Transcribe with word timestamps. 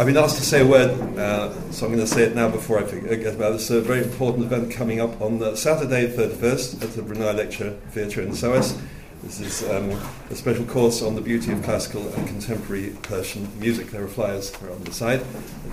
I've 0.00 0.06
been 0.06 0.16
asked 0.16 0.38
to 0.38 0.42
say 0.42 0.62
a 0.62 0.66
word, 0.66 0.92
uh, 1.18 1.52
so 1.72 1.84
I'm 1.84 1.92
going 1.92 2.02
to 2.02 2.10
say 2.10 2.22
it 2.22 2.34
now 2.34 2.48
before 2.48 2.78
I 2.78 2.84
forget 2.84 3.34
about 3.34 3.52
this. 3.52 3.68
A 3.68 3.82
very 3.82 4.02
important 4.02 4.46
event 4.46 4.72
coming 4.72 4.98
up 4.98 5.20
on 5.20 5.42
uh, 5.42 5.54
Saturday, 5.54 6.08
31st, 6.08 6.82
at 6.82 6.92
the 6.92 7.02
Brunei 7.02 7.32
Lecture 7.32 7.72
Theatre 7.90 8.22
in 8.22 8.34
SOAS. 8.34 8.80
This 9.22 9.40
is 9.40 9.62
um, 9.68 9.90
a 10.30 10.34
special 10.34 10.64
course 10.64 11.02
on 11.02 11.16
the 11.16 11.20
beauty 11.20 11.52
of 11.52 11.62
classical 11.62 12.08
and 12.14 12.26
contemporary 12.26 12.96
Persian 13.02 13.46
music. 13.60 13.90
There 13.90 14.02
are 14.02 14.08
flyers 14.08 14.54
on 14.62 14.82
the 14.84 14.92
side. 14.94 15.20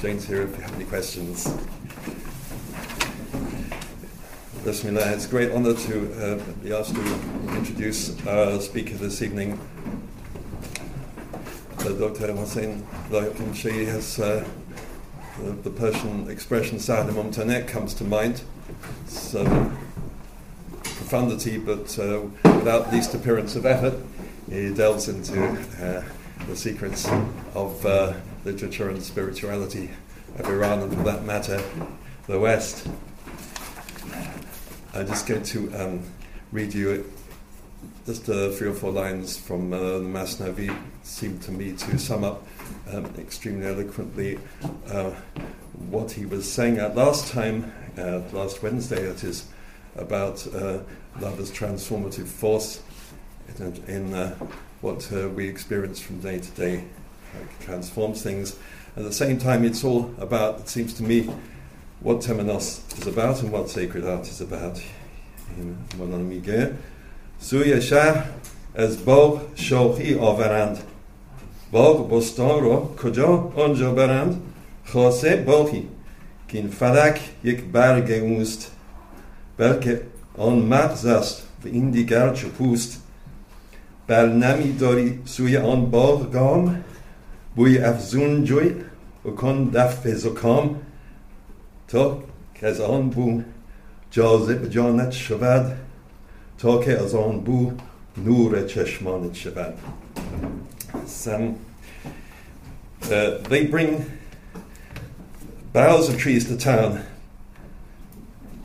Jane's 0.02 0.26
here 0.28 0.42
if 0.42 0.58
you 0.58 0.62
have 0.62 0.76
any 0.76 0.84
questions. 0.84 1.48
Bismillah, 4.66 5.14
it's 5.14 5.26
a 5.26 5.30
great 5.30 5.54
honor 5.54 5.74
to 5.74 6.14
uh, 6.22 6.54
be 6.62 6.74
asked 6.74 6.94
to 6.94 7.56
introduce 7.56 8.28
our 8.28 8.60
speaker 8.60 8.96
this 8.96 9.22
evening, 9.22 9.54
uh, 9.54 9.77
Dr. 11.78 12.34
Hossein 12.34 12.86
Elahi 13.10 13.32
Ghomshei. 13.32 13.56
She 13.56 13.86
has 13.86 14.20
uh, 14.20 14.46
the, 15.40 15.52
the, 15.52 15.70
Persian 15.70 16.30
expression 16.30 16.78
Sahne 16.78 17.10
Mumtanek 17.12 17.68
comes 17.68 17.94
to 17.96 18.04
mind. 18.04 18.42
So 19.08 19.44
profundity, 20.84 21.58
but 21.58 21.98
uh, 22.00 22.22
without 22.44 22.92
least 22.92 23.14
appearance 23.14 23.56
of 23.56 23.66
effort, 23.66 23.96
he 24.50 24.74
delves 24.74 25.08
into 25.08 25.48
uh, 25.82 26.04
the 26.48 26.56
secrets 26.56 27.08
of 27.54 27.86
uh, 27.86 28.14
literature 28.44 28.90
and 28.90 29.02
spirituality 29.02 29.90
of 30.38 30.50
Iran, 30.50 30.82
and 30.82 30.94
for 30.94 31.04
that 31.04 31.24
matter, 31.24 31.62
the 32.28 32.40
West. 32.40 32.88
I'm 34.94 35.08
just 35.08 35.28
going 35.28 35.44
to 35.44 35.74
um, 35.76 36.04
read 36.52 36.74
you 36.74 37.12
just 38.08 38.30
uh, 38.30 38.50
three 38.52 38.70
or 38.70 38.74
four 38.74 38.92
lines 38.92 39.38
from 39.38 39.74
uh, 39.74 39.78
the 39.78 40.00
Masnavi 40.00 40.74
seem 41.04 41.38
to 41.40 41.52
me 41.52 41.74
to 41.74 42.00
sum 42.00 42.24
up 42.24 42.42
um, 42.90 43.06
extremely 43.18 43.68
eloquently 43.68 44.40
uh, 44.88 45.12
what 45.90 46.10
he 46.10 46.26
was 46.26 46.50
saying 46.50 46.78
at 46.78 46.96
last 46.96 47.34
time, 47.34 47.70
last 48.32 48.64
Wednesday, 48.64 49.04
it 49.04 49.26
is, 49.26 49.46
about 49.98 50.48
uh, 50.56 50.80
love 51.20 51.38
as 51.40 51.52
transformative 51.52 52.28
force 52.28 52.82
in, 53.60 53.84
in 53.88 54.14
uh, 54.14 54.34
what 54.80 55.12
uh, 55.12 55.28
we 55.30 55.46
experience 55.46 56.00
from 56.00 56.20
day 56.22 56.40
to 56.40 56.52
day, 56.52 56.86
like 57.38 57.60
transforms 57.60 58.22
things. 58.22 58.58
At 58.96 59.04
the 59.04 59.12
same 59.12 59.38
time, 59.38 59.66
it's 59.66 59.84
all 59.84 60.14
about, 60.18 60.62
it 60.62 60.70
seems 60.70 60.94
to 60.94 61.04
me, 61.04 61.30
what 62.00 62.20
Temenos 62.20 63.00
is 63.00 63.08
about 63.08 63.42
and 63.42 63.52
what 63.52 63.70
sacred 63.70 64.06
art 64.06 64.30
is 64.30 64.40
about 64.40 64.82
in 65.58 65.78
Mon 65.98 66.14
Ami 66.14 66.40
سوی 67.40 67.82
شهر 67.82 68.24
از 68.76 69.06
باغ 69.06 69.42
شوخی 69.56 70.16
آورند. 70.16 70.78
باغ 71.72 72.14
بستان 72.14 72.64
را 72.64 72.90
کجا 73.04 73.54
آنجا 73.56 73.92
برند؟ 73.94 74.42
خاصه 74.86 75.36
باغی 75.36 75.84
که 76.48 76.58
این 76.58 76.68
فلک 76.68 77.20
یک 77.44 77.64
برگ 77.64 78.12
اوست. 78.12 78.72
بلکه 79.58 80.02
آن 80.38 80.60
مغز 80.60 81.06
است 81.06 81.44
و 81.66 81.68
این 81.68 81.92
دیگر 81.92 82.34
چپوست. 82.34 83.02
بل 84.08 84.30
نمی 84.30 84.72
داری 84.72 85.20
سوی 85.26 85.58
آن 85.58 85.92
باغ 85.92 86.32
گام؟ 86.32 86.84
بوی 87.56 87.78
افزون 87.78 88.44
جوی 88.44 88.72
و 89.26 89.30
کن 89.30 89.70
دفع 89.74 90.14
زکام. 90.14 90.76
تا 91.88 92.24
که 92.56 92.68
از 92.68 92.82
آن 92.82 93.10
بو 93.10 93.42
جاذب 94.12 94.70
جانت 94.70 95.12
شود 95.12 95.78
تا 96.59 96.79
که 96.85 96.99
از 96.99 97.15
آن 97.15 97.41
بو 97.41 97.73
نور 98.17 98.67
چشمانت 98.67 99.35
شود 99.35 99.75
Some, 101.07 101.59
uh, 103.05 103.39
they 103.49 103.67
bring 103.67 104.19
boughs 105.73 106.09
of 106.09 106.19
trees 106.19 106.47
to 106.49 106.57
town. 106.57 107.05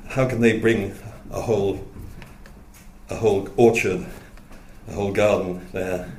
How 0.08 0.28
can 0.28 0.42
they 0.42 0.60
bring 0.60 0.94
a 1.32 1.42
whole, 1.42 1.86
a 3.10 3.16
whole 3.16 3.50
orchard, 3.56 4.06
a 4.88 4.94
whole 4.94 5.12
garden 5.12 5.68
there? 5.72 6.12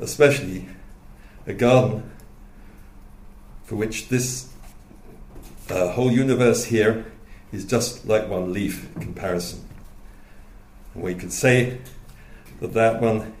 Especially 0.00 0.68
a 1.46 1.54
garden 1.54 2.02
for 3.64 3.76
which 3.76 4.08
this 4.08 4.48
uh, 5.70 5.92
whole 5.92 6.10
universe 6.10 6.64
here 6.64 7.06
is 7.52 7.64
just 7.64 8.06
like 8.06 8.28
one 8.28 8.52
leaf 8.52 8.88
comparison. 9.00 9.66
We 10.93 11.15
could 11.15 11.31
say 11.31 11.79
that 12.59 12.73
that 12.73 13.01
one 13.01 13.33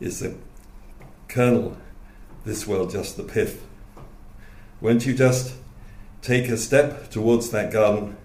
is 0.00 0.20
the 0.20 0.34
kernel, 1.28 1.76
this 2.44 2.66
world 2.66 2.90
just 2.90 3.16
the 3.16 3.22
pith. 3.22 3.64
Won't 4.80 5.06
you 5.06 5.14
just 5.14 5.54
take 6.22 6.48
a 6.48 6.56
step 6.56 7.10
towards 7.10 7.50
that 7.50 7.72
garden, 7.72 8.16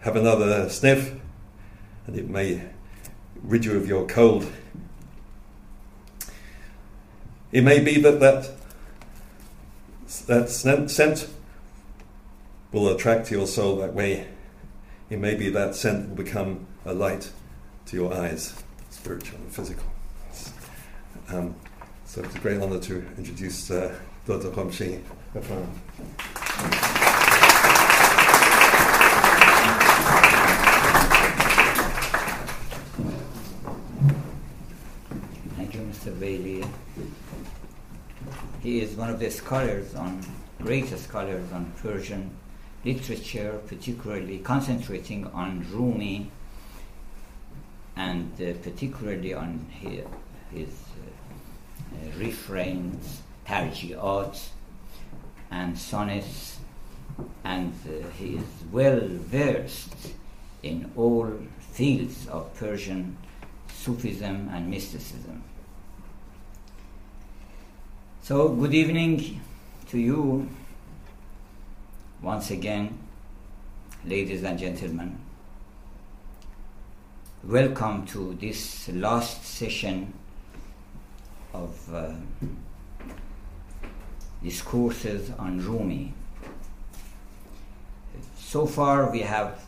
have 0.00 0.16
another 0.16 0.68
sniff, 0.68 1.14
and 2.06 2.16
it 2.16 2.28
may 2.28 2.62
rid 3.42 3.64
you 3.64 3.76
of 3.76 3.86
your 3.86 4.06
cold? 4.06 4.50
It 7.52 7.62
may 7.62 7.78
be 7.78 8.00
that 8.00 8.18
that, 8.18 8.50
that 10.26 10.50
scent 10.50 11.28
will 12.72 12.88
attract 12.88 13.30
your 13.30 13.46
soul 13.46 13.76
that 13.76 13.94
way. 13.94 14.26
It 15.08 15.20
may 15.20 15.36
be 15.36 15.48
that 15.50 15.76
scent 15.76 16.08
will 16.08 16.16
become 16.16 16.66
a 16.86 16.94
light 16.94 17.30
to 17.86 17.96
your 17.96 18.14
eyes, 18.14 18.62
spiritual 18.90 19.38
and 19.38 19.50
physical. 19.50 19.84
Um, 21.28 21.54
so 22.04 22.22
it's 22.22 22.36
a 22.36 22.38
great 22.38 22.62
honor 22.62 22.78
to 22.78 23.04
introduce 23.18 23.70
uh, 23.70 23.92
Dr. 24.24 24.50
Ghomshei. 24.50 25.02
Thank 35.56 35.74
you, 35.74 35.80
Mr. 35.80 36.20
Bailey. 36.20 36.64
He 38.62 38.80
is 38.80 38.94
one 38.94 39.10
of 39.10 39.18
the 39.18 39.30
scholars 39.30 39.96
on, 39.96 40.20
greatest 40.62 41.04
scholars 41.04 41.50
on 41.52 41.72
Persian 41.82 42.30
literature, 42.84 43.60
particularly 43.66 44.38
concentrating 44.38 45.26
on 45.28 45.66
Rumi 45.72 46.30
and 47.96 48.30
uh, 48.40 48.52
particularly 48.62 49.32
on 49.32 49.66
his, 49.70 50.04
his 50.52 50.68
uh, 50.68 51.96
uh, 51.96 52.18
refrains, 52.18 53.22
tarji'at, 53.46 54.48
and 55.50 55.78
sonnets, 55.78 56.58
and 57.44 57.72
uh, 57.86 58.06
he 58.18 58.36
is 58.36 58.44
well 58.70 59.00
versed 59.00 59.94
in 60.62 60.90
all 60.96 61.32
fields 61.58 62.26
of 62.28 62.54
Persian 62.54 63.16
Sufism 63.72 64.50
and 64.52 64.68
mysticism. 64.68 65.42
So, 68.22 68.48
good 68.48 68.74
evening 68.74 69.40
to 69.90 69.98
you 69.98 70.48
once 72.20 72.50
again, 72.50 72.98
ladies 74.04 74.42
and 74.42 74.58
gentlemen 74.58 75.25
welcome 77.48 78.04
to 78.04 78.34
this 78.40 78.88
last 78.88 79.44
session 79.44 80.12
of 81.54 81.94
uh, 81.94 82.12
discourses 84.42 85.30
on 85.38 85.64
Rumi. 85.64 86.12
So 88.36 88.66
far, 88.66 89.12
we 89.12 89.20
have 89.20 89.64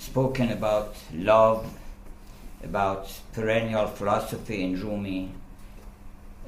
spoken 0.00 0.50
about 0.50 0.96
love, 1.14 1.64
about 2.64 3.08
perennial 3.32 3.86
philosophy 3.86 4.64
in 4.64 4.80
Rumi, 4.80 5.30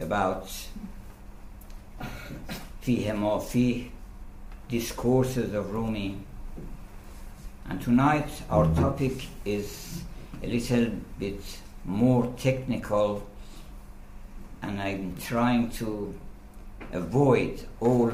about 0.00 0.48
Fihi 2.82 3.16
Ma 3.16 3.38
Fihi 3.38 3.90
discourses 4.68 5.54
of 5.54 5.72
Rumi. 5.72 6.18
And 7.68 7.80
tonight, 7.80 8.28
our 8.50 8.66
topic 8.74 9.28
is 9.44 10.02
a 10.44 10.46
little 10.46 10.92
bit 11.18 11.40
more 11.84 12.32
technical, 12.36 13.26
and 14.62 14.80
I'm 14.80 15.16
trying 15.16 15.70
to 15.72 16.14
avoid 16.92 17.66
all 17.80 18.12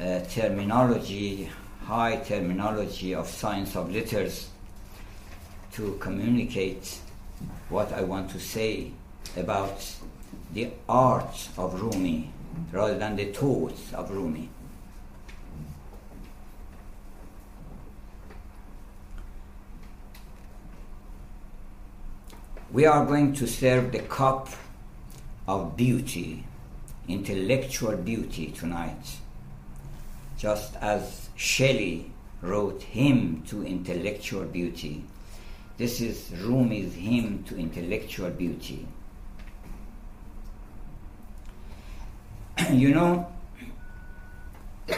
uh, 0.00 0.20
terminology, 0.30 1.50
high 1.84 2.16
terminology 2.16 3.14
of 3.14 3.28
science 3.28 3.76
of 3.76 3.92
letters 3.94 4.48
to 5.72 5.96
communicate 6.00 6.98
what 7.68 7.92
I 7.92 8.00
want 8.00 8.30
to 8.30 8.40
say 8.40 8.92
about 9.36 9.84
the 10.54 10.70
art 10.88 11.48
of 11.58 11.80
Rumi 11.80 12.30
rather 12.72 12.96
than 12.96 13.16
the 13.16 13.26
thoughts 13.26 13.92
of 13.92 14.10
Rumi. 14.10 14.48
We 22.74 22.84
are 22.86 23.06
going 23.06 23.32
to 23.32 23.46
serve 23.46 23.92
the 23.92 24.00
cup 24.00 24.48
of 25.46 25.76
beauty 25.76 26.44
intellectual 27.06 27.96
beauty 27.96 28.46
tonight, 28.48 29.16
just 30.36 30.74
as 30.76 31.28
Shelley 31.36 32.10
wrote 32.42 32.82
hymn 32.82 33.44
to 33.46 33.64
intellectual 33.64 34.42
beauty. 34.42 35.04
This 35.76 36.00
is 36.00 36.30
Rumi's 36.30 36.94
hymn 36.94 37.44
to 37.44 37.56
intellectual 37.56 38.30
beauty. 38.30 38.88
you 42.72 42.92
know, 42.92 43.32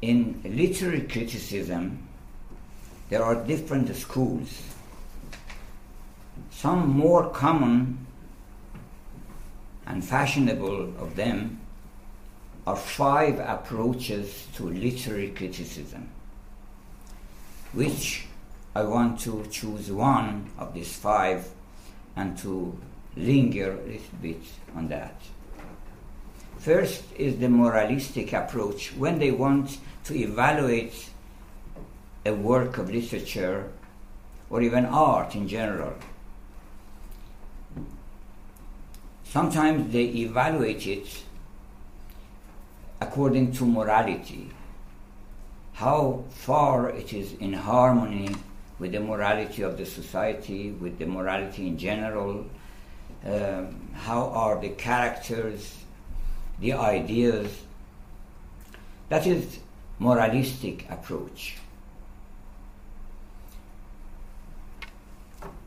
in 0.00 0.40
literary 0.44 1.02
criticism, 1.02 2.03
there 3.08 3.22
are 3.22 3.34
different 3.34 3.94
schools. 3.94 4.62
Some 6.50 6.88
more 6.88 7.30
common 7.30 8.06
and 9.86 10.04
fashionable 10.04 10.94
of 10.98 11.14
them 11.16 11.60
are 12.66 12.76
five 12.76 13.38
approaches 13.38 14.46
to 14.56 14.70
literary 14.70 15.30
criticism, 15.30 16.08
which 17.72 18.26
I 18.74 18.82
want 18.82 19.20
to 19.20 19.44
choose 19.50 19.92
one 19.92 20.50
of 20.58 20.72
these 20.72 20.96
five 20.96 21.48
and 22.16 22.36
to 22.38 22.78
linger 23.16 23.72
a 23.72 23.86
little 23.86 24.18
bit 24.22 24.40
on 24.74 24.88
that. 24.88 25.20
First 26.58 27.04
is 27.16 27.36
the 27.36 27.48
moralistic 27.48 28.32
approach 28.32 28.94
when 28.96 29.18
they 29.18 29.30
want 29.30 29.78
to 30.04 30.14
evaluate 30.16 31.10
a 32.24 32.32
work 32.32 32.78
of 32.78 32.90
literature 32.90 33.70
or 34.50 34.62
even 34.62 34.86
art 34.86 35.34
in 35.34 35.48
general. 35.48 35.94
Sometimes 39.24 39.92
they 39.92 40.04
evaluate 40.04 40.86
it 40.86 41.24
according 43.00 43.52
to 43.52 43.66
morality, 43.66 44.50
how 45.72 46.24
far 46.30 46.88
it 46.90 47.12
is 47.12 47.32
in 47.34 47.52
harmony 47.52 48.34
with 48.78 48.92
the 48.92 49.00
morality 49.00 49.62
of 49.62 49.76
the 49.76 49.84
society, 49.84 50.70
with 50.70 50.98
the 50.98 51.06
morality 51.06 51.66
in 51.66 51.76
general, 51.76 52.46
um, 53.26 53.90
how 53.92 54.28
are 54.28 54.60
the 54.60 54.68
characters, 54.70 55.78
the 56.60 56.72
ideas. 56.72 57.48
That 59.08 59.26
is 59.26 59.58
moralistic 59.98 60.88
approach. 60.90 61.56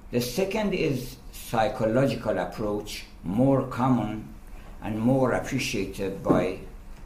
The 0.09 0.21
second 0.21 0.73
is 0.73 1.17
psychological 1.33 2.37
approach, 2.37 3.03
more 3.25 3.67
common 3.67 4.33
and 4.81 4.97
more 4.97 5.33
appreciated 5.33 6.23
by 6.23 6.59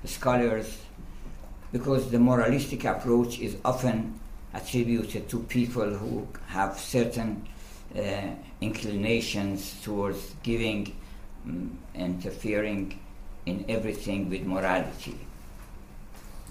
scholars 0.06 0.78
because 1.72 2.12
the 2.12 2.20
moralistic 2.20 2.86
approach 2.86 3.40
is 3.40 3.58
often 3.66 4.20
attributed 4.54 5.28
to 5.30 5.40
people 5.40 5.90
who 5.90 6.28
have 6.48 6.78
certain 6.78 7.48
uh, 7.98 8.02
inclinations 8.60 9.82
towards 9.82 10.36
giving, 10.44 10.96
um, 11.46 11.80
interfering 11.96 13.00
in 13.48 13.66
everything 13.68 14.30
with 14.30 14.44
morality. 14.44 15.18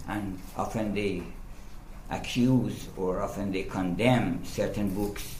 And 0.08 0.36
often 0.56 0.94
they 0.94 1.22
accuse 2.10 2.88
or 2.96 3.22
often 3.22 3.52
they 3.52 3.62
condemn 3.62 4.44
certain 4.44 4.92
books 4.92 5.39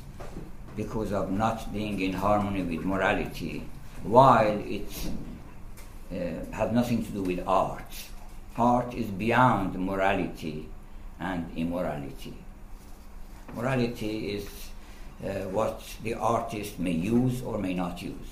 because 0.83 1.13
of 1.13 1.31
not 1.31 1.73
being 1.73 2.01
in 2.01 2.13
harmony 2.13 2.63
with 2.63 2.85
morality, 2.85 3.63
while 4.03 4.59
it 4.79 4.91
uh, 6.11 6.17
has 6.53 6.73
nothing 6.73 7.05
to 7.05 7.11
do 7.13 7.23
with 7.23 7.41
art. 7.47 7.93
Art 8.57 8.95
is 8.95 9.07
beyond 9.07 9.79
morality 9.79 10.69
and 11.19 11.41
immorality. 11.57 12.35
Morality 13.55 14.15
is 14.37 14.47
uh, 15.23 15.29
what 15.57 15.83
the 16.03 16.15
artist 16.15 16.79
may 16.79 16.93
use 16.93 17.43
or 17.43 17.59
may 17.59 17.75
not 17.75 18.01
use. 18.01 18.31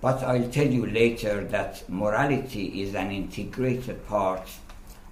But 0.00 0.22
I'll 0.22 0.50
tell 0.50 0.68
you 0.68 0.86
later 0.86 1.44
that 1.44 1.88
morality 1.88 2.82
is 2.82 2.94
an 2.94 3.10
integrated 3.10 4.06
part 4.06 4.48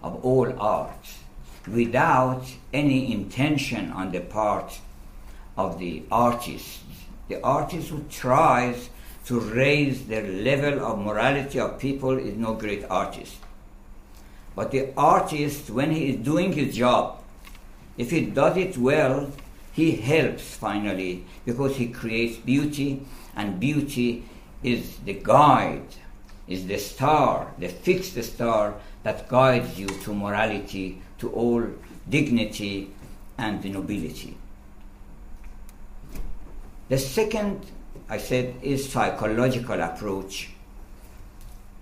of 0.03 0.25
all 0.25 0.49
art 0.61 1.07
without 1.67 2.45
any 2.73 3.13
intention 3.13 3.91
on 3.93 4.13
the 4.13 4.21
part 4.21 4.79
of 5.57 5.79
the 5.79 6.03
artist. 6.11 6.81
The 7.29 7.43
artist 7.43 7.89
who 7.89 8.05
tries 8.11 8.91
to 9.27 9.41
raise 9.41 10.07
the 10.07 10.21
level 10.21 10.85
of 10.85 10.99
morality 10.99 11.59
of 11.59 11.79
people 11.79 12.19
is 12.19 12.37
no 12.37 12.55
great 12.55 12.85
artist. 12.91 13.37
But 14.55 14.71
the 14.71 14.93
artist, 14.97 15.71
when 15.71 15.91
he 15.91 16.11
is 16.11 16.17
doing 16.25 16.53
his 16.53 16.77
job, 16.77 17.23
if 17.97 18.11
he 18.11 18.27
does 18.27 18.57
it 18.57 18.77
well, 18.77 19.31
he 19.73 19.93
helps 19.93 20.55
finally 20.55 21.25
because 21.45 21.77
he 21.77 21.89
creates 21.89 22.37
beauty, 22.39 23.05
and 23.35 23.59
beauty 23.59 24.25
is 24.63 24.99
the 24.99 25.15
guide, 25.15 25.97
is 26.47 26.67
the 26.67 26.79
star, 26.79 27.53
the 27.59 27.69
fixed 27.69 28.23
star 28.23 28.75
that 29.03 29.29
guides 29.29 29.79
you 29.79 29.87
to 29.87 30.15
morality, 30.15 31.03
to 31.19 31.31
all 31.31 31.65
dignity 32.09 32.91
and 33.39 33.65
nobility. 33.65 34.37
The 36.95 37.01
second, 37.01 37.67
I 38.09 38.19
said, 38.19 38.55
is 38.63 38.89
psychological 38.89 39.83
approach. 39.83 40.51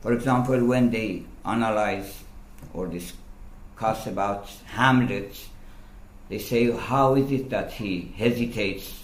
For 0.00 0.14
example, 0.14 0.64
when 0.64 0.90
they 0.90 1.24
analyze 1.44 2.24
or 2.72 2.86
discuss 2.86 4.06
about 4.06 4.48
Hamlet, 4.64 5.36
they 6.30 6.38
say, 6.38 6.70
how 6.70 7.14
is 7.16 7.30
it 7.30 7.50
that 7.50 7.72
he 7.72 8.14
hesitates? 8.16 9.02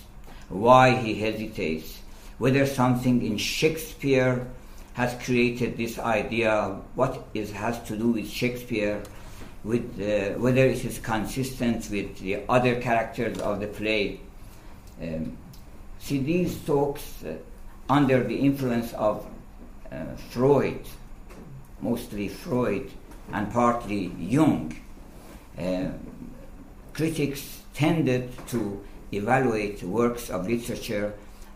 Why 0.49 0.97
he 0.97 1.13
hesitates? 1.13 1.99
Whether 2.39 2.65
something 2.65 3.21
in 3.21 3.37
Shakespeare 3.37 4.47
has 4.95 5.15
created 5.23 5.77
this 5.77 5.99
idea, 5.99 6.81
what 6.95 7.23
is, 7.35 7.53
has 7.53 7.83
to 7.83 7.99
do 7.99 8.13
with 8.13 8.31
Shakespeare, 8.31 9.03
with 9.63 10.01
uh, 10.01 10.41
whether 10.41 10.65
it 10.65 10.83
is 10.87 11.01
consistent 11.01 11.91
with 11.91 12.19
the 12.21 12.45
other 12.49 12.81
characters 12.81 13.39
of 13.41 13.61
the 13.61 13.67
play. 13.67 14.21
Um, 15.03 15.37
see, 15.99 16.19
these 16.19 16.57
talks 16.65 17.25
uh, 17.25 17.35
under 17.89 18.23
the 18.25 18.37
influence 18.37 18.93
of 18.95 19.27
uh, 19.91 20.05
Freud, 20.31 20.81
mostly 21.81 22.29
Freud, 22.29 22.91
and 23.33 23.51
partly 23.53 24.13
Jung, 24.19 24.75
uh, 25.59 25.89
critics 26.93 27.63
tended 27.75 28.31
to 28.49 28.85
evaluate 29.13 29.83
works 29.83 30.31
of 30.31 30.47
literature 30.47 31.15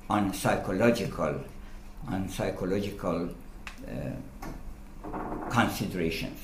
on 0.09 0.33
psychological, 0.33 1.41
on 2.09 2.29
psychological 2.29 3.29
uh, 3.89 5.51
considerations. 5.51 6.39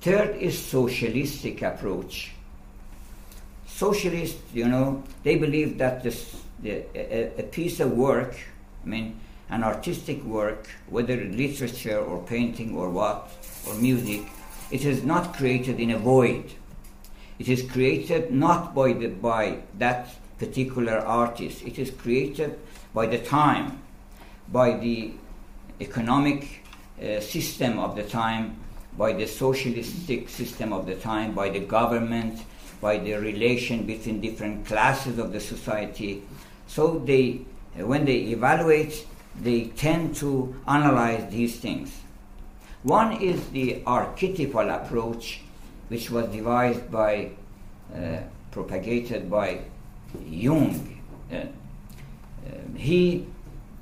Third 0.00 0.36
is 0.36 0.58
socialistic 0.58 1.62
approach. 1.62 2.32
Socialists, 3.78 4.42
you 4.52 4.66
know, 4.66 5.04
they 5.22 5.36
believe 5.36 5.78
that 5.78 6.02
this, 6.02 6.34
the, 6.60 6.82
a, 6.96 7.38
a 7.38 7.42
piece 7.44 7.78
of 7.78 7.92
work, 7.92 8.34
I 8.84 8.88
mean, 8.88 9.20
an 9.50 9.62
artistic 9.62 10.20
work, 10.24 10.68
whether 10.88 11.14
literature 11.14 12.00
or 12.00 12.20
painting 12.24 12.76
or 12.76 12.90
what, 12.90 13.30
or 13.68 13.76
music, 13.76 14.22
it 14.72 14.84
is 14.84 15.04
not 15.04 15.32
created 15.32 15.78
in 15.78 15.92
a 15.92 15.96
void. 15.96 16.50
It 17.38 17.48
is 17.48 17.62
created 17.70 18.32
not 18.32 18.74
by, 18.74 18.94
the, 18.94 19.06
by 19.06 19.58
that 19.78 20.10
particular 20.40 20.98
artist. 20.98 21.62
It 21.62 21.78
is 21.78 21.92
created 21.92 22.58
by 22.92 23.06
the 23.06 23.18
time, 23.18 23.80
by 24.50 24.76
the 24.76 25.12
economic 25.80 26.64
uh, 27.00 27.20
system 27.20 27.78
of 27.78 27.94
the 27.94 28.02
time, 28.02 28.56
by 28.96 29.12
the 29.12 29.28
socialistic 29.28 30.28
system 30.28 30.72
of 30.72 30.86
the 30.86 30.96
time, 30.96 31.32
by 31.32 31.48
the 31.48 31.60
government, 31.60 32.40
by 32.80 32.98
the 32.98 33.14
relation 33.14 33.84
between 33.84 34.20
different 34.20 34.66
classes 34.66 35.18
of 35.18 35.32
the 35.32 35.40
society. 35.40 36.22
So 36.66 36.98
they, 36.98 37.42
when 37.76 38.04
they 38.04 38.18
evaluate, 38.32 39.06
they 39.40 39.66
tend 39.76 40.14
to 40.16 40.54
analyze 40.66 41.30
these 41.30 41.58
things. 41.58 42.00
One 42.82 43.20
is 43.20 43.48
the 43.50 43.82
archetypal 43.86 44.70
approach, 44.70 45.40
which 45.88 46.10
was 46.10 46.28
devised 46.28 46.90
by, 46.90 47.30
uh, 47.94 48.18
propagated 48.50 49.30
by 49.30 49.60
Jung. 50.24 51.00
Uh, 51.30 51.36
uh, 51.36 51.46
he 52.76 53.26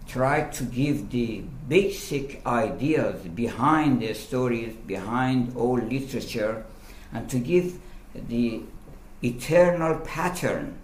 tried 0.08 0.52
to 0.52 0.64
give 0.64 1.10
the 1.10 1.42
basic 1.68 2.44
ideas 2.46 3.20
behind 3.34 4.00
the 4.00 4.14
stories, 4.14 4.74
behind 4.86 5.54
all 5.56 5.78
literature, 5.78 6.64
and 7.12 7.28
to 7.28 7.38
give 7.38 7.78
the 8.28 8.62
eternal 9.26 9.99
pattern 10.00 10.78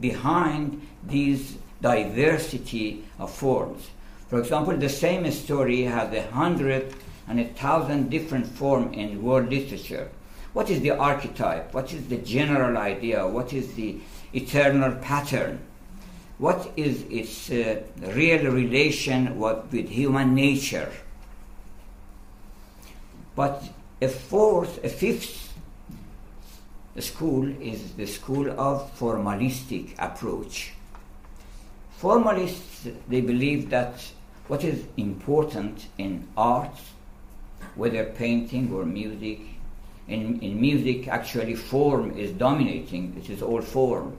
behind 0.00 0.86
these 1.06 1.56
diversity 1.80 3.04
of 3.18 3.30
forms. 3.30 3.88
For 4.28 4.38
example, 4.38 4.76
the 4.76 4.88
same 4.88 5.30
story 5.30 5.82
has 5.82 6.12
a 6.12 6.22
hundred 6.30 6.94
and 7.26 7.40
a 7.40 7.44
thousand 7.44 8.10
different 8.10 8.46
forms 8.46 8.96
in 8.96 9.22
world 9.22 9.50
literature. 9.50 10.10
What 10.52 10.70
is 10.70 10.80
the 10.80 10.90
archetype? 10.90 11.74
What 11.74 11.92
is 11.92 12.08
the 12.08 12.18
general 12.18 12.76
idea? 12.78 13.26
What 13.26 13.52
is 13.52 13.74
the 13.74 13.98
eternal 14.32 14.92
pattern? 14.96 15.60
What 16.38 16.70
is 16.76 17.04
its 17.10 17.50
uh, 17.50 17.82
real 17.98 18.50
relation 18.50 19.38
with, 19.38 19.72
with 19.72 19.88
human 19.88 20.34
nature? 20.34 20.92
But 23.34 23.62
a 24.00 24.08
fourth, 24.08 24.82
a 24.84 24.88
fifth 24.88 25.47
school 27.00 27.48
is 27.60 27.92
the 27.94 28.06
school 28.06 28.50
of 28.58 28.96
formalistic 28.98 29.94
approach. 29.98 30.72
Formalists, 31.98 32.88
they 33.08 33.20
believe 33.20 33.70
that 33.70 34.00
what 34.46 34.64
is 34.64 34.84
important 34.96 35.86
in 35.98 36.26
art, 36.36 36.78
whether 37.74 38.04
painting 38.04 38.72
or 38.72 38.84
music, 38.84 39.40
in, 40.06 40.40
in 40.40 40.60
music 40.60 41.08
actually 41.08 41.54
form 41.54 42.16
is 42.16 42.32
dominating, 42.32 43.14
it 43.18 43.28
is 43.28 43.42
all 43.42 43.60
form. 43.60 44.16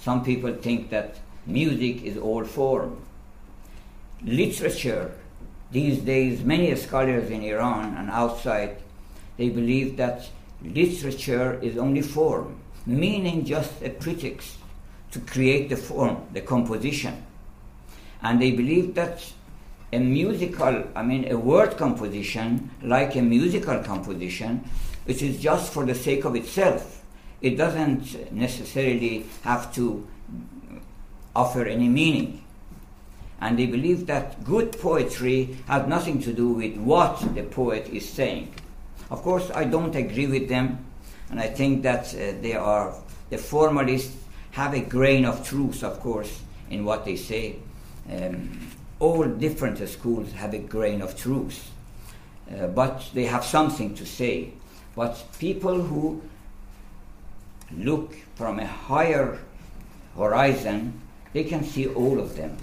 Some 0.00 0.24
people 0.24 0.54
think 0.54 0.90
that 0.90 1.18
music 1.46 2.02
is 2.02 2.16
all 2.16 2.44
form. 2.44 3.02
Literature, 4.22 5.12
these 5.70 5.98
days, 5.98 6.42
many 6.42 6.74
scholars 6.76 7.30
in 7.30 7.42
Iran 7.42 7.94
and 7.96 8.10
outside, 8.10 8.78
they 9.36 9.50
believe 9.50 9.96
that 9.98 10.28
literature 10.62 11.58
is 11.62 11.76
only 11.76 12.02
form, 12.02 12.60
meaning 12.86 13.44
just 13.44 13.82
a 13.82 13.90
pretext 13.90 14.56
to 15.12 15.20
create 15.20 15.68
the 15.68 15.76
form, 15.76 16.26
the 16.32 16.40
composition. 16.40 17.24
And 18.22 18.40
they 18.42 18.50
believe 18.50 18.94
that 18.94 19.24
a 19.92 19.98
musical, 19.98 20.84
I 20.94 21.02
mean, 21.02 21.30
a 21.30 21.38
word 21.38 21.76
composition, 21.76 22.70
like 22.82 23.16
a 23.16 23.22
musical 23.22 23.82
composition, 23.82 24.68
which 25.04 25.22
is 25.22 25.40
just 25.40 25.72
for 25.72 25.86
the 25.86 25.94
sake 25.94 26.24
of 26.24 26.36
itself. 26.36 27.02
It 27.40 27.56
doesn't 27.56 28.32
necessarily 28.32 29.24
have 29.42 29.72
to 29.76 30.06
offer 31.34 31.64
any 31.64 31.88
meaning. 31.88 32.44
And 33.40 33.58
they 33.58 33.66
believe 33.66 34.06
that 34.08 34.42
good 34.44 34.72
poetry 34.78 35.56
has 35.68 35.86
nothing 35.86 36.20
to 36.22 36.32
do 36.32 36.48
with 36.48 36.76
what 36.76 37.20
the 37.34 37.44
poet 37.44 37.88
is 37.88 38.08
saying. 38.08 38.52
Of 39.10 39.22
course, 39.22 39.50
I 39.54 39.64
don't 39.64 39.94
agree 39.94 40.26
with 40.26 40.48
them, 40.48 40.84
and 41.30 41.40
I 41.40 41.46
think 41.46 41.82
that 41.82 42.14
uh, 42.14 42.40
they 42.42 42.54
are, 42.54 42.94
the 43.30 43.38
formalists 43.38 44.14
have 44.50 44.74
a 44.74 44.80
grain 44.80 45.24
of 45.24 45.46
truth, 45.46 45.82
of 45.82 46.00
course, 46.00 46.42
in 46.70 46.84
what 46.84 47.04
they 47.04 47.16
say. 47.16 47.56
Um, 48.10 48.70
all 49.00 49.24
different 49.24 49.86
schools 49.88 50.32
have 50.32 50.52
a 50.54 50.58
grain 50.58 51.00
of 51.00 51.16
truth, 51.16 51.70
uh, 52.52 52.66
but 52.66 53.08
they 53.14 53.24
have 53.24 53.44
something 53.44 53.94
to 53.94 54.04
say. 54.04 54.52
But 54.94 55.24
people 55.38 55.80
who 55.80 56.20
look 57.76 58.14
from 58.34 58.58
a 58.58 58.66
higher 58.66 59.38
horizon, 60.16 61.00
they 61.32 61.44
can 61.44 61.64
see 61.64 61.86
all 61.86 62.18
of 62.18 62.36
them. 62.36 62.56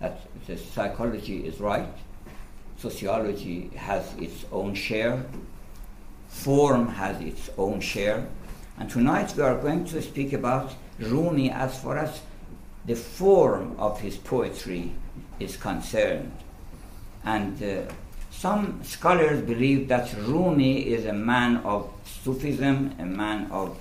That 0.00 0.20
the 0.46 0.56
psychology 0.56 1.46
is 1.46 1.60
right, 1.60 1.88
sociology 2.78 3.70
has 3.76 4.14
its 4.18 4.44
own 4.50 4.74
share, 4.74 5.24
form 6.30 6.88
has 6.88 7.20
its 7.20 7.50
own 7.58 7.80
share. 7.80 8.26
And 8.78 8.88
tonight 8.88 9.34
we 9.36 9.42
are 9.42 9.58
going 9.58 9.84
to 9.86 10.00
speak 10.00 10.32
about 10.32 10.72
Rumi 10.98 11.50
as 11.50 11.78
far 11.78 11.98
as 11.98 12.22
the 12.86 12.96
form 12.96 13.76
of 13.78 14.00
his 14.00 14.16
poetry 14.16 14.92
is 15.38 15.56
concerned. 15.56 16.32
And 17.24 17.62
uh, 17.62 17.92
some 18.30 18.82
scholars 18.84 19.42
believe 19.42 19.88
that 19.88 20.14
Rumi 20.16 20.86
is 20.86 21.04
a 21.04 21.12
man 21.12 21.58
of 21.58 21.90
Sufism, 22.24 22.94
a 22.98 23.04
man 23.04 23.50
of 23.50 23.76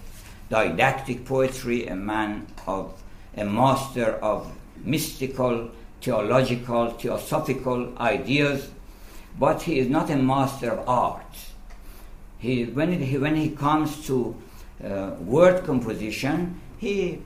didactic 0.49 1.23
poetry, 1.25 1.87
a 1.87 1.95
man 1.95 2.47
of 2.67 3.01
a 3.37 3.45
master 3.45 4.13
of 4.21 4.51
mystical, 4.83 5.69
theological, 6.01 6.91
theosophical 6.91 7.97
ideas, 7.99 8.69
but 9.37 9.61
he 9.61 9.79
is 9.79 9.87
not 9.87 10.09
a 10.09 10.17
master 10.17 10.71
of 10.71 10.89
art. 10.89 11.48
He, 12.39 12.65
when, 12.65 12.93
he, 12.93 13.17
when 13.17 13.35
he 13.35 13.51
comes 13.51 14.05
to 14.07 14.35
uh, 14.83 15.11
word 15.19 15.65
composition, 15.65 16.59
he 16.77 17.21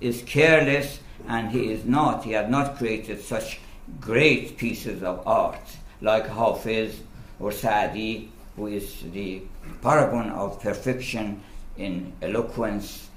is 0.00 0.22
careless 0.22 1.00
and 1.28 1.50
he 1.50 1.72
is 1.72 1.84
not, 1.84 2.24
he 2.24 2.32
has 2.32 2.48
not 2.48 2.78
created 2.78 3.20
such 3.20 3.60
great 4.00 4.56
pieces 4.56 5.02
of 5.02 5.26
art 5.26 5.60
like 6.00 6.26
Hafiz 6.26 7.00
or 7.40 7.52
Saadi, 7.52 8.30
who 8.56 8.68
is 8.68 9.02
the 9.12 9.42
paragon 9.80 10.30
of 10.30 10.60
perfection 10.60 11.42
in 11.76 12.12
eloquence 12.22 13.08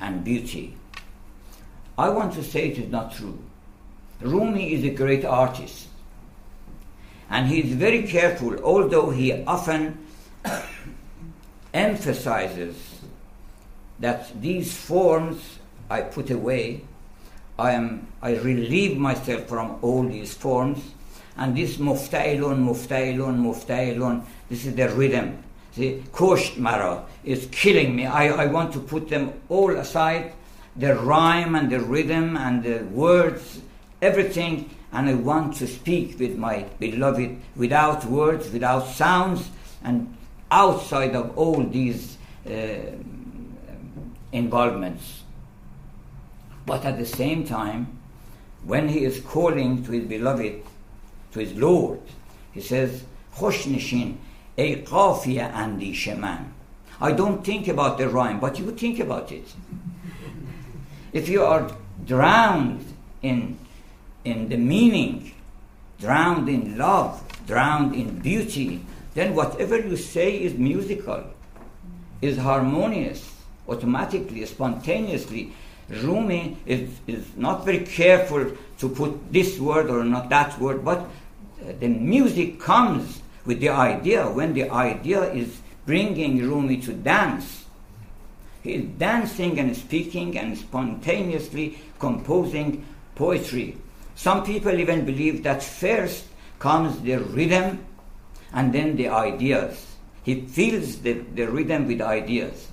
and 0.00 0.24
beauty. 0.24 0.76
I 1.98 2.10
want 2.10 2.34
to 2.34 2.42
say 2.44 2.68
it 2.68 2.78
is 2.78 2.90
not 2.90 3.14
true. 3.14 3.38
Rumi 4.20 4.74
is 4.74 4.84
a 4.84 4.90
great 4.90 5.24
artist. 5.24 5.88
And 7.28 7.48
he 7.48 7.60
is 7.60 7.72
very 7.72 8.04
careful, 8.04 8.62
although 8.62 9.10
he 9.10 9.44
often 9.44 10.05
emphasizes 11.72 13.00
that 13.98 14.40
these 14.40 14.76
forms 14.76 15.58
I 15.88 16.02
put 16.02 16.30
away, 16.30 16.82
I, 17.58 17.72
am, 17.72 18.06
I 18.20 18.36
relieve 18.36 18.98
myself 18.98 19.46
from 19.46 19.78
all 19.82 20.02
these 20.02 20.34
forms, 20.34 20.82
and 21.36 21.56
this 21.56 21.76
muftailun, 21.76 22.64
muftailun, 22.64 23.38
muftailun, 23.38 24.24
this 24.48 24.66
is 24.66 24.74
the 24.74 24.88
rhythm. 24.90 25.42
The 25.74 26.00
kosht 26.12 26.56
mara 26.56 27.04
is 27.24 27.48
killing 27.52 27.94
me. 27.94 28.06
I, 28.06 28.28
I 28.28 28.46
want 28.46 28.72
to 28.72 28.80
put 28.80 29.08
them 29.08 29.34
all 29.48 29.76
aside, 29.76 30.32
the 30.74 30.94
rhyme 30.94 31.54
and 31.54 31.70
the 31.70 31.80
rhythm 31.80 32.36
and 32.36 32.62
the 32.62 32.84
words, 32.84 33.60
everything, 34.00 34.70
and 34.92 35.08
I 35.08 35.14
want 35.14 35.56
to 35.56 35.66
speak 35.66 36.18
with 36.18 36.36
my 36.36 36.64
beloved 36.78 37.36
without 37.54 38.04
words, 38.06 38.50
without 38.50 38.86
sounds, 38.86 39.50
and 39.84 40.15
outside 40.49 41.15
of 41.15 41.37
all 41.37 41.63
these 41.63 42.17
uh, 42.45 42.51
involvements. 44.31 45.23
But 46.65 46.85
at 46.85 46.97
the 46.97 47.05
same 47.05 47.45
time, 47.45 47.97
when 48.65 48.89
he 48.89 49.03
is 49.03 49.19
calling 49.21 49.83
to 49.85 49.91
his 49.91 50.05
beloved, 50.05 50.63
to 51.33 51.39
his 51.39 51.53
Lord, 51.53 52.01
he 52.51 52.61
says, 52.61 53.03
Khoshnashin, 53.35 54.17
ای 54.57 54.75
قافیه 54.75 55.43
اندیش 55.43 56.09
من 56.09 56.45
I 56.99 57.11
don't 57.13 57.43
think 57.43 57.67
about 57.67 57.97
the 57.97 58.07
rhyme, 58.09 58.39
but 58.39 58.59
you 58.59 58.69
think 58.71 58.99
about 58.99 59.31
it. 59.31 59.47
if 61.13 61.27
you 61.27 61.43
are 61.43 61.71
drowned 62.05 62.85
in, 63.21 63.57
in 64.23 64.49
the 64.49 64.57
meaning, 64.57 65.33
drowned 65.99 66.47
in 66.47 66.77
love, 66.77 67.23
drowned 67.47 67.95
in 67.95 68.19
beauty, 68.19 68.85
then 69.16 69.34
whatever 69.34 69.80
you 69.80 69.96
say 69.96 70.36
is 70.36 70.54
musical, 70.54 71.24
is 72.20 72.36
harmonious, 72.36 73.34
automatically, 73.66 74.44
spontaneously. 74.44 75.52
Rumi 75.88 76.58
is, 76.66 76.90
is 77.06 77.24
not 77.34 77.64
very 77.64 77.80
careful 77.80 78.52
to 78.78 78.88
put 78.88 79.32
this 79.32 79.58
word 79.58 79.88
or 79.88 80.04
not 80.04 80.28
that 80.28 80.58
word, 80.60 80.84
but 80.84 80.98
uh, 80.98 81.72
the 81.80 81.88
music 81.88 82.60
comes 82.60 83.22
with 83.46 83.60
the 83.60 83.70
idea 83.70 84.28
when 84.28 84.52
the 84.52 84.68
idea 84.68 85.32
is 85.32 85.60
bringing 85.86 86.46
Rumi 86.46 86.76
to 86.82 86.92
dance. 86.92 87.64
He 88.62 88.74
is 88.74 88.84
dancing 88.98 89.58
and 89.58 89.74
speaking 89.74 90.36
and 90.36 90.58
spontaneously 90.58 91.78
composing 91.98 92.84
poetry. 93.14 93.78
Some 94.14 94.44
people 94.44 94.78
even 94.78 95.06
believe 95.06 95.42
that 95.44 95.62
first 95.62 96.26
comes 96.58 97.00
the 97.00 97.16
rhythm 97.16 97.86
and 98.52 98.72
then 98.72 98.96
the 98.96 99.08
ideas. 99.08 99.96
He 100.22 100.42
fills 100.42 101.00
the, 101.00 101.12
the 101.12 101.44
rhythm 101.44 101.86
with 101.86 102.00
ideas. 102.00 102.68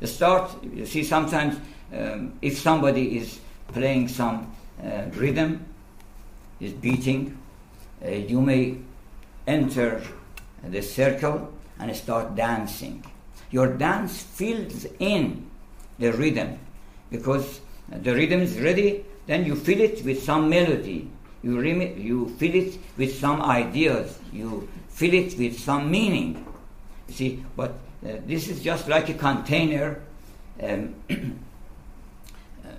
You 0.00 0.06
start, 0.06 0.50
you 0.62 0.86
see, 0.86 1.04
sometimes 1.04 1.58
um, 1.92 2.32
if 2.42 2.58
somebody 2.58 3.18
is 3.18 3.40
playing 3.68 4.08
some 4.08 4.54
uh, 4.82 5.04
rhythm, 5.14 5.64
is 6.60 6.72
beating, 6.72 7.38
uh, 8.04 8.10
you 8.10 8.40
may 8.40 8.76
enter 9.46 10.02
the 10.62 10.82
circle 10.82 11.52
and 11.78 11.94
start 11.94 12.34
dancing. 12.34 13.04
Your 13.50 13.68
dance 13.68 14.22
fills 14.22 14.86
in 14.98 15.48
the 15.98 16.12
rhythm 16.12 16.58
because 17.10 17.60
the 17.88 18.14
rhythm 18.14 18.40
is 18.40 18.58
ready, 18.58 19.04
then 19.26 19.44
you 19.44 19.54
fill 19.54 19.80
it 19.80 20.04
with 20.04 20.22
some 20.22 20.48
melody. 20.48 21.10
You, 21.44 21.60
rem- 21.60 21.98
you 21.98 22.30
fill 22.38 22.54
it 22.54 22.78
with 22.96 23.18
some 23.18 23.42
ideas. 23.42 24.18
You 24.32 24.66
fill 24.88 25.12
it 25.12 25.38
with 25.38 25.60
some 25.60 25.90
meaning. 25.90 26.46
See, 27.08 27.44
but 27.54 27.72
uh, 28.04 28.16
this 28.26 28.48
is 28.48 28.62
just 28.62 28.88
like 28.88 29.10
a 29.10 29.14
container. 29.14 30.00
Um, 30.62 30.94
uh, 31.10 32.70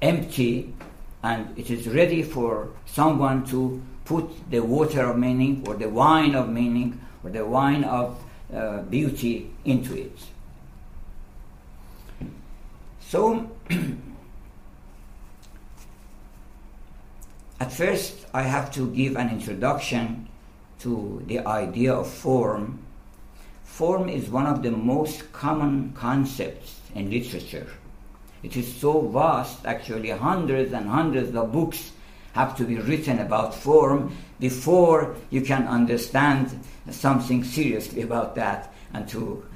empty 0.00 0.74
and 1.22 1.56
it 1.56 1.70
is 1.70 1.86
ready 1.86 2.22
for 2.22 2.70
someone 2.86 3.46
to 3.46 3.80
put 4.04 4.28
the 4.50 4.60
water 4.60 5.10
of 5.10 5.18
meaning 5.18 5.64
or 5.68 5.74
the 5.74 5.88
wine 5.88 6.34
of 6.34 6.48
meaning 6.48 7.00
or 7.22 7.30
the 7.30 7.46
wine 7.46 7.84
of 7.84 8.20
uh, 8.52 8.82
beauty 8.82 9.50
into 9.64 9.94
it. 9.94 10.18
So, 13.00 13.50
at 17.62 17.72
first, 17.72 18.26
I 18.34 18.42
have 18.42 18.72
to 18.72 18.90
give 18.90 19.14
an 19.14 19.30
introduction 19.30 20.26
to 20.80 21.22
the 21.28 21.46
idea 21.46 21.94
of 21.94 22.10
form. 22.10 22.80
Form 23.62 24.08
is 24.08 24.28
one 24.28 24.46
of 24.46 24.64
the 24.64 24.72
most 24.72 25.32
common 25.32 25.92
concepts 25.92 26.80
in 26.96 27.08
literature. 27.08 27.68
It 28.42 28.56
is 28.56 28.66
so 28.74 29.02
vast, 29.02 29.64
actually, 29.64 30.10
hundreds 30.10 30.72
and 30.72 30.88
hundreds 30.88 31.36
of 31.36 31.52
books 31.52 31.92
have 32.32 32.56
to 32.56 32.64
be 32.64 32.78
written 32.78 33.20
about 33.20 33.54
form 33.54 34.12
before 34.40 35.14
you 35.30 35.42
can 35.42 35.68
understand 35.68 36.58
something 36.90 37.44
seriously 37.44 38.02
about 38.02 38.34
that 38.34 38.74
and 38.92 39.08
to 39.10 39.46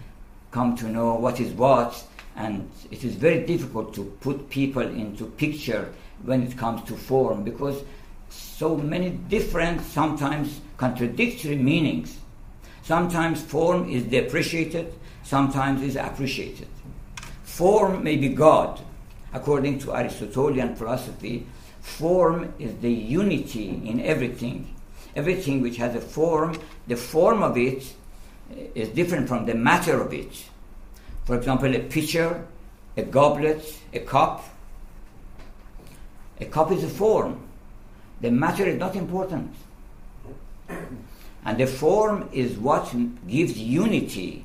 come 0.53 0.77
to 0.77 0.87
know 0.87 1.17
what 1.17 1.41
is 1.41 1.53
what. 1.55 2.05
And 2.37 2.71
it 2.93 3.03
is 3.03 3.17
very 3.17 3.45
difficult 3.45 3.95
to 3.95 4.05
put 4.21 4.49
people 4.49 4.83
into 4.83 5.27
picture 5.27 5.93
when 6.25 6.43
it 6.43 6.57
comes 6.57 6.83
to 6.89 6.95
form 6.95 7.45
because 7.45 7.83
so 8.29 8.77
many 8.77 9.11
different, 9.11 9.81
sometimes 9.83 10.61
contradictory 10.77 11.57
meanings. 11.57 12.19
Sometimes 12.83 13.43
form 13.43 13.89
is 13.89 14.05
depreciated, 14.05 14.95
sometimes 15.25 15.83
is 15.83 15.97
appreciated. 15.97 16.69
Form 17.43 18.03
may 18.03 18.17
be 18.17 18.29
God. 18.29 18.81
According 19.33 19.81
to 19.81 19.95
Aristotelian 19.95 20.77
philosophy, 20.77 21.47
form 21.81 22.53
is 22.59 22.77
the 22.79 22.93
unity 22.93 23.83
in 23.85 24.01
everything. 24.01 24.75
Everything 25.15 25.63
which 25.63 25.77
has 25.79 25.95
a 25.95 26.01
form, 26.01 26.59
the 26.87 26.97
form 26.97 27.43
of 27.43 27.57
it 27.57 27.95
eh, 28.51 28.67
is 28.75 28.89
different 28.91 29.29
from 29.29 29.47
the 29.47 29.55
matter 29.55 30.01
of 30.01 30.13
it. 30.13 30.45
For 31.25 31.37
example, 31.37 31.75
a 31.75 31.81
pitcher, 31.81 32.47
a 32.97 33.03
goblet, 33.03 33.81
a 33.93 34.01
cup. 34.01 34.45
A 36.41 36.45
copy 36.45 36.75
is 36.75 36.85
a 36.85 36.89
form. 36.89 37.41
The 38.21 38.31
matter 38.31 38.65
is 38.67 38.79
not 38.79 38.97
important. 38.97 39.55
And 41.45 41.59
the 41.59 41.67
form 41.67 42.29
is 42.33 42.57
what 42.57 42.95
gives 43.27 43.57
unity 43.57 44.45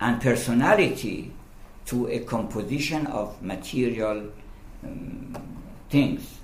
and 0.00 0.20
personality 0.20 1.32
to 1.86 2.08
a 2.08 2.20
composition 2.20 3.06
of 3.06 3.40
material 3.42 4.30
um, 4.82 5.36
things. 5.90 6.38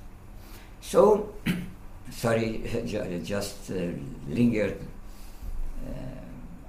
So, 0.80 1.34
sorry, 2.10 2.62
just 3.24 3.70
uh, 3.70 3.74
lingered. 4.28 4.78
Uh, 5.86 5.90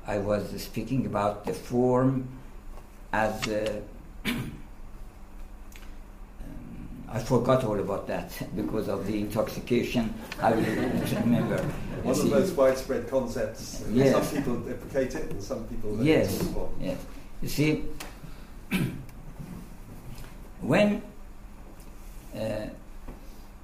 I 0.07 0.19
was 0.19 0.61
speaking 0.61 1.05
about 1.05 1.45
the 1.45 1.53
form 1.53 2.27
as. 3.11 3.47
Uh, 3.47 3.81
I 7.09 7.19
forgot 7.19 7.63
all 7.63 7.79
about 7.79 8.07
that 8.07 8.31
because 8.55 8.89
of 8.89 9.07
the 9.07 9.21
intoxication. 9.21 10.13
I 10.41 10.51
will 10.51 10.63
remember. 11.21 11.57
One 12.03 12.19
of 12.19 12.29
those 12.29 12.51
widespread 12.51 13.09
concepts. 13.09 13.83
Yes. 13.89 14.29
Some 14.29 14.37
people 14.37 14.59
deprecate 14.59 15.15
it, 15.15 15.31
and 15.31 15.41
some 15.41 15.63
people. 15.65 16.03
Yes. 16.03 16.53
Yes. 16.79 16.97
You 17.41 17.49
see, 17.49 17.83
when 20.61 21.01
uh, 22.35 22.67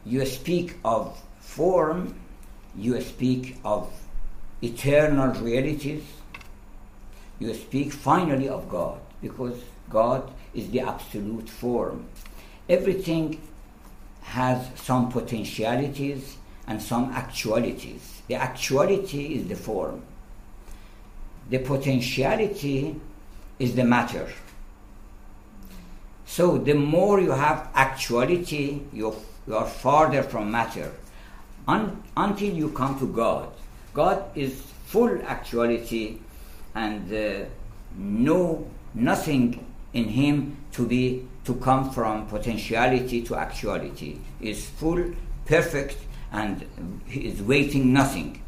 you 0.06 0.26
speak 0.26 0.78
of 0.86 1.22
form, 1.40 2.16
you 2.76 3.00
speak 3.02 3.58
of 3.66 3.92
eternal 4.62 5.34
realities. 5.42 6.04
You 7.40 7.54
speak 7.54 7.92
finally 7.92 8.48
of 8.48 8.70
God, 8.70 9.02
because 9.22 9.60
God 9.90 10.32
is 10.54 10.70
the 10.70 10.80
absolute 10.80 11.50
form 11.50 12.08
everything 12.70 13.42
has 14.22 14.68
some 14.76 15.12
potentialities 15.12 16.38
and 16.68 16.82
some 16.82 17.12
actualities. 17.12 18.22
The 18.28 18.36
actuality 18.36 19.36
is 19.36 19.48
the 19.48 19.56
form. 19.56 20.02
The 21.50 21.60
potentiality 21.60 23.00
is 23.60 23.76
the 23.76 23.84
matter. 23.84 24.30
So 26.26 26.58
the 26.58 26.74
more 26.74 27.20
you 27.20 27.32
have 27.32 27.70
actuality, 27.76 28.82
you 28.92 29.14
are 29.54 29.68
farther 29.68 30.24
from 30.24 30.50
matter. 30.50 30.92
Un, 31.68 32.02
until 32.18 32.54
you 32.54 32.70
come 32.70 32.98
to 33.00 33.08
God. 33.08 33.50
God 33.94 34.24
is 34.36 34.62
full 34.86 35.22
actuality 35.24 36.20
and 36.76 37.14
uh, 37.14 37.46
no 37.96 38.68
nothing 38.94 39.66
in 39.94 40.06
him 40.06 40.58
to 40.72 40.88
be 40.88 41.28
to 41.46 41.56
come 41.56 41.92
from 41.92 42.28
potentiality 42.28 43.22
to 43.24 43.36
actuality 43.36 44.18
is 44.40 44.66
full, 44.66 45.14
perfect, 45.46 45.98
and 46.32 46.66
is 47.12 47.42
waiting 47.42 47.94
nothing. 47.94 48.42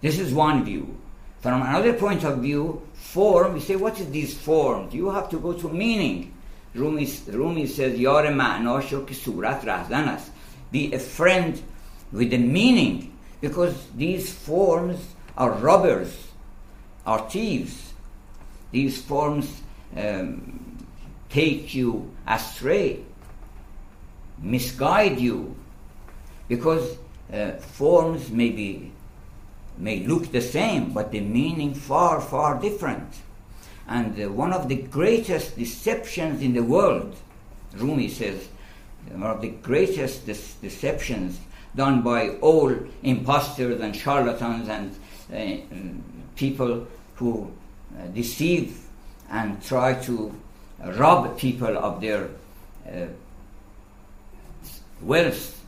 This 0.00 0.18
is 0.18 0.32
one 0.32 0.64
view. 0.64 0.96
From 1.40 1.62
another 1.62 1.92
point 1.92 2.24
of 2.24 2.38
view, 2.38 2.82
form, 2.94 3.54
we 3.54 3.60
say, 3.60 3.76
what 3.76 3.98
is 4.00 4.10
this 4.10 4.34
form? 4.34 4.88
You 4.90 5.10
have 5.10 5.30
to 5.30 5.38
go 5.38 5.52
to 5.52 5.68
meaning. 5.68 6.34
Rumi, 6.74 7.10
Rumi 7.28 7.66
says, 7.66 7.98
Yar 7.98 8.24
ma'na 8.24 9.06
ki 9.06 9.14
surat 9.14 9.62
rahzan 9.62 10.08
ast. 10.08 10.30
Be 10.70 10.92
a 10.92 10.98
friend 10.98 11.62
with 12.12 12.30
the 12.30 12.38
meaning, 12.38 13.16
because 13.40 13.86
these 13.96 14.32
forms 14.32 15.14
are 15.36 15.52
robbers, 15.52 16.28
are 17.06 17.28
thieves. 17.30 17.92
These 18.72 19.02
forms 19.02 19.62
um, 19.96 20.86
take 21.28 21.74
you 21.74 22.14
astray, 22.26 23.00
misguide 24.38 25.18
you, 25.18 25.56
because 26.48 26.98
uh, 27.32 27.52
forms 27.52 28.30
may 28.30 28.50
be 28.50 28.92
may 29.78 30.06
look 30.06 30.32
the 30.32 30.40
same, 30.40 30.92
but 30.92 31.10
the 31.10 31.20
meaning 31.20 31.74
far 31.74 32.20
far 32.20 32.58
different. 32.60 33.12
And 33.88 34.20
uh, 34.20 34.30
one 34.30 34.52
of 34.52 34.68
the 34.68 34.76
greatest 34.76 35.56
deceptions 35.56 36.42
in 36.42 36.54
the 36.54 36.62
world, 36.62 37.14
Rumi 37.74 38.08
says, 38.08 38.48
one 39.10 39.30
of 39.30 39.40
the 39.40 39.50
greatest 39.50 40.26
deceptions 40.26 41.38
done 41.74 42.02
by 42.02 42.30
all 42.40 42.74
impostors 43.02 43.80
and 43.80 43.94
charlatans 43.94 44.68
and 44.68 44.96
uh, 45.32 46.36
people 46.36 46.86
who 47.16 47.52
uh, 47.98 48.06
deceive 48.08 48.85
and 49.30 49.62
try 49.62 49.94
to 49.94 50.34
rob 50.96 51.38
people 51.38 51.76
of 51.76 52.00
their 52.00 52.28
uh, 52.86 53.06
wealth, 55.00 55.64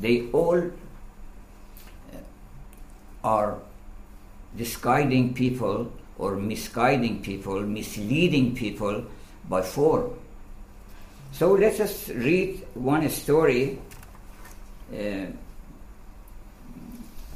they 0.00 0.28
all 0.30 0.58
uh, 0.58 0.70
are 3.24 3.58
disguiding 4.56 5.34
people 5.34 5.92
or 6.18 6.36
misguiding 6.36 7.22
people, 7.22 7.60
misleading 7.60 8.54
people 8.54 9.04
by 9.48 9.62
form. 9.62 10.10
So 11.32 11.52
let 11.52 11.80
us 11.80 12.08
read 12.08 12.66
one 12.74 13.08
story, 13.10 13.78
uh, 14.90 15.26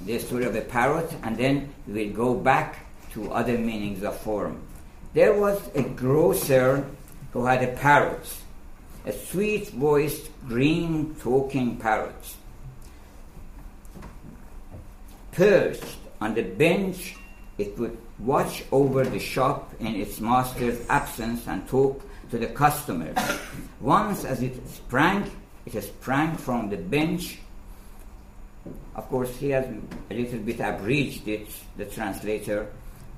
the 0.07 0.19
story 0.19 0.45
of 0.45 0.57
a 0.57 0.63
parrot, 0.63 1.13
and 1.23 1.37
then 1.37 1.75
we'll 1.87 2.13
go 2.13 2.35
back 2.35 2.87
to 3.13 3.31
other 3.33 3.59
meanings 3.59 4.03
of 4.03 4.17
form. 4.17 4.63
There 5.13 5.35
was 5.35 5.61
a 5.75 5.83
grocer 5.83 6.87
who 7.33 7.45
had 7.45 7.65
a 7.65 7.75
parrot, 7.75 8.33
a 9.05 9.13
sweet 9.13 9.71
voiced, 9.71 10.31
green 10.47 11.17
talking 11.17 11.77
parrot. 11.77 12.37
Perched 15.33 15.97
on 16.21 16.35
the 16.35 16.43
bench, 16.43 17.17
it 17.59 17.77
would 17.77 17.99
watch 18.21 18.63
over 18.71 19.05
the 19.05 19.19
shop 19.19 19.73
in 19.81 19.97
its 19.97 20.21
master's 20.21 20.79
absence 20.89 21.47
and 21.49 21.67
talk 21.67 22.01
to 22.31 22.39
the 22.39 22.47
customers. 22.47 23.17
Once, 23.81 24.25
as 24.25 24.43
it 24.43 24.67
sprang, 24.69 25.29
it 25.67 25.83
sprang 25.83 26.37
from 26.37 26.71
the 26.71 26.77
bench. 26.77 27.39
Of 28.95 29.09
course, 29.09 29.37
he 29.39 29.51
has 29.51 29.67
a 30.11 30.15
little 30.15 30.39
bit 30.39 30.61
abridged 30.61 31.27
it, 31.27 31.49
the 31.77 31.87
translator, 31.87 32.69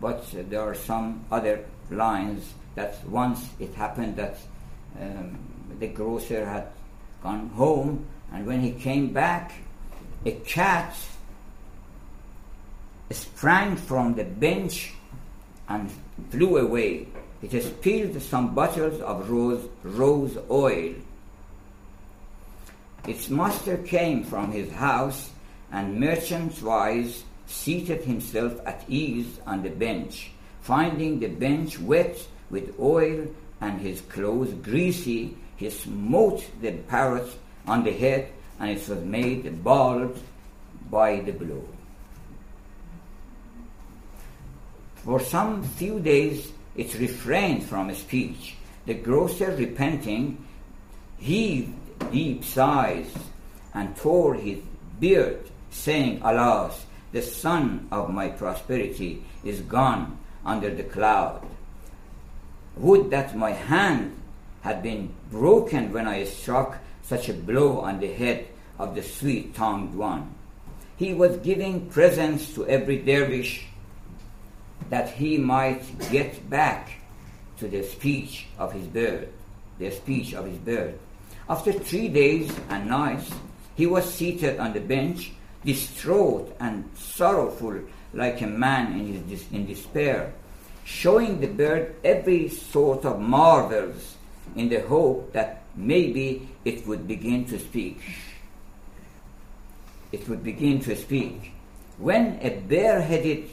but 0.00 0.24
there 0.48 0.61
are 0.61 0.74
some 0.74 1.24
other 1.31 1.64
lines 1.92 2.52
that 2.74 3.05
once 3.07 3.48
it 3.61 3.74
happened 3.74 4.16
that 4.16 4.38
um, 5.00 5.38
the 5.78 5.88
grocer 5.88 6.44
had 6.44 6.66
gone 7.22 7.48
home, 7.50 8.07
and 8.33 8.46
when 8.46 8.61
he 8.61 8.72
came 8.72 9.12
back, 9.12 9.52
a 10.24 10.33
cat 10.33 10.96
sprang 13.11 13.76
from 13.76 14.14
the 14.14 14.24
bench 14.24 14.94
and 15.68 15.90
flew 16.31 16.57
away 16.57 17.07
it 17.42 17.61
spilled 17.61 18.22
some 18.22 18.55
bottles 18.55 19.00
of 19.00 19.28
rose, 19.28 19.68
rose 19.83 20.38
oil. 20.48 20.94
Its 23.07 23.28
master 23.28 23.78
came 23.78 24.22
from 24.22 24.52
his 24.52 24.70
house 24.70 25.31
and 25.72 25.98
merchant's 25.98 26.62
wise 26.62 27.24
seated 27.46 28.05
himself 28.05 28.61
at 28.64 28.85
ease 28.88 29.40
on 29.44 29.62
the 29.62 29.70
bench. 29.70 30.31
Finding 30.62 31.18
the 31.18 31.27
bench 31.27 31.81
wet 31.81 32.16
with 32.48 32.79
oil 32.79 33.27
and 33.61 33.81
his 33.81 34.01
clothes 34.03 34.55
greasy, 34.55 35.37
he 35.57 35.70
smote 35.70 36.44
the 36.61 36.72
parrot 36.72 37.29
on 37.66 37.83
the 37.83 37.92
head, 37.92 38.29
and 38.61 38.70
it 38.70 38.88
was 38.88 39.01
made 39.01 39.62
bald 39.64 40.16
by 40.88 41.20
the 41.20 41.33
blow. 41.33 41.64
For 44.96 45.18
some 45.18 45.64
few 45.64 45.98
days 45.98 46.53
it 46.77 46.96
refrained 46.98 47.64
from 47.64 47.92
speech. 47.94 48.55
The 48.87 48.94
grocer, 48.94 49.55
repenting, 49.57 50.44
heaved 51.18 51.75
deep 52.12 52.44
sighs 52.44 53.12
and 53.75 53.96
tore 53.96 54.35
his 54.35 54.59
beard, 55.01 55.40
saying, 55.70 56.20
Alas, 56.22 56.87
the 57.11 57.22
sun 57.22 57.88
of 57.90 58.11
my 58.11 58.29
prosperity 58.29 59.25
is 59.44 59.61
gone 59.62 60.18
under 60.44 60.74
the 60.74 60.85
cloud. 60.85 61.46
Would 62.76 63.11
that 63.11 63.37
my 63.37 63.50
hand 63.50 64.16
had 64.62 64.83
been 64.83 65.12
broken 65.31 65.92
when 65.92 66.07
I 66.07 66.24
struck 66.24 66.78
such 67.02 67.28
a 67.28 67.35
blow 67.35 67.81
on 67.81 68.00
the 68.00 68.12
head 68.12 68.46
of 68.78 68.94
the 68.94 69.02
sweet 69.02 69.55
tongued 69.55 69.94
one. 69.94 70.35
He 70.96 71.14
was 71.14 71.37
giving 71.38 71.90
presents 71.90 72.55
to 72.55 72.66
every 72.66 72.98
dervish 72.98 73.66
that 74.88 75.11
he 75.11 75.37
might 75.37 75.83
get 76.11 76.48
back 76.48 76.90
to 77.59 77.68
the 77.68 77.83
speech 77.83 78.46
of 78.59 78.72
his 78.72 78.87
bird, 78.87 79.28
the 79.78 79.90
speech 79.90 80.35
of 80.35 80.46
his 80.46 80.59
bird. 80.59 80.98
After 81.48 81.72
three 81.72 82.09
days 82.09 82.50
and 82.70 82.88
nights, 82.88 83.31
he 83.74 83.87
was 83.87 84.12
seated 84.12 84.61
on 84.61 84.72
the 84.72 84.81
bench, 84.81 85.33
distraught 85.64 86.55
and 86.61 86.88
sorrowful, 86.94 87.81
like 88.14 88.40
a 88.42 88.46
man 88.46 88.92
in, 88.92 89.29
his, 89.29 89.44
in 89.53 89.66
despair, 89.66 90.33
showing 90.85 91.40
the 91.40 91.46
bird 91.46 91.94
every 92.05 92.48
sort 92.48 93.05
of 93.05 93.20
marvels 93.20 94.16
in 94.57 94.68
the 94.68 94.81
hope 94.81 95.33
that 95.33 95.62
maybe 95.77 96.48
it 96.64 96.87
would 96.87 97.09
begin 97.09 97.44
to 97.46 97.59
speak. 97.59 98.01
It 100.11 100.29
would 100.29 100.44
begin 100.44 100.81
to 100.81 100.96
speak. 100.96 101.53
When 101.98 102.38
a 102.42 102.51
bareheaded 102.51 103.48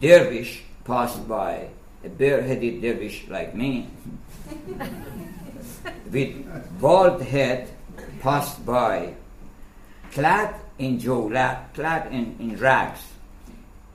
dervish 0.00 0.62
passed 0.84 1.26
by, 1.26 1.68
a 2.04 2.08
bareheaded 2.08 2.82
dervish 2.82 3.26
like 3.28 3.54
me, 3.54 3.88
with 6.10 6.80
bald 6.80 7.22
head 7.22 7.70
passed 8.20 8.64
by, 8.64 9.14
clad 10.12 10.54
in 10.78 11.00
clad 11.74 12.12
in, 12.12 12.36
in 12.38 12.56
rags, 12.58 13.02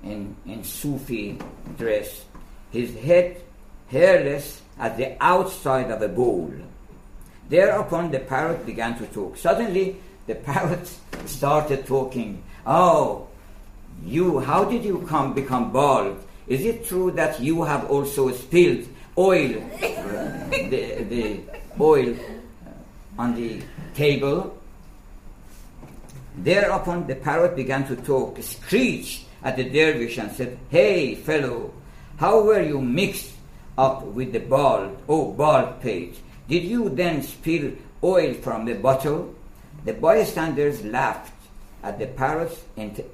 in, 0.04 0.36
in 0.46 0.64
Sufi 0.64 1.40
dress, 1.78 2.26
his 2.72 2.96
head 2.96 3.42
hairless 3.90 4.62
at 4.78 4.98
the 4.98 5.22
outside 5.22 5.92
of 5.92 6.02
a 6.02 6.08
bowl. 6.08 6.52
Thereupon 7.50 8.12
the 8.12 8.20
parrot 8.20 8.66
began 8.66 8.98
to 9.00 9.06
talk. 9.08 9.38
Suddenly 9.38 9.98
the 10.28 10.36
parrot 10.36 10.88
started 11.26 11.86
talking. 11.86 12.44
Oh, 12.66 13.28
you, 14.06 14.40
how 14.40 14.64
did 14.64 14.86
you 14.86 15.00
come 15.08 15.34
become 15.34 15.72
bald? 15.72 16.24
Is 16.48 16.66
it 16.66 16.86
true 16.86 17.12
that 17.12 17.40
you 17.40 17.64
have 17.64 17.90
also 17.90 18.32
spilled 18.32 18.88
oil, 19.18 19.50
the, 19.80 21.06
the 21.10 21.40
oil 21.80 22.16
uh, 22.16 23.22
on 23.22 23.36
the 23.36 23.62
table? 23.94 24.56
Thereupon 26.38 27.06
the 27.08 27.16
parrot 27.16 27.56
began 27.56 27.86
to 27.88 27.96
talk, 27.98 28.42
screeched 28.42 29.26
at 29.44 29.56
the 29.56 29.64
dervish 29.64 30.18
and 30.18 30.32
said, 30.32 30.58
Hey, 30.70 31.16
fellow, 31.16 31.74
how 32.18 32.44
were 32.44 32.62
you 32.62 32.82
mixed 32.82 33.34
up 33.78 34.04
with 34.04 34.34
the 34.34 34.40
bald, 34.40 34.98
oh, 35.08 35.32
bald 35.32 35.82
page? 35.82 36.18
Did 36.48 36.64
you 36.64 36.90
then 36.90 37.24
spill 37.24 37.72
oil 38.04 38.34
from 38.34 38.66
the 38.66 38.74
bottle? 38.74 39.34
The 39.86 39.94
bystanders 39.94 40.84
laughed 40.84 41.34
at 41.84 42.00
the 42.00 42.08
parrot's 42.08 42.62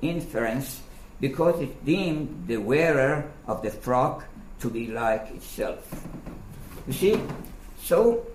inference 0.02 0.82
because 1.20 1.62
it 1.62 1.86
deemed 1.86 2.46
the 2.48 2.58
wearer 2.58 3.32
of 3.48 3.62
the 3.62 3.70
frock 3.70 4.26
to 4.60 4.70
be 4.70 4.88
like 4.88 5.30
itself. 5.32 5.86
You 6.88 6.94
see, 6.94 7.22
so 7.82 8.26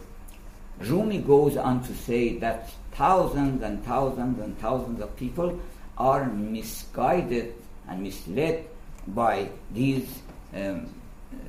Rumi 0.81 1.19
goes 1.19 1.57
on 1.57 1.83
to 1.85 1.95
say 1.95 2.39
that 2.39 2.71
thousands 2.93 3.63
and 3.63 3.85
thousands 3.85 4.39
and 4.41 4.59
thousands 4.59 5.01
of 5.01 5.17
people 5.17 5.61
are 5.99 6.27
misguided 6.27 7.55
and 7.91 8.03
misled 8.03 8.65
by 9.09 9.51
these 9.73 10.23
um, 10.55 10.89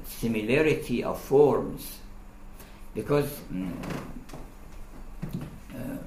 similarity 0.05 1.03
of 1.03 1.21
forms. 1.21 1.99
Because 2.93 3.39
um, 3.51 3.79
uh, 5.73 5.97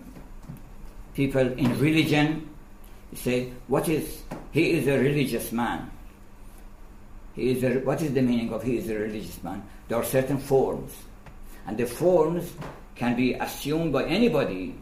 people 1.14 1.40
in 1.40 1.78
religion 1.78 2.50
say 3.14 3.52
what 3.68 3.88
is 3.88 4.22
he 4.50 4.72
is 4.72 4.86
a 4.88 4.98
religious 4.98 5.52
man. 5.52 5.90
He 7.34 7.50
is 7.50 7.64
a, 7.64 7.78
what 7.80 8.02
is 8.02 8.12
the 8.12 8.22
meaning 8.22 8.52
of 8.52 8.62
he 8.62 8.78
is 8.78 8.90
a 8.90 8.94
religious 8.94 9.42
man? 9.42 9.62
There 9.88 9.98
are 9.98 10.04
certain 10.04 10.38
forms. 10.38 10.92
And 11.66 11.78
the 11.78 11.86
forms 11.86 12.52
can 12.94 13.16
be 13.16 13.34
assumed 13.34 13.92
by 13.92 14.04
anybody. 14.04 14.74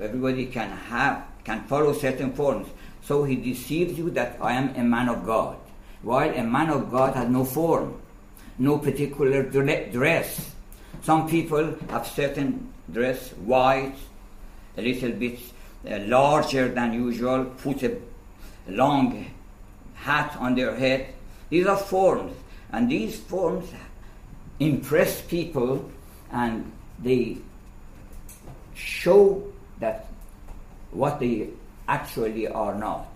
Everybody 0.00 0.46
can 0.46 0.70
have 0.70 1.24
can 1.44 1.64
follow 1.64 1.92
certain 1.92 2.32
forms 2.32 2.68
so 3.04 3.24
he 3.24 3.36
deceives 3.36 3.98
you 3.98 4.10
that 4.10 4.36
i 4.40 4.52
am 4.52 4.74
a 4.76 4.82
man 4.82 5.08
of 5.08 5.24
god 5.24 5.56
while 6.02 6.30
a 6.30 6.42
man 6.42 6.70
of 6.70 6.90
god 6.90 7.14
has 7.14 7.28
no 7.28 7.44
form 7.44 8.00
no 8.58 8.78
particular 8.78 9.42
dress. 9.42 10.52
Some 11.02 11.28
people 11.28 11.74
have 11.90 12.06
certain 12.06 12.72
dress 12.90 13.30
white 13.32 13.94
a 14.76 14.82
little 14.82 15.10
bit 15.10 15.38
uh, 15.88 15.98
larger 16.00 16.68
than 16.68 16.92
usual 16.92 17.44
put 17.44 17.82
a 17.82 17.98
long 18.68 19.26
hat 19.94 20.36
on 20.38 20.54
their 20.54 20.74
head. 20.74 21.14
These 21.50 21.66
are 21.66 21.76
forms 21.76 22.34
and 22.72 22.90
these 22.90 23.18
forms 23.18 23.70
impress 24.60 25.20
people 25.22 25.90
and 26.30 26.70
they 26.98 27.38
show 28.74 29.52
that 29.80 30.06
what 30.92 31.20
they 31.20 31.48
actually 31.88 32.48
are 32.48 32.74
not. 32.74 33.06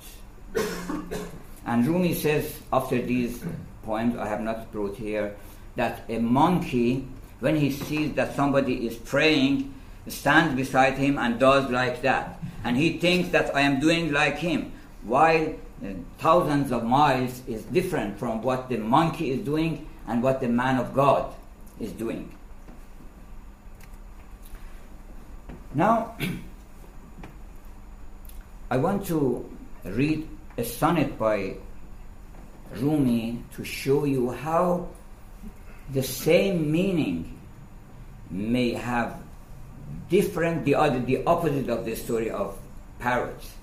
and 1.67 1.87
Rumi 1.87 2.15
says, 2.15 2.59
after 2.73 3.01
these 3.01 3.43
poems 3.85 4.17
I 4.17 4.29
have 4.29 4.41
not 4.41 4.71
brought 4.73 4.97
here, 4.97 5.37
that 5.77 6.05
a 6.09 6.19
monkey, 6.19 7.07
when 7.41 7.57
he 7.57 7.71
sees 7.71 8.15
that 8.15 8.35
somebody 8.35 8.87
is 8.87 8.97
praying, 8.97 9.75
stands 10.09 10.55
beside 10.55 10.95
him 10.95 11.19
and 11.19 11.39
does 11.39 11.71
like 11.71 12.03
that. 12.03 12.41
And 12.65 12.77
he 12.77 12.99
thinks 12.99 13.31
that 13.31 13.55
I 13.55 13.61
am 13.61 13.81
doing 13.81 14.13
like 14.13 14.39
him, 14.39 14.73
while 15.03 15.55
uh, 15.85 15.89
thousands 16.19 16.73
of 16.73 16.85
miles 16.85 17.43
is 17.47 17.63
different 17.65 18.19
from 18.19 18.43
what 18.43 18.69
the 18.69 18.79
monkey 18.79 19.31
is 19.31 19.45
doing 19.45 19.89
and 20.07 20.23
what 20.23 20.41
the 20.41 20.49
man 20.49 20.79
of 20.79 20.95
God 20.95 21.33
is 21.79 21.93
doing. 21.93 22.33
Now, 25.75 26.17
I 28.71 28.77
want 28.77 29.07
to 29.07 29.49
read 29.85 30.29
a 30.59 30.65
sonnet 30.65 31.19
by 31.19 31.57
Rumi 32.77 33.43
to 33.55 33.65
show 33.65 34.05
you 34.05 34.31
how 34.31 34.89
the 35.91 36.03
same 36.03 36.71
meaning 36.71 37.39
may 38.31 38.73
have 38.75 39.23
different, 40.11 40.67
the 40.67 40.75
other, 40.75 41.01
the 41.01 41.25
opposite 41.25 41.71
of 41.71 41.87
the 41.87 41.97
story 41.97 42.31
of 42.31 42.59
parrots. 42.99 43.55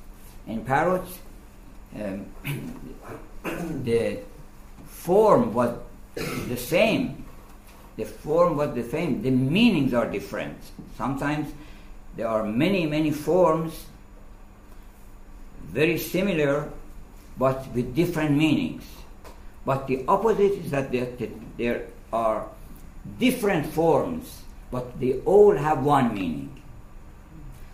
In 0.47 0.65
parrots, 0.65 1.19
um, 1.95 2.25
the 3.83 4.19
form 4.87 5.53
was 5.53 5.77
the 6.15 6.57
same. 6.57 7.25
The 7.97 8.05
form 8.05 8.57
was 8.57 8.73
the 8.73 8.89
same. 8.89 9.21
The 9.21 9.29
meanings 9.29 9.93
are 9.93 10.09
different. 10.09 10.57
Sometimes 10.97 11.53
there 12.15 12.27
are 12.27 12.43
many, 12.43 12.87
many 12.87 13.11
forms, 13.11 13.85
very 15.75 15.97
similar, 15.97 16.71
but 17.37 17.67
with 17.75 17.93
different 17.93 18.31
meanings. 18.31 18.87
But 19.65 19.87
the 19.87 20.05
opposite 20.07 20.63
is 20.63 20.71
that 20.71 20.89
there, 20.89 21.11
there 21.57 21.87
are 22.13 22.47
different 23.19 23.65
forms, 23.67 24.43
but 24.71 24.97
they 25.01 25.19
all 25.25 25.53
have 25.53 25.83
one 25.83 26.15
meaning. 26.15 26.49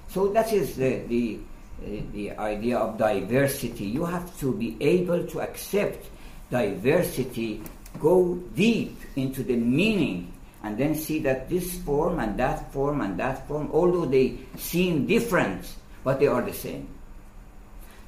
So 0.10 0.34
that 0.34 0.52
is 0.52 0.76
the, 0.76 1.06
the, 1.06 1.40
uh, 1.86 2.02
the 2.12 2.32
idea 2.32 2.80
of 2.80 2.98
diversity. 2.98 3.86
You 3.86 4.06
have 4.06 4.38
to 4.40 4.52
be 4.52 4.78
able 4.82 5.28
to 5.28 5.42
accept 5.42 6.10
diversity 6.50 7.62
go 8.00 8.36
deep 8.56 8.98
into 9.16 9.44
the 9.44 9.56
meaning 9.56 10.32
and 10.64 10.78
then 10.78 10.96
see 10.96 11.20
that 11.20 11.50
this 11.50 11.78
form 11.80 12.20
and 12.20 12.38
that 12.40 12.72
form 12.74 13.02
and 13.02 13.20
that 13.20 13.48
form, 13.48 13.70
although 13.72 14.06
they 14.06 14.40
seem 14.58 15.06
different, 15.06 15.76
but 16.04 16.20
they 16.20 16.28
are 16.28 16.42
the 16.42 16.54
same. 16.54 16.88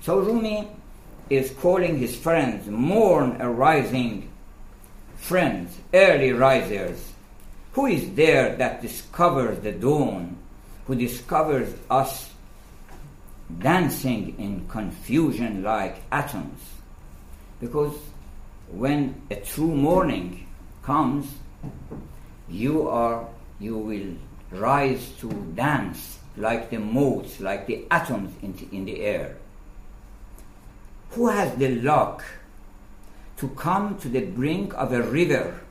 So 0.03 0.19
Rumi 0.19 0.67
is 1.29 1.51
calling 1.61 1.97
his 1.97 2.13
friends, 2.13 2.67
morn 2.67 3.37
arising 3.39 4.29
friends, 5.15 5.79
early 5.93 6.33
risers. 6.33 7.13
Who 7.71 7.85
is 7.85 8.13
there 8.13 8.53
that 8.57 8.81
discovers 8.81 9.59
the 9.59 9.71
dawn, 9.71 10.35
who 10.87 10.95
discovers 10.95 11.73
us 11.89 12.29
dancing 13.59 14.35
in 14.37 14.67
confusion 14.67 15.63
like 15.63 15.95
atoms? 16.11 16.59
Because 17.61 17.95
when 18.69 19.21
a 19.31 19.37
true 19.37 19.73
morning 19.73 20.45
comes, 20.81 21.31
you 22.49 22.89
are 22.89 23.25
you 23.61 23.77
will 23.77 24.59
rise 24.59 25.13
to 25.21 25.31
dance 25.55 26.19
like 26.35 26.69
the 26.69 26.79
motes, 26.79 27.39
like 27.39 27.67
the 27.67 27.85
atoms 27.89 28.35
in, 28.41 28.67
in 28.73 28.83
the 28.83 28.99
air. 28.99 29.37
Who 31.13 31.27
has 31.27 31.55
the 31.57 31.75
luck 31.81 32.23
to 33.37 33.47
come 33.49 33.99
to 33.99 34.09
the 34.09 34.25
brink 34.25 34.73
of 34.73 34.93
a 34.93 35.03
river, 35.03 35.61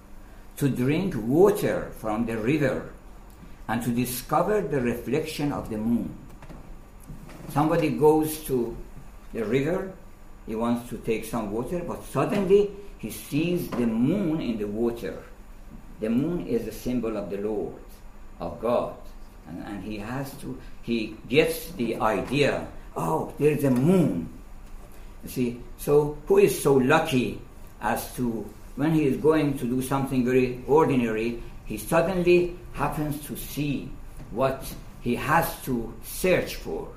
to 0.58 0.68
drink 0.68 1.14
water 1.16 1.90
from 1.98 2.26
the 2.26 2.36
river, 2.36 2.92
and 3.66 3.82
to 3.82 3.90
discover 3.90 4.60
the 4.60 4.80
reflection 4.80 5.52
of 5.52 5.68
the 5.68 5.78
moon? 5.78 6.14
Somebody 7.50 7.90
goes 7.90 8.44
to 8.44 8.76
the 9.32 9.44
river, 9.44 9.92
he 10.46 10.54
wants 10.54 10.88
to 10.90 10.98
take 10.98 11.24
some 11.24 11.50
water, 11.50 11.82
but 11.86 12.04
suddenly 12.04 12.70
he 12.98 13.10
sees 13.10 13.68
the 13.70 13.86
moon 13.86 14.40
in 14.40 14.58
the 14.58 14.66
water. 14.66 15.22
The 15.98 16.10
moon 16.10 16.46
is 16.46 16.68
a 16.68 16.72
symbol 16.72 17.16
of 17.16 17.30
the 17.30 17.38
Lord, 17.38 17.82
of 18.38 18.60
God. 18.60 18.94
And, 19.48 19.62
and 19.64 19.82
he 19.82 19.98
has 19.98 20.34
to, 20.38 20.56
he 20.82 21.16
gets 21.28 21.72
the 21.72 21.96
idea, 21.96 22.68
oh, 22.96 23.32
there's 23.38 23.64
a 23.64 23.70
moon. 23.70 24.28
You 25.24 25.30
see, 25.30 25.60
so 25.78 26.18
who 26.26 26.38
is 26.38 26.62
so 26.62 26.74
lucky 26.74 27.40
as 27.80 28.14
to, 28.16 28.48
when 28.76 28.94
he 28.94 29.04
is 29.06 29.16
going 29.18 29.58
to 29.58 29.64
do 29.64 29.82
something 29.82 30.24
very 30.24 30.62
ordinary, 30.66 31.42
he 31.64 31.78
suddenly 31.78 32.56
happens 32.72 33.24
to 33.26 33.36
see 33.36 33.90
what 34.30 34.64
he 35.00 35.14
has 35.16 35.60
to 35.62 35.92
search 36.04 36.56
for 36.56 36.88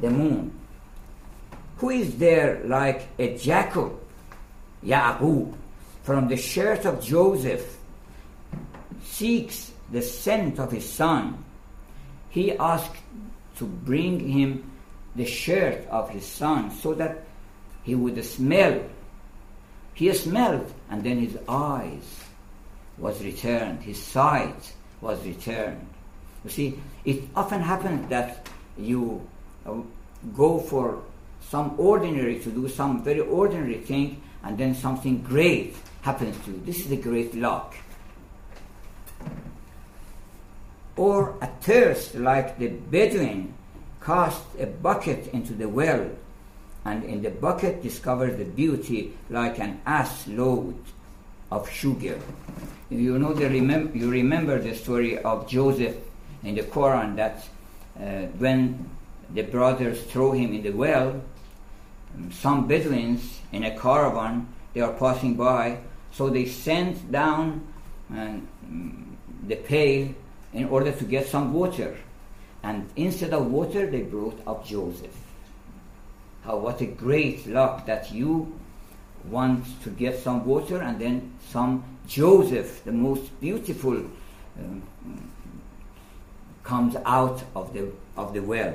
the 0.00 0.10
moon. 0.10 0.52
Who 1.78 1.90
is 1.90 2.16
there 2.16 2.62
like 2.64 3.08
a 3.18 3.36
Jacob, 3.36 3.98
Yaqub, 4.84 5.54
from 6.02 6.28
the 6.28 6.36
shirt 6.36 6.84
of 6.86 7.02
Joseph, 7.02 7.76
seeks 9.04 9.72
the 9.90 10.02
scent 10.02 10.58
of 10.58 10.70
his 10.70 10.88
son? 10.88 11.44
He 12.30 12.56
asked 12.56 12.96
to 13.56 13.64
bring 13.64 14.20
him 14.28 14.71
the 15.16 15.24
shirt 15.24 15.86
of 15.88 16.10
his 16.10 16.24
son 16.24 16.70
so 16.70 16.94
that 16.94 17.24
he 17.82 17.94
would 17.94 18.22
smell. 18.24 18.82
He 19.94 20.12
smelled, 20.14 20.72
and 20.90 21.02
then 21.02 21.18
his 21.18 21.36
eyes 21.48 22.24
was 22.98 23.22
returned, 23.22 23.82
his 23.82 24.02
sight 24.02 24.72
was 25.00 25.22
returned. 25.24 25.86
You 26.44 26.50
see, 26.50 26.82
it 27.04 27.24
often 27.36 27.60
happens 27.60 28.08
that 28.08 28.48
you 28.78 29.26
uh, 29.66 29.74
go 30.34 30.58
for 30.58 31.02
some 31.40 31.74
ordinary 31.78 32.38
to 32.40 32.50
do 32.50 32.68
some 32.68 33.02
very 33.02 33.20
ordinary 33.20 33.78
thing, 33.78 34.22
and 34.42 34.56
then 34.56 34.74
something 34.74 35.22
great 35.22 35.76
happens 36.02 36.36
to 36.44 36.52
you. 36.52 36.62
This 36.64 36.86
is 36.86 36.92
a 36.92 36.96
great 36.96 37.34
luck. 37.34 37.74
Or 40.96 41.36
a 41.40 41.46
thirst 41.60 42.14
like 42.14 42.58
the 42.58 42.68
Bedouin 42.68 43.54
cast 44.04 44.42
a 44.58 44.66
bucket 44.66 45.28
into 45.32 45.52
the 45.54 45.68
well, 45.68 46.10
and 46.84 47.04
in 47.04 47.22
the 47.22 47.30
bucket 47.30 47.82
discovered 47.82 48.38
the 48.38 48.44
beauty 48.44 49.14
like 49.30 49.58
an 49.58 49.80
ass 49.86 50.26
load 50.26 50.74
of 51.50 51.68
sugar. 51.70 52.18
You 52.90 53.18
know, 53.18 53.32
the 53.32 53.44
remem- 53.44 53.94
you 53.94 54.10
remember 54.10 54.58
the 54.58 54.74
story 54.74 55.18
of 55.18 55.48
Joseph 55.48 55.96
in 56.42 56.54
the 56.54 56.62
Quran 56.62 57.16
that 57.16 57.46
uh, 57.98 58.26
when 58.38 58.90
the 59.32 59.42
brothers 59.42 60.02
throw 60.04 60.32
him 60.32 60.52
in 60.52 60.62
the 60.62 60.70
well, 60.70 61.22
some 62.30 62.66
Bedouins 62.66 63.40
in 63.52 63.64
a 63.64 63.78
caravan, 63.78 64.48
they 64.74 64.80
are 64.80 64.92
passing 64.92 65.34
by, 65.34 65.78
so 66.12 66.28
they 66.28 66.46
sent 66.46 67.10
down 67.10 67.66
uh, 68.14 68.36
the 69.46 69.56
pail 69.56 70.14
in 70.52 70.68
order 70.68 70.92
to 70.92 71.04
get 71.04 71.26
some 71.26 71.52
water. 71.52 71.96
And 72.62 72.88
instead 72.96 73.32
of 73.32 73.50
water, 73.50 73.90
they 73.90 74.02
brought 74.02 74.40
up 74.46 74.66
Joseph. 74.66 75.16
How 76.44 76.58
what 76.58 76.80
a 76.80 76.86
great 76.86 77.46
luck 77.46 77.86
that 77.86 78.12
you 78.12 78.58
want 79.28 79.64
to 79.82 79.90
get 79.90 80.18
some 80.18 80.44
water 80.44 80.80
and 80.80 80.98
then 80.98 81.32
some 81.50 81.84
Joseph, 82.06 82.84
the 82.84 82.92
most 82.92 83.40
beautiful, 83.40 84.04
um, 84.58 84.82
comes 86.62 86.96
out 87.04 87.42
of 87.54 87.72
the 87.72 87.90
of 88.16 88.34
the 88.34 88.40
well. 88.40 88.74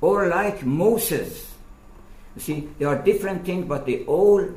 Or 0.00 0.28
like 0.28 0.64
Moses. 0.64 1.50
You 2.36 2.42
see, 2.42 2.68
there 2.78 2.88
are 2.88 3.00
different 3.00 3.44
things, 3.46 3.66
but 3.66 3.86
they 3.86 4.04
all 4.04 4.48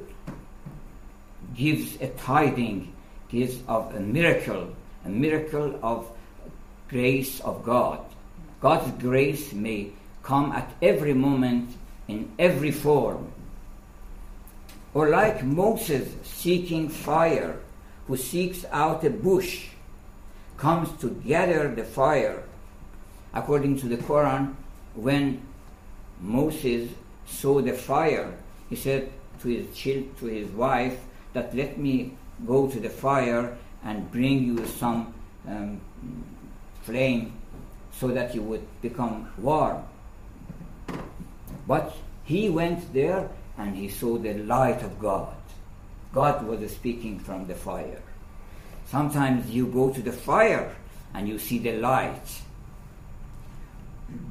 gives 1.56 1.96
a 2.02 2.08
tiding, 2.10 2.94
gives 3.30 3.58
of 3.68 3.94
a 3.96 4.00
miracle, 4.00 4.74
a 5.06 5.10
miracle 5.10 5.80
of 5.84 6.10
grace 6.90 7.40
of 7.42 7.64
God. 7.64 8.07
God's 8.60 8.92
grace 9.02 9.54
may 9.54 9.92
come 10.24 10.52
at 10.52 10.74
every 10.82 11.14
moment 11.14 11.76
in 12.08 12.32
every 12.40 12.72
form. 12.72 13.32
Or 14.94 15.10
like 15.10 15.44
Moses 15.44 16.10
seeking 16.24 16.90
fire, 16.90 17.60
who 18.08 18.18
seeks 18.18 18.66
out 18.72 19.04
a 19.04 19.10
bush, 19.10 19.68
comes 20.58 20.90
to 21.02 21.10
gather 21.26 21.74
the 21.74 21.84
fire. 21.84 22.44
According 23.34 23.78
to 23.80 23.88
the 23.88 23.98
Quran, 23.98 24.56
when 24.96 25.42
Moses 26.20 26.90
saw 27.28 27.62
the 27.62 27.74
fire, 27.74 28.34
he 28.70 28.76
said 28.76 29.12
to 29.42 29.50
his 29.50 29.78
child, 29.78 30.18
to 30.20 30.26
his 30.26 30.50
wife, 30.50 30.98
that 31.34 31.56
let 31.56 31.78
me 31.78 32.14
go 32.48 32.68
to 32.68 32.80
the 32.80 32.90
fire 32.90 33.56
and 33.84 34.12
bring 34.12 34.44
you 34.44 34.66
some 34.66 35.14
um, 35.48 35.80
flame 36.82 37.37
so 38.00 38.10
that 38.10 38.36
you 38.36 38.42
would 38.42 38.66
become 38.82 39.30
warm. 39.38 39.84
But 41.68 41.96
he 42.24 42.50
went 42.50 42.94
there 42.94 43.30
and 43.58 43.76
he 43.76 43.90
saw 43.90 44.18
the 44.18 44.36
light 44.36 44.84
of 44.84 45.00
God. 45.00 45.36
God 46.14 46.46
was 46.46 46.72
speaking 46.72 47.20
from 47.20 47.48
the 47.48 47.56
fire. 47.56 48.02
Sometimes 48.86 49.50
you 49.50 49.68
go 49.68 49.92
to 49.92 50.02
the 50.02 50.12
fire 50.12 50.76
and 51.14 51.28
you 51.28 51.40
see 51.40 51.58
the 51.58 51.74
light. 51.74 52.42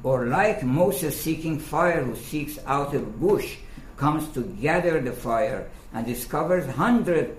Or 0.01 0.25
like 0.25 0.63
Moses 0.63 1.19
seeking 1.19 1.59
fire, 1.59 2.03
who 2.03 2.15
seeks 2.15 2.57
out 2.65 2.95
a 2.95 2.99
bush, 2.99 3.57
comes 3.95 4.27
to 4.29 4.41
gather 4.41 4.99
the 5.01 5.11
fire 5.11 5.69
and 5.93 6.05
discovers 6.05 6.65
hundred 6.65 7.37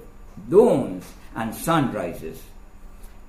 dawns 0.48 1.04
and 1.34 1.54
sunrises. 1.54 2.40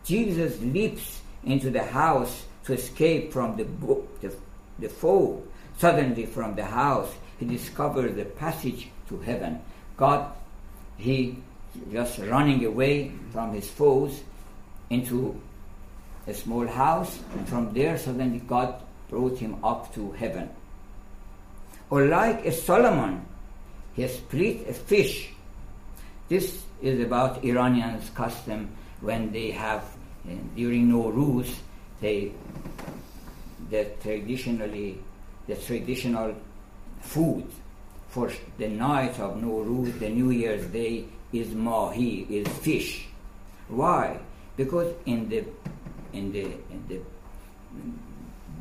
Jesus 0.04 0.60
leaps 0.62 1.22
into 1.44 1.70
the 1.72 1.84
house 1.84 2.46
to 2.66 2.74
escape 2.74 3.32
from 3.34 3.58
the, 3.58 3.66
bo- 3.66 4.08
the, 4.22 4.34
the 4.80 4.90
foe. 4.90 5.42
Suddenly, 5.78 6.26
from 6.26 6.56
the 6.56 6.66
house, 6.66 7.14
he 7.40 7.46
discovers 7.46 8.16
the 8.16 8.26
passage 8.26 8.90
to 9.08 9.20
heaven. 9.20 9.62
God, 9.96 10.32
he 10.98 11.38
just 11.92 12.20
running 12.20 12.66
away 12.66 13.12
from 13.32 13.54
his 13.54 13.70
foes 13.70 14.22
into 14.90 15.40
a 16.28 16.34
small 16.34 16.68
house, 16.68 17.20
and 17.34 17.48
from 17.48 17.74
there, 17.74 17.98
suddenly, 17.98 18.40
God 18.40 18.76
brought 19.10 19.38
him 19.38 19.64
up 19.64 19.94
to 19.96 20.12
heaven. 20.12 20.50
Or 21.90 22.06
like 22.06 22.46
a 22.46 22.52
Solomon, 22.52 23.26
he 23.94 24.08
split 24.08 24.68
a 24.68 24.74
fish. 24.74 25.32
This 26.28 26.62
is 26.82 27.02
about 27.02 27.44
Iranians' 27.44 28.10
custom 28.12 28.70
when 29.02 29.32
they 29.32 29.52
have, 29.52 29.84
uh, 30.28 30.34
during 30.56 30.90
Nowruz, 30.90 31.50
they 32.02 32.32
the 33.70 33.86
traditionally 34.02 35.00
the 35.48 35.56
traditional 35.56 36.36
food 37.02 37.46
for 38.10 38.32
the 38.58 38.68
night 38.68 39.20
of 39.20 39.38
Nowruz, 39.38 40.00
the 40.00 40.10
New 40.10 40.32
Year's 40.32 40.66
Day, 40.68 41.06
is 41.32 41.54
mahi, 41.54 42.26
is 42.30 42.48
fish. 42.60 43.06
Why? 43.68 44.18
Because 44.58 44.94
in 45.06 45.30
the 45.30 45.44
in 46.14 46.32
the 46.32 46.44
in 46.44 46.84
the 46.88 47.00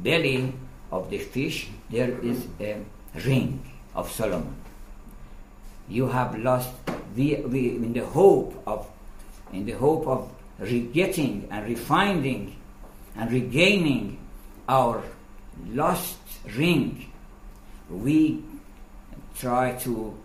belly 0.03 0.53
of 0.93 1.11
the 1.11 1.19
fish 1.19 1.69
there 1.91 2.13
is 2.21 2.47
a 2.61 2.77
ring 3.25 3.61
of 3.95 4.11
Solomon. 4.11 4.55
you 5.89 6.07
have 6.07 6.39
lost 6.39 6.71
we, 7.17 7.37
we, 7.37 7.71
in 7.71 7.93
the 7.93 8.05
hope 8.05 8.63
of 8.67 8.87
in 9.53 9.65
the 9.65 9.73
hope 9.73 10.07
of 10.07 10.31
re-getting 10.59 11.49
and 11.51 11.67
refining 11.67 12.55
and 13.19 13.33
regaining 13.33 14.17
our 14.69 15.03
lost 15.67 16.19
ring, 16.57 17.13
we 17.91 18.45
try 19.37 19.73
to 19.73 20.17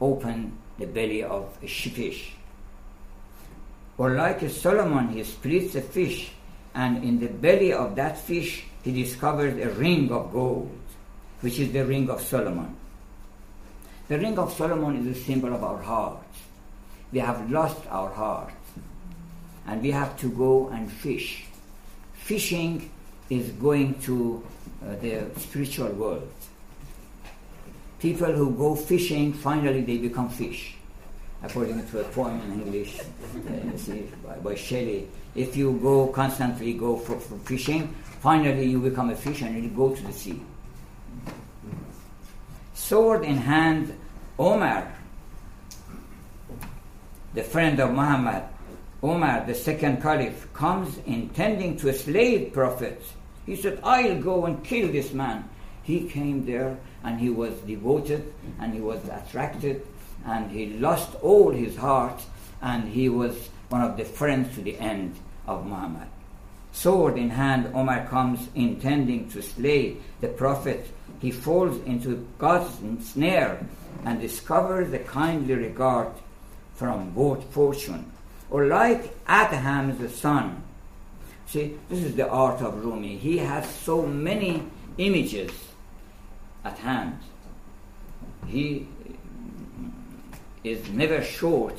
open 0.00 0.52
the 0.78 0.86
belly 0.86 1.24
of 1.24 1.48
a 1.62 1.66
fish. 1.66 2.32
Or 3.96 4.10
like 4.10 4.48
Solomon, 4.50 5.08
he 5.08 5.24
splits 5.24 5.74
a 5.76 5.80
fish, 5.80 6.32
and 6.74 7.02
in 7.02 7.20
the 7.20 7.28
belly 7.28 7.72
of 7.72 7.96
that 7.96 8.18
fish 8.18 8.64
he 8.84 8.92
discovered 8.92 9.58
a 9.58 9.70
ring 9.70 10.12
of 10.12 10.32
gold, 10.32 10.76
which 11.40 11.58
is 11.58 11.72
the 11.72 11.84
ring 11.86 12.10
of 12.10 12.20
Solomon. 12.20 12.76
The 14.08 14.18
ring 14.18 14.38
of 14.38 14.52
Solomon 14.52 15.06
is 15.06 15.16
a 15.16 15.24
symbol 15.24 15.54
of 15.54 15.64
our 15.64 15.80
heart. 15.80 16.26
We 17.12 17.20
have 17.20 17.50
lost 17.50 17.80
our 17.88 18.10
heart, 18.10 18.52
and 19.66 19.80
we 19.80 19.90
have 19.90 20.18
to 20.18 20.28
go 20.28 20.68
and 20.68 20.90
fish. 20.90 21.46
Fishing 22.22 22.88
is 23.30 23.50
going 23.52 23.98
to 24.02 24.42
uh, 24.82 24.94
the 25.00 25.26
spiritual 25.38 25.88
world. 25.88 26.30
People 27.98 28.32
who 28.32 28.52
go 28.52 28.76
fishing, 28.76 29.32
finally 29.32 29.82
they 29.82 29.98
become 29.98 30.28
fish, 30.28 30.74
according 31.42 31.84
to 31.88 32.00
a 32.00 32.04
poem 32.04 32.40
in 32.42 32.62
English 32.62 33.00
uh, 33.00 34.26
by, 34.26 34.36
by, 34.36 34.54
Shelley. 34.54 35.08
If 35.34 35.56
you 35.56 35.78
go 35.82 36.08
constantly 36.08 36.74
go 36.74 36.96
for, 36.96 37.18
for 37.18 37.38
fishing, 37.38 37.92
finally 38.20 38.66
you 38.66 38.78
become 38.80 39.10
a 39.10 39.16
fish 39.16 39.42
and 39.42 39.60
you 39.62 39.70
go 39.70 39.94
to 39.94 40.02
the 40.02 40.12
sea. 40.12 40.40
Sword 42.74 43.24
in 43.24 43.36
hand, 43.36 43.98
Omar, 44.38 44.92
the 47.34 47.42
friend 47.42 47.80
of 47.80 47.90
Muhammad, 47.90 48.44
Omar, 49.02 49.44
the 49.46 49.54
second 49.54 50.00
caliph, 50.00 50.52
comes 50.52 50.98
intending 51.06 51.76
to 51.78 51.92
slay 51.92 52.46
prophets 52.46 53.12
he 53.46 53.56
said, 53.56 53.80
I'll 53.82 54.20
go 54.20 54.46
and 54.46 54.62
kill 54.62 54.90
this 54.92 55.12
man. 55.12 55.48
He 55.82 56.08
came 56.08 56.46
there 56.46 56.78
and 57.02 57.18
he 57.18 57.30
was 57.30 57.54
devoted 57.60 58.32
and 58.60 58.72
he 58.72 58.80
was 58.80 59.00
attracted 59.08 59.84
and 60.24 60.50
he 60.50 60.78
lost 60.78 61.16
all 61.22 61.50
his 61.50 61.76
heart 61.76 62.22
and 62.60 62.88
he 62.88 63.08
was 63.08 63.48
one 63.68 63.82
of 63.82 63.96
the 63.96 64.04
friends 64.04 64.54
to 64.54 64.62
the 64.62 64.78
end 64.78 65.16
of 65.46 65.66
Muhammad. 65.66 66.06
Sword 66.70 67.18
in 67.18 67.30
hand, 67.30 67.72
Omar 67.74 68.06
comes 68.06 68.48
intending 68.54 69.28
to 69.30 69.42
slay 69.42 69.96
the 70.20 70.28
Prophet. 70.28 70.88
He 71.20 71.32
falls 71.32 71.82
into 71.84 72.26
God's 72.38 72.70
snare 73.04 73.66
and 74.04 74.20
discovers 74.20 74.92
a 74.92 75.00
kindly 75.00 75.54
regard 75.54 76.12
from 76.74 77.10
both 77.10 77.44
fortune. 77.52 78.11
Or 78.52 78.66
like 78.66 79.24
Adham's 79.26 80.14
son, 80.14 80.62
See, 81.52 81.78
this 81.90 82.02
is 82.02 82.16
the 82.16 82.26
art 82.26 82.62
of 82.62 82.82
Rumi. 82.82 83.18
He 83.18 83.36
has 83.36 83.68
so 83.68 84.06
many 84.06 84.62
images 84.96 85.50
at 86.64 86.78
hand. 86.78 87.18
He 88.46 88.88
is 90.64 90.88
never 90.88 91.22
short 91.22 91.78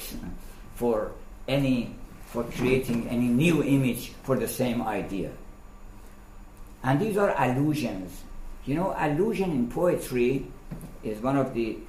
for 0.75 1.11
any 1.47 1.95
for 2.27 2.43
creating 2.43 3.09
any 3.09 3.27
new 3.27 3.63
image 3.63 4.09
for 4.21 4.37
the 4.37 4.47
same 4.47 4.83
idea. 4.83 5.31
And 6.83 6.99
these 6.99 7.17
are 7.17 7.33
allusions. 7.35 8.21
You 8.65 8.75
know, 8.75 8.93
allusion 8.95 9.49
in 9.49 9.69
poetry 9.69 10.45
is 11.03 11.17
one 11.19 11.37
of 11.37 11.55
the 11.55 11.79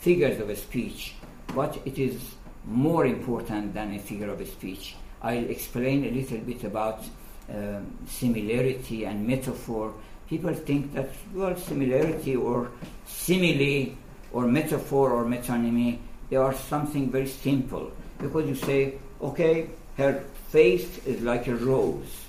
figures 0.00 0.38
of 0.40 0.54
speech, 0.58 1.14
but 1.54 1.80
it 1.86 1.98
is 1.98 2.20
more 2.64 3.06
important 3.06 3.74
than 3.74 3.94
a 3.94 3.98
figure 3.98 4.30
of 4.30 4.40
a 4.40 4.46
speech. 4.46 4.96
I'll 5.22 5.50
explain 5.50 6.04
a 6.04 6.10
little 6.10 6.38
bit 6.38 6.64
about 6.64 7.04
um, 7.52 7.98
similarity 8.06 9.04
and 9.04 9.26
metaphor. 9.26 9.94
People 10.28 10.54
think 10.54 10.92
that, 10.94 11.08
well, 11.34 11.56
similarity 11.56 12.36
or 12.36 12.70
simile 13.06 13.94
or 14.32 14.46
metaphor 14.46 15.12
or 15.12 15.24
metonymy, 15.24 15.98
they 16.28 16.36
are 16.36 16.54
something 16.54 17.10
very 17.10 17.26
simple. 17.26 17.90
Because 18.18 18.46
you 18.48 18.54
say, 18.54 18.94
okay, 19.22 19.70
her 19.96 20.22
face 20.48 21.04
is 21.06 21.22
like 21.22 21.46
a 21.46 21.56
rose, 21.56 22.26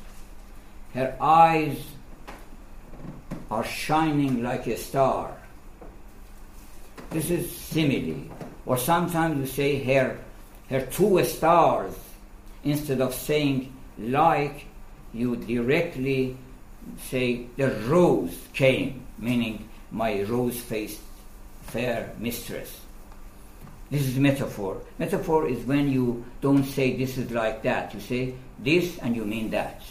her 0.94 1.16
eyes 1.22 1.78
are 3.52 3.64
shining 3.64 4.44
like 4.44 4.68
a 4.68 4.78
star. 4.78 5.36
This 7.10 7.30
is 7.30 7.52
simile. 7.52 8.30
Or 8.70 8.78
sometimes 8.78 9.36
you 9.40 9.48
say 9.48 9.84
her, 9.84 10.20
her 10.70 10.82
two 10.82 11.24
stars 11.26 11.92
instead 12.64 13.02
of 13.02 13.16
saying 13.16 13.74
like, 13.98 14.68
you 15.12 15.38
directly 15.38 16.38
say 17.10 17.48
the 17.58 17.72
rose 17.88 18.38
came, 18.54 19.08
meaning 19.18 19.68
my 19.90 20.22
rose 20.22 20.60
faced 20.60 21.02
fair 21.64 22.14
mistress. 22.20 22.80
This 23.90 24.06
is 24.06 24.20
metaphor. 24.20 24.80
Metaphor 25.00 25.50
is 25.50 25.66
when 25.66 25.92
you 25.92 26.24
don't 26.40 26.64
say 26.64 26.96
this 26.96 27.18
is 27.18 27.32
like 27.32 27.64
that. 27.64 27.96
You 27.96 28.00
say 28.00 28.36
this 28.60 29.00
and 29.00 29.16
you 29.16 29.26
mean 29.26 29.50
that. 29.50 29.82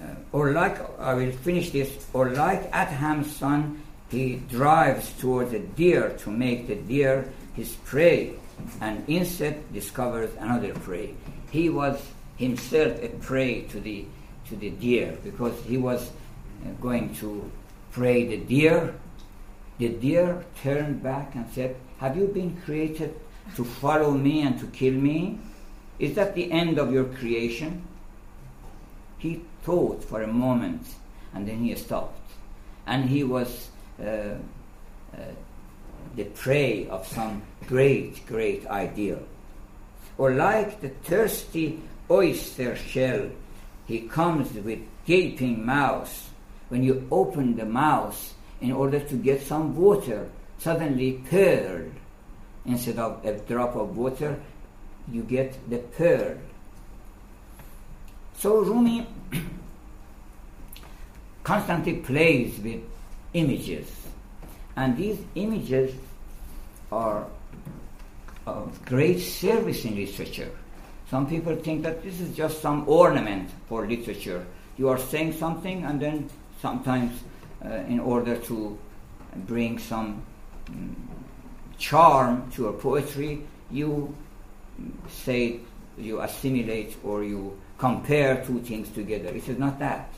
Uh, 0.00 0.06
or 0.32 0.52
like, 0.52 0.78
I 0.98 1.12
will 1.12 1.32
finish 1.32 1.68
this, 1.68 2.06
or 2.14 2.30
like 2.30 2.72
Adham's 2.72 3.36
son, 3.36 3.79
he 4.10 4.36
drives 4.50 5.12
towards 5.18 5.52
a 5.52 5.60
deer 5.60 6.10
to 6.18 6.30
make 6.30 6.66
the 6.66 6.74
deer 6.74 7.32
his 7.54 7.72
prey 7.84 8.34
An 8.80 9.04
insect 9.06 9.72
discovers 9.72 10.30
another 10.38 10.72
prey. 10.74 11.14
He 11.50 11.68
was 11.68 12.00
himself 12.36 13.02
a 13.02 13.08
prey 13.08 13.62
to 13.72 13.80
the 13.80 14.04
to 14.48 14.56
the 14.56 14.70
deer 14.70 15.16
because 15.22 15.54
he 15.64 15.76
was 15.76 16.10
uh, 16.10 16.70
going 16.80 17.14
to 17.16 17.50
prey 17.92 18.26
the 18.26 18.38
deer. 18.38 18.94
The 19.78 19.88
deer 19.88 20.44
turned 20.62 21.02
back 21.02 21.34
and 21.34 21.48
said, 21.52 21.76
"Have 21.98 22.16
you 22.16 22.26
been 22.26 22.60
created 22.64 23.14
to 23.56 23.64
follow 23.64 24.10
me 24.12 24.42
and 24.42 24.58
to 24.60 24.66
kill 24.66 24.94
me? 24.94 25.38
Is 25.98 26.14
that 26.16 26.34
the 26.34 26.50
end 26.50 26.78
of 26.78 26.92
your 26.92 27.04
creation?" 27.04 27.82
He 29.18 29.42
thought 29.62 30.02
for 30.04 30.22
a 30.22 30.26
moment, 30.26 30.86
and 31.34 31.46
then 31.46 31.64
he 31.64 31.74
stopped, 31.76 32.20
and 32.86 33.08
he 33.08 33.24
was. 33.24 33.69
Uh, 34.00 34.34
uh, 35.14 35.18
the 36.16 36.24
prey 36.24 36.88
of 36.88 37.06
some 37.06 37.42
great, 37.66 38.26
great 38.26 38.66
ideal. 38.66 39.22
Or 40.18 40.34
like 40.34 40.80
the 40.80 40.88
thirsty 40.88 41.80
oyster 42.10 42.76
shell, 42.76 43.30
he 43.86 44.00
comes 44.00 44.52
with 44.52 44.80
gaping 45.06 45.64
mouth. 45.64 46.32
When 46.68 46.82
you 46.82 47.06
open 47.10 47.56
the 47.56 47.64
mouth 47.64 48.34
in 48.60 48.72
order 48.72 49.00
to 49.00 49.14
get 49.16 49.42
some 49.42 49.76
water, 49.76 50.28
suddenly 50.58 51.22
pearl. 51.30 51.84
Instead 52.66 52.98
of 52.98 53.24
a 53.24 53.38
drop 53.38 53.74
of 53.74 53.96
water, 53.96 54.38
you 55.10 55.22
get 55.22 55.56
the 55.68 55.78
pearl. 55.78 56.36
So 58.36 58.60
Rumi 58.60 59.06
constantly 61.42 61.96
plays 61.96 62.58
with 62.60 62.82
images 63.32 64.00
and 64.76 64.96
these 64.96 65.18
images 65.34 65.94
are 66.90 67.26
of 68.46 68.84
great 68.86 69.20
service 69.20 69.84
in 69.84 69.94
literature. 69.94 70.50
Some 71.08 71.26
people 71.28 71.56
think 71.56 71.82
that 71.82 72.02
this 72.02 72.20
is 72.20 72.36
just 72.36 72.62
some 72.62 72.88
ornament 72.88 73.50
for 73.68 73.86
literature. 73.86 74.46
You 74.78 74.88
are 74.88 74.98
saying 74.98 75.34
something, 75.34 75.84
and 75.84 76.00
then 76.00 76.30
sometimes, 76.60 77.12
uh, 77.64 77.68
in 77.88 78.00
order 78.00 78.36
to 78.36 78.78
bring 79.36 79.78
some 79.78 80.22
um, 80.68 80.96
charm 81.78 82.50
to 82.52 82.68
a 82.68 82.72
poetry, 82.72 83.42
you 83.70 84.14
say, 85.08 85.60
you 85.98 86.20
assimilate, 86.20 86.96
or 87.04 87.22
you 87.22 87.58
compare 87.76 88.44
two 88.44 88.60
things 88.60 88.88
together. 88.90 89.28
It 89.28 89.48
is 89.48 89.58
not 89.58 89.78
that 89.80 90.08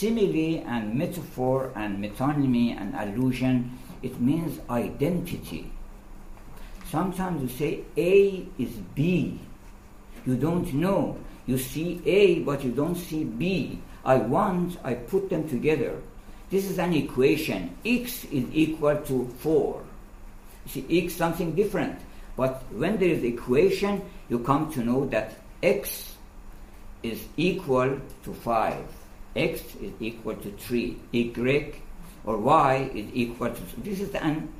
simile 0.00 0.64
and 0.66 0.94
metaphor 0.94 1.70
and 1.76 2.02
metonymy 2.02 2.74
and 2.74 2.94
allusion, 2.96 3.78
it 4.02 4.18
means 4.18 4.58
identity. 4.70 5.70
Sometimes 6.90 7.42
you 7.42 7.48
say 7.48 7.80
A 7.98 8.46
is 8.58 8.70
B. 8.94 9.38
You 10.24 10.36
don't 10.36 10.72
know. 10.72 11.18
You 11.46 11.58
see 11.58 12.00
A, 12.06 12.40
but 12.40 12.64
you 12.64 12.70
don't 12.70 12.94
see 12.94 13.24
B. 13.24 13.78
I 14.02 14.16
want, 14.16 14.78
I 14.82 14.94
put 14.94 15.28
them 15.28 15.46
together. 15.48 16.00
This 16.48 16.64
is 16.70 16.78
an 16.78 16.94
equation. 16.94 17.76
X 17.84 18.24
is 18.24 18.46
equal 18.52 18.96
to 18.96 19.28
4. 19.38 19.82
You 20.64 20.70
see, 20.70 21.04
X 21.04 21.14
something 21.14 21.52
different. 21.54 22.00
But 22.36 22.62
when 22.72 22.96
there 22.96 23.10
is 23.10 23.22
equation, 23.22 24.02
you 24.30 24.38
come 24.38 24.72
to 24.72 24.80
know 24.80 25.04
that 25.06 25.34
X 25.62 26.16
is 27.02 27.22
equal 27.36 28.00
to 28.24 28.32
5 28.32 28.99
x 29.36 29.60
is 29.80 29.92
equal 30.00 30.34
to 30.36 30.50
3, 30.50 30.96
y 31.12 31.72
or 32.24 32.36
y 32.36 32.90
is 32.94 33.06
equal 33.14 33.50
to. 33.50 33.62
This 33.78 34.00
is 34.00 34.14
an 34.14 34.52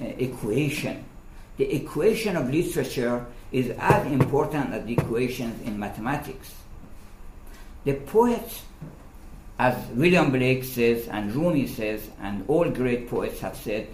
uh, 0.00 0.04
equation. 0.18 1.04
The 1.56 1.74
equation 1.74 2.36
of 2.36 2.50
literature 2.50 3.26
is 3.50 3.70
as 3.78 4.06
important 4.06 4.72
as 4.72 4.84
the 4.84 4.92
equations 4.92 5.66
in 5.66 5.78
mathematics. 5.78 6.54
The 7.84 7.94
poet, 7.94 8.62
as 9.58 9.74
William 9.90 10.30
Blake 10.30 10.62
says, 10.64 11.08
and 11.08 11.34
Rumi 11.34 11.66
says, 11.66 12.08
and 12.20 12.44
all 12.48 12.68
great 12.70 13.08
poets 13.08 13.40
have 13.40 13.56
said, 13.56 13.88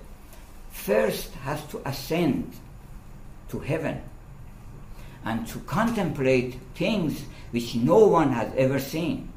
first 0.70 1.32
has 1.44 1.64
to 1.68 1.80
ascend 1.88 2.52
to 3.48 3.60
heaven 3.60 4.02
and 5.24 5.46
to 5.46 5.58
contemplate 5.60 6.58
things 6.74 7.22
which 7.52 7.76
no 7.76 8.06
one 8.06 8.32
has 8.32 8.52
ever 8.56 8.78
seen. 8.78 9.32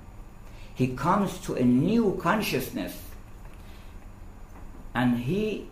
He 0.78 0.90
comes 0.90 1.40
to 1.40 1.56
a 1.56 1.64
new 1.64 2.20
consciousness 2.22 2.96
and 4.94 5.18
he 5.18 5.68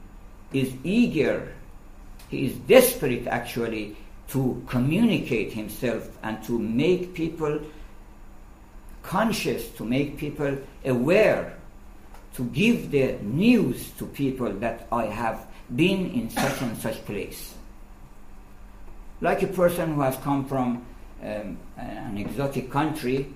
is 0.51 0.74
eager, 0.84 1.53
he 2.30 2.47
is 2.47 2.56
desperate 2.68 3.28
actually 3.28 3.97
to 4.30 4.64
communicate 4.68 5.53
himself 5.53 6.10
and 6.24 6.43
to 6.45 6.58
make 6.58 7.14
people 7.14 7.60
conscious, 9.03 9.70
to 9.78 9.86
make 9.86 10.18
people 10.18 10.58
aware, 10.84 11.56
to 12.34 12.45
give 12.45 12.89
the 12.89 13.14
news 13.22 13.91
to 13.99 14.08
people 14.08 14.51
that 14.53 14.88
I 14.91 15.06
have 15.06 15.45
been 15.76 16.10
in 16.14 16.32
such 16.32 16.64
and 16.64 16.76
such 16.80 17.06
place. 17.06 17.53
Like 19.22 19.43
a 19.43 19.47
person 19.47 19.93
who 19.93 20.01
has 20.01 20.18
come 20.18 20.45
from 20.45 20.84
um, 21.22 21.60
an 21.78 22.18
exotic 22.18 22.72
country, 22.72 23.34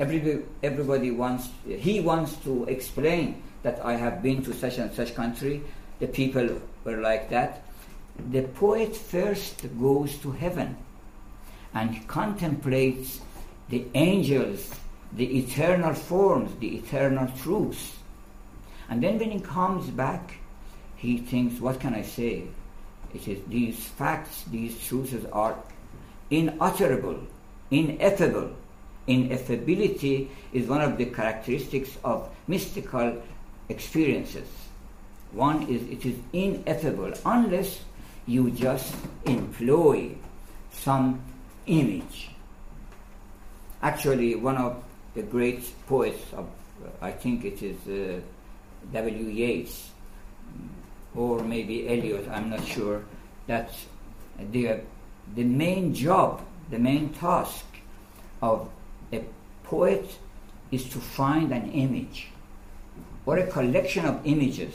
everybody, 0.00 0.42
everybody 0.62 1.10
wants, 1.10 1.50
he 1.66 2.00
wants 2.00 2.34
to 2.36 2.64
explain 2.64 3.42
that 3.62 3.84
I 3.84 3.94
have 3.94 4.22
been 4.22 4.42
to 4.44 4.54
such 4.54 4.78
and 4.78 4.92
such 4.92 5.14
country. 5.14 5.62
The 6.00 6.08
people 6.08 6.60
were 6.84 6.96
like 6.96 7.28
that. 7.30 7.62
The 8.30 8.42
poet 8.42 8.96
first 8.96 9.62
goes 9.78 10.16
to 10.18 10.32
heaven 10.32 10.76
and 11.74 12.08
contemplates 12.08 13.20
the 13.68 13.84
angels, 13.94 14.70
the 15.12 15.38
eternal 15.38 15.94
forms, 15.94 16.50
the 16.58 16.78
eternal 16.78 17.28
truths. 17.42 17.96
And 18.88 19.02
then 19.02 19.18
when 19.18 19.30
he 19.30 19.40
comes 19.40 19.88
back, 19.90 20.34
he 20.96 21.18
thinks, 21.18 21.60
what 21.60 21.78
can 21.78 21.94
I 21.94 22.02
say? 22.02 22.44
It 23.14 23.28
is 23.28 23.38
these 23.48 23.84
facts, 23.84 24.44
these 24.50 24.82
truths 24.86 25.14
are 25.32 25.56
inutterable, 26.30 27.20
ineffable. 27.70 28.56
Ineffability 29.08 30.28
is 30.52 30.66
one 30.68 30.80
of 30.80 30.98
the 30.98 31.06
characteristics 31.06 31.96
of 32.04 32.28
mystical 32.46 33.22
experiences. 33.68 34.48
One 35.32 35.62
is 35.68 35.82
it 35.88 36.04
is 36.04 36.16
ineffable 36.32 37.12
unless 37.24 37.80
you 38.26 38.50
just 38.50 38.94
employ 39.24 40.10
some 40.72 41.22
image. 41.66 42.30
Actually, 43.82 44.34
one 44.34 44.56
of 44.56 44.82
the 45.14 45.22
great 45.22 45.62
poets 45.86 46.22
of, 46.32 46.46
I 47.00 47.10
think 47.10 47.44
it 47.44 47.62
is 47.62 47.76
uh, 47.88 48.20
W. 48.92 49.26
Yeats, 49.26 49.90
or 51.14 51.42
maybe 51.42 51.88
Eliot, 51.88 52.28
I'm 52.30 52.50
not 52.50 52.64
sure, 52.64 53.02
that 53.46 53.72
the, 54.52 54.80
the 55.34 55.44
main 55.44 55.94
job, 55.94 56.42
the 56.70 56.78
main 56.78 57.10
task 57.10 57.64
of 58.42 58.68
poet 59.70 60.18
is 60.72 60.84
to 60.90 60.98
find 60.98 61.52
an 61.52 61.70
image 61.70 62.28
or 63.24 63.38
a 63.38 63.46
collection 63.46 64.04
of 64.04 64.20
images 64.24 64.74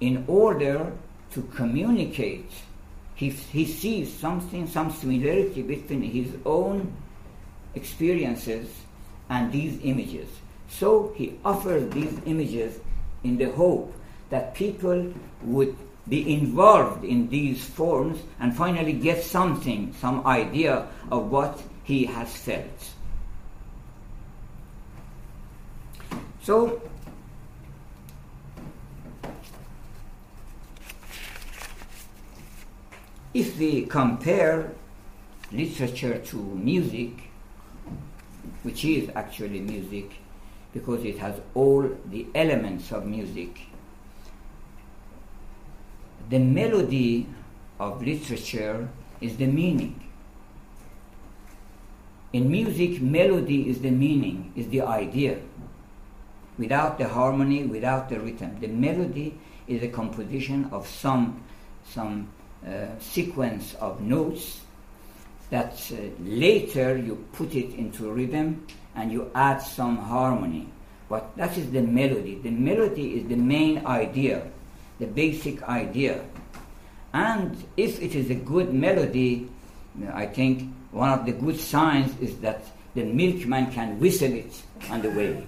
in 0.00 0.24
order 0.26 0.90
to 1.32 1.42
communicate. 1.54 2.50
He, 3.14 3.28
he 3.28 3.66
sees 3.66 4.12
something, 4.12 4.66
some 4.66 4.90
similarity 4.90 5.62
between 5.62 6.02
his 6.02 6.32
own 6.46 6.92
experiences 7.74 8.68
and 9.28 9.52
these 9.52 9.78
images. 9.82 10.28
So 10.70 11.12
he 11.16 11.38
offers 11.44 11.90
these 11.90 12.14
images 12.24 12.80
in 13.24 13.36
the 13.36 13.50
hope 13.50 13.92
that 14.30 14.54
people 14.54 15.12
would 15.42 15.76
be 16.08 16.32
involved 16.32 17.04
in 17.04 17.28
these 17.28 17.62
forms 17.64 18.20
and 18.40 18.56
finally 18.56 18.94
get 18.94 19.22
something, 19.22 19.94
some 20.00 20.26
idea 20.26 20.86
of 21.10 21.30
what 21.30 21.60
he 21.88 22.04
has 22.04 22.36
felt. 22.36 22.90
So, 26.42 26.82
if 33.32 33.58
we 33.58 33.86
compare 33.86 34.70
literature 35.50 36.18
to 36.18 36.36
music, 36.36 37.12
which 38.64 38.84
is 38.84 39.10
actually 39.14 39.60
music, 39.60 40.12
because 40.74 41.02
it 41.04 41.16
has 41.16 41.40
all 41.54 41.88
the 42.10 42.26
elements 42.34 42.92
of 42.92 43.06
music, 43.06 43.60
the 46.28 46.38
melody 46.38 47.26
of 47.80 48.02
literature 48.02 48.90
is 49.22 49.38
the 49.38 49.46
meaning. 49.46 50.07
In 52.32 52.50
music, 52.50 53.00
melody 53.00 53.68
is 53.68 53.80
the 53.80 53.90
meaning, 53.90 54.52
is 54.54 54.68
the 54.68 54.82
idea 54.82 55.38
without 56.58 56.98
the 56.98 57.08
harmony, 57.08 57.64
without 57.64 58.08
the 58.08 58.20
rhythm. 58.20 58.58
The 58.60 58.66
melody 58.66 59.38
is 59.66 59.82
a 59.82 59.88
composition 59.88 60.68
of 60.72 60.86
some, 60.86 61.42
some 61.88 62.28
uh, 62.66 62.86
sequence 62.98 63.74
of 63.74 64.00
notes 64.00 64.60
that 65.50 65.72
uh, 65.92 65.96
later 66.22 66.98
you 66.98 67.24
put 67.32 67.54
it 67.54 67.74
into 67.74 68.10
rhythm 68.10 68.66
and 68.94 69.10
you 69.12 69.30
add 69.34 69.58
some 69.58 69.96
harmony. 69.96 70.68
But 71.08 71.34
that 71.36 71.56
is 71.56 71.70
the 71.70 71.80
melody. 71.80 72.34
The 72.34 72.50
melody 72.50 73.18
is 73.18 73.28
the 73.28 73.36
main 73.36 73.86
idea, 73.86 74.42
the 74.98 75.06
basic 75.06 75.62
idea. 75.62 76.24
And 77.14 77.56
if 77.78 78.02
it 78.02 78.14
is 78.14 78.28
a 78.28 78.34
good 78.34 78.74
melody, 78.74 79.48
I 80.12 80.26
think 80.26 80.70
one 80.90 81.10
of 81.10 81.26
the 81.26 81.32
good 81.32 81.58
signs 81.58 82.18
is 82.20 82.38
that 82.38 82.64
the 82.94 83.04
milkman 83.04 83.70
can 83.70 84.00
whistle 84.00 84.32
it 84.32 84.62
on 84.90 85.02
the 85.02 85.10
way. 85.10 85.46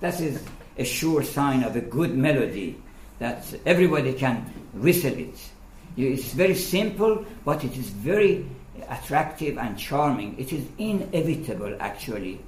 That 0.00 0.20
is 0.20 0.42
a 0.78 0.84
sure 0.84 1.22
sign 1.22 1.62
of 1.62 1.76
a 1.76 1.80
good 1.80 2.14
melody 2.16 2.80
that 3.18 3.44
everybody 3.64 4.12
can 4.12 4.36
whistle 4.74 5.12
it. 5.12 5.34
It's 5.96 6.32
very 6.32 6.54
simple, 6.54 7.24
but 7.44 7.64
it 7.64 7.76
is 7.76 7.88
very 7.88 8.46
attractive 8.88 9.58
and 9.58 9.78
charming. 9.78 10.38
It 10.38 10.52
is 10.52 10.64
inevitable, 10.78 11.76
actually. 11.80 12.40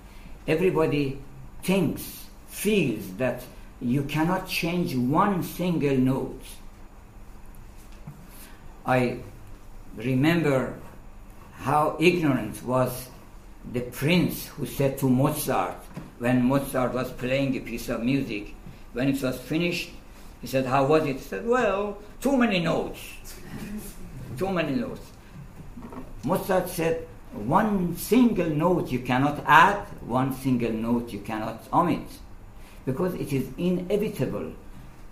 Everybody 0.47 1.19
thinks, 1.63 2.27
feels 2.49 3.07
that 3.19 3.43
you 3.81 4.03
cannot 4.05 4.49
change 4.49 4.97
one 4.97 5.43
single 5.43 5.97
note. 5.97 6.43
I 8.85 9.19
remember 9.97 10.75
how 11.59 11.97
ignorant 11.99 12.63
was 12.65 13.09
the 13.73 13.81
prince 13.81 14.47
who 14.47 14.67
said 14.67 14.99
to 14.99 15.09
Mozart, 15.09 15.77
when 16.19 16.45
Mozart 16.45 16.95
was 16.95 17.11
playing 17.13 17.57
a 17.57 17.61
piece 17.61 17.89
of 17.89 18.03
music, 18.03 18.55
when 18.93 19.09
it 19.09 19.23
was 19.23 19.39
finished, 19.39 19.91
he 20.41 20.47
said, 20.47 20.67
How 20.67 20.87
was 20.87 21.05
it? 21.05 21.17
He 21.17 21.23
said, 21.23 21.47
Well, 21.47 21.99
too 22.21 22.37
many 22.37 22.61
notes. 22.61 23.01
too 24.39 24.51
many 24.51 24.75
notes. 24.77 25.01
Mozart 26.25 26.69
said, 26.69 27.07
One 27.33 27.97
single 27.97 28.49
note 28.49 28.91
you 28.91 29.01
cannot 29.01 29.43
add, 29.47 29.87
one 30.01 30.35
single 30.37 30.73
note 30.73 31.11
you 31.11 31.21
cannot 31.21 31.65
omit, 31.73 32.07
because 32.85 33.15
it 33.15 33.33
is 33.33 33.49
inevitable. 33.59 34.53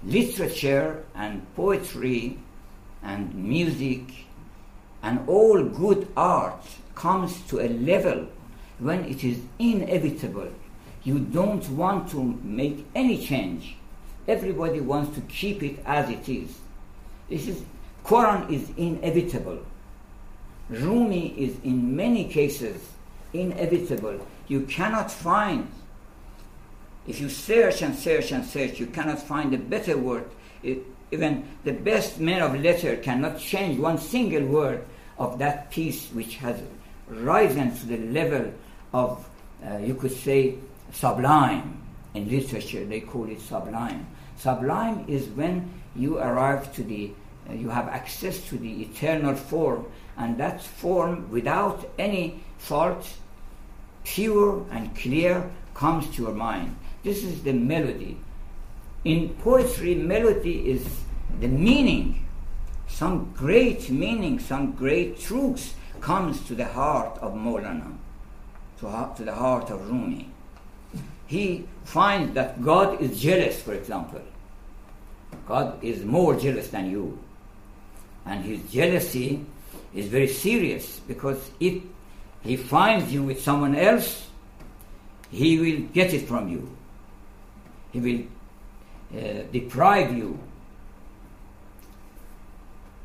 Literature 0.05 1.05
and 1.15 1.43
poetry 1.57 2.39
and 3.03 3.35
music 3.35 4.24
and 5.05 5.29
all 5.29 5.63
good 5.63 6.09
art 6.17 6.65
comes 6.95 7.39
to 7.43 7.61
a 7.61 7.69
level 7.69 8.27
when 8.79 9.05
it 9.05 9.23
is 9.23 9.39
inevitable. 9.59 10.49
You 11.05 11.19
don't 11.19 11.69
want 11.69 12.11
to 12.13 12.41
make 12.43 12.87
any 12.95 13.25
change. 13.25 13.77
Everybody 14.27 14.81
wants 14.81 15.15
to 15.17 15.21
keep 15.23 15.63
it 15.63 15.79
as 15.85 16.09
it 16.09 16.27
is. 16.27 16.59
This 17.29 17.47
is 17.49 17.63
Quran 18.03 18.51
is 18.51 18.71
inevitable. 18.79 19.59
Rumi 20.71 21.35
is 21.39 21.59
in 21.63 21.95
many 21.95 22.25
cases 22.25 22.81
inevitable. 23.35 24.27
You 24.49 24.63
cannot 24.63 25.13
find, 25.13 25.69
if 27.07 27.21
you 27.21 27.29
search 27.29 27.83
and 27.83 27.95
search 27.95 28.33
and 28.33 28.43
search, 28.43 28.81
you 28.81 28.87
cannot 28.87 29.21
find 29.21 29.53
a 29.53 29.59
better 29.59 29.99
word. 29.99 30.25
It, 30.63 30.79
even 31.11 31.47
the 31.65 31.73
best 31.73 32.19
man 32.19 32.41
of 32.41 32.59
letter 32.59 32.97
cannot 32.97 33.39
change 33.39 33.79
one 33.79 33.99
single 33.99 34.47
word 34.47 34.85
of 35.19 35.39
that 35.39 35.71
piece 35.71 36.09
which 36.11 36.37
has 36.37 36.61
risen 37.09 37.77
to 37.77 37.87
the 37.87 37.99
level 37.99 38.53
of, 38.93 39.29
uh, 39.65 39.79
you 39.79 39.95
could 39.95 40.13
say, 40.13 40.57
sublime. 40.93 41.81
in 42.15 42.29
literature 42.29 42.85
they 42.85 43.01
call 43.01 43.29
it 43.29 43.41
sublime. 43.41 44.07
Sublime 44.37 45.05
is 45.09 45.27
when 45.29 45.69
you 45.97 46.19
arrive 46.19 46.73
to 46.75 46.83
the, 46.83 47.11
uh, 47.49 47.53
you 47.53 47.69
have 47.69 47.89
access 47.89 48.41
to 48.49 48.57
the 48.57 48.83
eternal 48.83 49.35
form, 49.35 49.85
and 50.17 50.39
that 50.39 50.63
form 50.63 51.31
without 51.31 51.89
any 51.99 52.43
fault, 52.59 53.07
pure 54.05 54.65
and 54.71 54.95
clear, 54.97 55.51
comes 55.75 56.09
to 56.15 56.23
your 56.23 56.33
mind. 56.33 56.77
This 57.03 57.25
is 57.25 57.43
the 57.43 57.53
melody. 57.53 58.17
In 59.05 59.31
poetry, 59.43 59.95
melody 59.95 60.71
is 60.71 60.87
the 61.41 61.49
meaning. 61.49 62.24
Some 62.95 63.33
great 63.37 63.91
meaning, 63.91 64.39
some 64.39 64.71
great 64.71 65.19
truths 65.19 65.75
comes 66.01 66.47
to 66.47 66.55
the 66.55 66.65
heart 66.65 67.19
of 67.21 67.35
Maulana, 67.35 67.93
to, 68.79 69.11
to 69.17 69.25
the 69.25 69.35
heart 69.35 69.69
of 69.71 69.91
Rumi. 69.91 70.29
He 71.27 71.67
finds 71.83 72.35
that 72.35 72.63
God 72.63 73.01
is 73.01 73.21
jealous, 73.21 73.61
for 73.61 73.75
example. 73.75 74.23
God 75.49 75.83
is 75.83 76.05
more 76.05 76.37
jealous 76.37 76.69
than 76.69 76.89
you. 76.89 77.19
And 78.27 78.45
his 78.45 78.63
jealousy 78.71 79.45
is 79.93 80.07
very 80.07 80.29
serious 80.29 81.01
because 81.01 81.51
if 81.59 81.83
he 82.45 82.57
finds 82.57 83.13
you 83.13 83.25
with 83.25 83.43
someone 83.43 83.75
else, 83.75 84.29
he 85.33 85.59
will 85.59 85.89
get 85.89 86.15
it 86.15 86.29
from 86.29 86.49
you. 86.49 86.71
He 87.91 87.99
will 87.99 89.21
uh, 89.21 89.43
deprive 89.51 90.17
you 90.17 90.39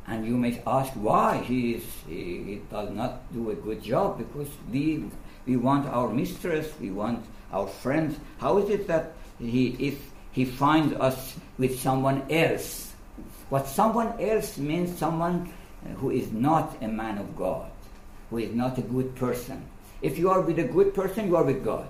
and 0.10 0.26
you 0.26 0.36
may 0.36 0.60
ask 0.66 0.92
why 0.94 1.38
he, 1.38 1.76
is, 1.76 1.84
he, 2.08 2.44
he, 2.44 2.62
does 2.72 2.90
not 2.90 3.32
do 3.32 3.52
a 3.52 3.56
good 3.56 3.82
job 3.84 4.18
because 4.18 4.50
we, 4.72 5.06
we 5.46 5.56
want 5.56 5.86
our 5.88 6.10
mistress, 6.10 6.74
we 6.82 6.90
want 6.90 7.24
our 7.54 7.68
friends. 7.68 8.18
How 8.40 8.58
is 8.58 8.70
it 8.72 8.88
that 8.88 9.14
he, 9.40 9.68
if 9.80 10.12
he 10.32 10.46
finds 10.46 10.96
us 10.96 11.36
with 11.60 11.80
someone 11.80 12.26
else? 12.32 12.92
What 13.50 13.68
someone 13.68 14.20
else 14.20 14.58
means 14.58 14.98
someone 14.98 15.54
who 15.98 16.10
is 16.10 16.32
not 16.32 16.82
a 16.82 16.88
man 16.88 17.20
of 17.20 17.38
God, 17.38 17.70
who 18.32 18.40
is 18.40 18.54
not 18.54 18.80
a 18.80 18.82
good 18.82 19.16
person. 19.16 19.64
If 20.02 20.18
you 20.18 20.32
are 20.32 20.42
with 20.42 20.58
a 20.58 20.64
good 20.64 20.96
person, 20.96 21.28
you 21.28 21.36
are 21.36 21.44
with 21.44 21.64
God. 21.64 21.88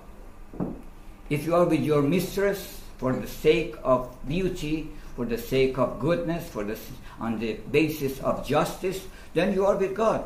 If 1.30 1.46
you 1.46 1.56
are 1.56 1.66
with 1.66 1.82
your 1.82 2.02
mistress 2.02 2.82
for 2.98 3.14
the 3.14 3.28
sake 3.28 3.76
of 3.84 4.14
beauty, 4.28 4.90
for 5.16 5.26
the 5.26 5.38
sake 5.38 5.78
of 5.78 6.00
goodness, 6.00 6.48
for 6.50 6.64
the, 6.64 6.78
on 7.20 7.40
the 7.40 7.54
basis 7.72 8.20
of 8.22 8.46
justice, 8.48 9.06
then 9.34 9.54
you 9.54 9.66
are 9.66 9.76
with 9.76 9.96
God. 9.96 10.24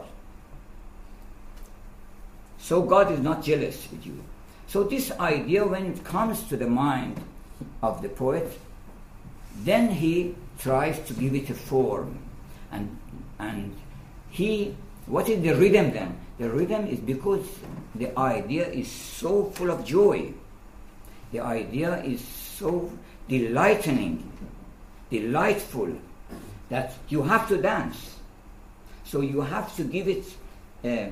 So 2.60 2.82
God 2.82 3.12
is 3.12 3.20
not 3.20 3.44
jealous 3.44 3.88
with 3.92 4.06
you. 4.06 4.24
So 4.68 4.84
this 4.84 5.12
idea, 5.20 5.66
when 5.66 5.86
it 5.86 6.04
comes 6.04 6.44
to 6.44 6.58
the 6.58 6.68
mind 6.68 7.20
of 7.82 8.02
the 8.02 8.10
poet, 8.10 8.58
then 9.64 9.90
he 9.90 10.36
tries 10.60 11.00
to 11.08 11.14
give 11.14 11.36
it 11.36 11.50
a 11.50 11.54
form. 11.54 12.18
And, 12.72 12.98
and 13.40 13.76
he, 14.30 14.76
what 15.06 15.30
is 15.30 15.42
the 15.42 15.56
rhythm 15.56 15.92
then? 15.92 16.18
The 16.40 16.50
rhythm 16.50 16.88
is 16.88 17.00
because 17.00 17.46
the 17.96 18.18
idea 18.18 18.68
is 18.68 18.90
so 18.90 19.46
full 19.52 19.70
of 19.70 19.86
joy. 19.86 20.34
The 21.32 21.42
idea 21.42 22.02
is 22.04 22.22
so 22.26 22.92
delightening 23.28 24.32
delightful 25.14 25.94
that 26.74 26.92
you 27.08 27.22
have 27.22 27.48
to 27.48 27.62
dance. 27.62 28.18
So 29.06 29.22
you 29.22 29.42
have 29.42 29.76
to 29.76 29.84
give 29.84 30.08
it 30.08 30.26
a, 30.84 31.12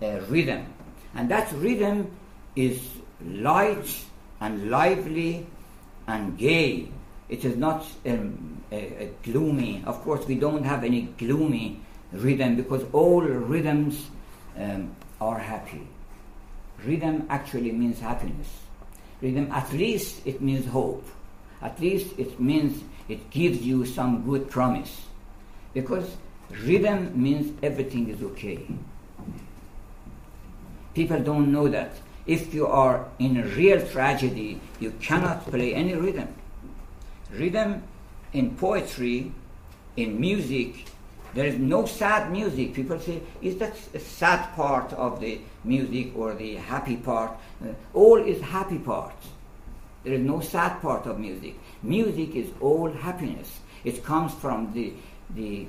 a 0.00 0.20
rhythm. 0.22 0.64
And 1.14 1.28
that 1.28 1.52
rhythm 1.52 2.16
is 2.56 2.80
light 3.22 4.04
and 4.40 4.70
lively 4.70 5.46
and 6.08 6.38
gay. 6.38 6.88
It 7.28 7.44
is 7.44 7.58
not 7.58 7.86
um, 8.06 8.62
a, 8.72 9.04
a, 9.04 9.10
gloomy. 9.22 9.82
Of 9.84 10.00
course, 10.00 10.26
we 10.26 10.36
don't 10.36 10.64
have 10.64 10.82
any 10.82 11.02
gloomy 11.18 11.78
rhythm 12.12 12.56
because 12.56 12.82
all 12.94 13.20
rhythms 13.20 14.06
um, 14.58 14.96
are 15.20 15.38
happy. 15.38 15.86
Rhythm 16.86 17.26
actually 17.28 17.72
means 17.72 18.00
happiness. 18.00 18.48
Rhythm, 19.20 19.52
at 19.52 19.70
least, 19.74 20.26
it 20.26 20.40
means 20.40 20.64
hope. 20.64 21.04
At 21.60 21.78
least 21.80 22.18
it 22.18 22.40
means 22.40 22.82
it 23.08 23.30
gives 23.30 23.62
you 23.62 23.86
some 23.86 24.24
good 24.24 24.50
promise. 24.50 25.06
Because 25.74 26.16
rhythm 26.50 27.20
means 27.20 27.52
everything 27.62 28.08
is 28.08 28.22
okay. 28.22 28.66
People 30.94 31.20
don't 31.20 31.52
know 31.52 31.68
that. 31.68 31.92
If 32.26 32.54
you 32.54 32.66
are 32.66 33.06
in 33.18 33.36
a 33.36 33.44
real 33.44 33.86
tragedy, 33.86 34.60
you 34.80 34.92
cannot 35.00 35.46
play 35.46 35.74
any 35.74 35.94
rhythm. 35.94 36.28
Rhythm 37.30 37.82
in 38.32 38.56
poetry, 38.56 39.32
in 39.96 40.20
music, 40.20 40.86
there 41.34 41.46
is 41.46 41.58
no 41.58 41.84
sad 41.84 42.32
music. 42.32 42.72
People 42.72 42.98
say, 42.98 43.20
is 43.42 43.56
that 43.58 43.76
a 43.92 43.98
sad 43.98 44.54
part 44.54 44.92
of 44.94 45.20
the 45.20 45.38
music 45.64 46.16
or 46.16 46.34
the 46.34 46.54
happy 46.54 46.96
part? 46.96 47.32
Uh, 47.62 47.72
all 47.92 48.16
is 48.16 48.40
happy 48.40 48.78
part. 48.78 49.14
There 50.06 50.14
is 50.14 50.20
no 50.20 50.40
sad 50.40 50.80
part 50.80 51.06
of 51.06 51.18
music. 51.18 51.58
Music 51.82 52.36
is 52.36 52.46
all 52.60 52.92
happiness. 52.92 53.58
It 53.82 54.04
comes 54.04 54.32
from 54.34 54.72
the, 54.72 54.92
the 55.34 55.66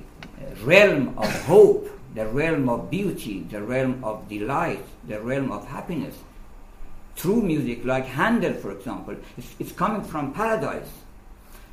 realm 0.62 1.18
of 1.18 1.28
hope, 1.42 1.90
the 2.14 2.24
realm 2.24 2.68
of 2.68 2.88
beauty, 2.88 3.40
the 3.50 3.60
realm 3.60 4.04
of 4.04 4.28
delight, 4.28 4.84
the 5.08 5.20
realm 5.20 5.50
of 5.50 5.66
happiness. 5.66 6.14
True 7.16 7.42
music, 7.42 7.84
like 7.84 8.06
Handel, 8.06 8.54
for 8.54 8.70
example, 8.70 9.16
it's, 9.36 9.56
it's 9.58 9.72
coming 9.72 10.04
from 10.04 10.32
paradise. 10.32 10.88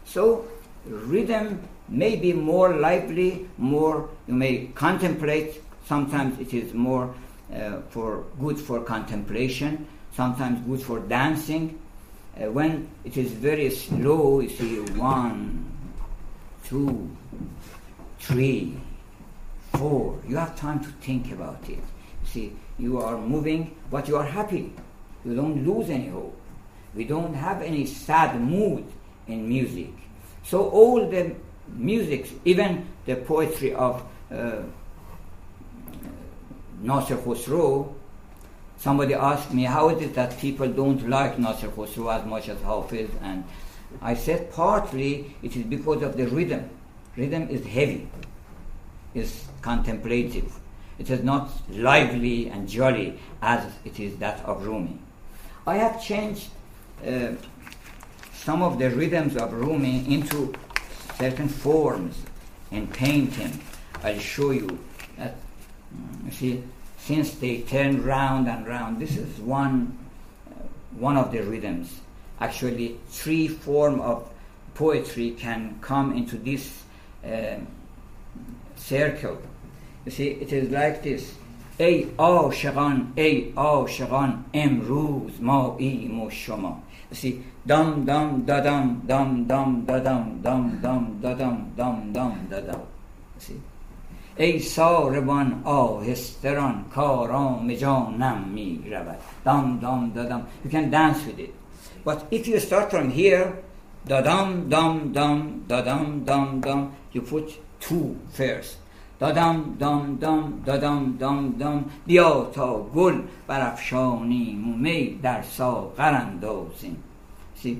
So, 0.03 0.47
rhythm 0.87 1.61
may 1.87 2.15
be 2.15 2.33
more 2.33 2.73
lively, 2.73 3.47
more, 3.59 4.09
you 4.27 4.33
may 4.33 4.71
contemplate. 4.73 5.61
Sometimes 5.85 6.39
it 6.39 6.51
is 6.51 6.73
more 6.73 7.13
uh, 7.53 7.81
for 7.91 8.23
good 8.39 8.57
for 8.57 8.81
contemplation, 8.81 9.85
sometimes 10.15 10.65
good 10.65 10.81
for 10.81 10.97
dancing, 11.01 11.79
uh, 12.35 12.51
when 12.51 12.89
it 13.03 13.17
is 13.17 13.31
very 13.31 13.69
slow, 13.69 14.39
you 14.41 14.49
see 14.49 14.79
one, 14.97 15.65
two, 16.65 17.09
three, 18.19 18.77
four. 19.73 20.19
You 20.27 20.37
have 20.37 20.55
time 20.55 20.79
to 20.81 20.89
think 21.01 21.31
about 21.31 21.61
it. 21.69 21.79
You 21.79 22.27
see, 22.27 22.53
you 22.77 22.99
are 22.99 23.17
moving, 23.17 23.75
but 23.89 24.07
you 24.07 24.17
are 24.17 24.25
happy. 24.25 24.73
You 25.23 25.35
don't 25.35 25.65
lose 25.65 25.89
any 25.89 26.09
hope. 26.09 26.35
We 26.93 27.03
don't 27.05 27.33
have 27.33 27.61
any 27.61 27.85
sad 27.85 28.39
mood 28.39 28.85
in 29.27 29.47
music. 29.47 29.91
So 30.43 30.69
all 30.69 31.09
the 31.09 31.35
music, 31.69 32.29
even 32.45 32.85
the 33.05 33.15
poetry 33.15 33.73
of 33.73 34.03
uh, 34.31 34.61
Nasser 36.81 37.17
Khosrow, 37.17 37.93
somebody 38.85 39.15
asked 39.15 39.51
me, 39.51 39.63
how 39.63 39.89
is 39.89 39.99
it 39.99 40.13
that 40.13 40.37
people 40.37 40.67
don't 40.67 41.09
like 41.09 41.39
Nasser 41.39 41.69
Khosrow 41.69 42.19
as 42.19 42.23
much 42.23 42.49
as 42.49 42.61
Hafiz? 42.61 43.09
And 43.23 43.43
I 43.99 44.13
said, 44.13 44.51
partly 44.53 45.35
it 45.41 45.55
is 45.55 45.63
because 45.63 46.03
of 46.03 46.15
the 46.15 46.27
rhythm. 46.27 46.69
Rhythm 47.17 47.49
is 47.49 47.65
heavy, 47.65 48.07
is 49.15 49.45
contemplative. 49.63 50.53
It 50.99 51.09
is 51.09 51.23
not 51.23 51.49
lively 51.71 52.49
and 52.49 52.69
jolly 52.69 53.19
as 53.41 53.73
it 53.85 53.99
is 53.99 54.17
that 54.17 54.45
of 54.45 54.63
Rumi. 54.63 54.99
I 55.65 55.77
have 55.77 55.99
changed 55.99 56.49
uh, 57.03 57.31
some 58.33 58.61
of 58.61 58.77
the 58.77 58.91
rhythms 58.91 59.35
of 59.35 59.51
Rumi 59.51 60.13
into 60.13 60.53
certain 61.17 61.49
forms 61.49 62.21
in 62.69 62.85
painting. 62.85 63.59
I'll 64.03 64.19
show 64.19 64.51
you 64.51 64.77
that. 65.17 65.37
You 66.25 66.31
see, 66.31 66.63
since 67.04 67.32
they 67.34 67.62
turn 67.62 68.02
round 68.02 68.48
and 68.48 68.66
round. 68.66 69.00
This 69.00 69.16
is 69.16 69.40
one, 69.40 69.98
uh, 70.48 70.62
one 70.98 71.16
of 71.16 71.32
the 71.32 71.40
rhythms. 71.40 72.00
Actually, 72.40 72.98
three 73.08 73.48
form 73.48 74.00
of 74.00 74.28
poetry 74.74 75.32
can 75.32 75.78
come 75.80 76.16
into 76.16 76.36
this 76.36 76.82
uh, 77.24 77.56
circle. 78.76 79.40
You 80.04 80.12
see, 80.12 80.28
it 80.28 80.52
is 80.52 80.70
like 80.70 81.02
this. 81.02 81.34
ای 81.80 82.06
عاشقان 82.18 83.12
ای 83.14 83.52
عاشقان 83.56 84.44
امروز 84.54 85.32
ما 85.40 85.76
ایم 85.78 86.20
و 86.20 86.30
شما 86.30 86.82
see 87.12 87.42
dum 87.66 88.04
dum 88.06 88.44
da 88.46 88.60
dum 88.60 89.02
dum 89.06 89.46
dum 89.50 89.84
da 89.86 89.98
dum 89.98 90.40
dum 90.42 90.80
dum 90.82 91.20
da 91.22 91.34
dum 91.34 91.56
dum 91.76 92.12
dum 92.12 92.32
da 92.50 92.60
dum 92.60 92.82
see 93.38 93.60
ای 94.37 94.59
ساربان 94.59 95.61
آهستران 95.63 96.85
کارام 96.95 97.73
جانم 97.73 98.49
می 98.53 98.83
رود 98.91 99.17
دام 99.45 99.79
دام 99.79 100.09
دادم 100.09 100.41
you 100.65 100.69
can 100.69 100.91
dance 100.91 101.19
with 101.27 101.39
it. 101.39 101.53
But 102.05 102.19
if 102.31 102.47
you 102.47 102.59
start 102.59 102.91
from 102.91 103.09
here 103.11 103.47
دادم 104.07 104.69
دام 104.69 105.11
دام 105.11 105.65
دادم 105.69 106.23
دام 106.25 106.59
دام 106.59 106.91
you 107.13 107.21
put 107.21 107.49
two 107.81 108.15
first. 108.37 108.75
دادم 109.19 109.75
دام 109.79 110.15
دام 110.15 110.63
دادم 110.65 111.15
دام 111.19 111.55
دام 111.59 111.85
بیا 112.05 112.51
تا 112.53 112.83
گل 112.83 113.21
برافشانیم 113.47 114.69
و 114.69 114.77
می 114.77 115.19
در 115.23 115.41
ساغر 115.41 116.13
اندازیم. 116.13 117.03
See, 117.63 117.77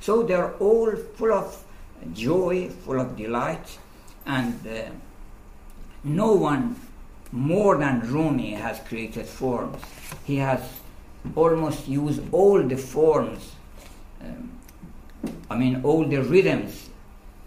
so 0.00 0.22
they're 0.22 0.52
all 0.60 0.92
full 1.16 1.32
of 1.32 1.48
joy, 2.14 2.68
full 2.84 3.00
of 3.00 3.16
delight, 3.16 3.68
and 4.26 4.54
uh, 4.66 4.72
no 6.06 6.32
one 6.32 6.76
more 7.32 7.76
than 7.78 8.00
Rumi 8.00 8.52
has 8.52 8.78
created 8.80 9.26
forms. 9.26 9.82
He 10.24 10.36
has 10.36 10.60
almost 11.34 11.88
used 11.88 12.22
all 12.32 12.62
the 12.62 12.76
forms, 12.76 13.52
um, 14.22 14.52
I 15.50 15.56
mean, 15.56 15.82
all 15.82 16.04
the 16.04 16.22
rhythms 16.22 16.88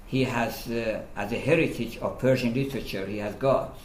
he 0.08 0.26
has 0.26 0.68
uh, 0.68 1.02
as 1.16 1.32
a 1.32 1.38
heritage 1.40 1.98
of 2.00 2.20
Persian 2.20 2.54
literature, 2.54 3.06
he 3.06 3.20
has 3.20 3.36
got. 3.36 3.80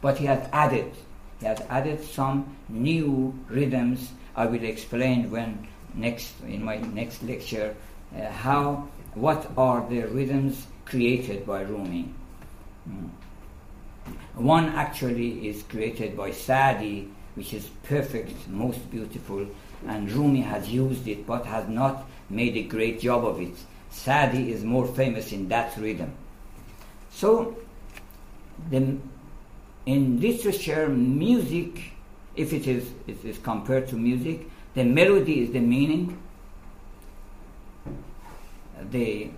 But 0.00 0.18
he 0.18 0.26
has 0.26 0.46
added, 0.52 0.92
he 1.40 1.46
has 1.46 1.60
added 1.70 2.04
some 2.04 2.56
new 2.68 3.32
rhythms. 3.48 4.10
I 4.36 4.46
will 4.46 4.64
explain 4.64 5.30
when 5.30 5.66
next 5.94 6.34
in 6.46 6.64
my 6.64 6.76
next 6.76 7.22
lecture 7.22 7.74
uh, 8.16 8.30
how 8.30 8.88
what 9.14 9.50
are 9.56 9.86
the 9.88 10.02
rhythms 10.02 10.66
created 10.84 11.46
by 11.46 11.62
Rumi. 11.62 12.08
Mm. 12.88 13.10
One 14.34 14.66
actually 14.70 15.48
is 15.48 15.62
created 15.62 16.16
by 16.16 16.30
Sadi, 16.32 17.08
which 17.34 17.54
is 17.54 17.68
perfect, 17.84 18.48
most 18.48 18.90
beautiful, 18.90 19.46
and 19.86 20.10
Rumi 20.10 20.40
has 20.40 20.68
used 20.68 21.06
it 21.06 21.26
but 21.26 21.44
has 21.46 21.68
not 21.68 22.08
made 22.30 22.56
a 22.56 22.62
great 22.62 23.00
job 23.00 23.24
of 23.24 23.40
it. 23.40 23.54
Sadi 23.90 24.50
is 24.50 24.64
more 24.64 24.86
famous 24.86 25.32
in 25.32 25.48
that 25.48 25.76
rhythm. 25.76 26.12
So, 27.10 27.56
the, 28.70 28.96
in 29.86 30.20
literature, 30.20 30.88
music, 30.88 31.92
if 32.36 32.52
it 32.52 32.66
is, 32.66 32.90
it 33.06 33.22
is 33.24 33.38
compared 33.38 33.88
to 33.88 33.96
music, 33.96 34.48
the 34.74 34.84
melody 34.84 35.40
is 35.40 35.52
the 35.52 35.60
meaning, 35.60 36.18
the 38.90 39.30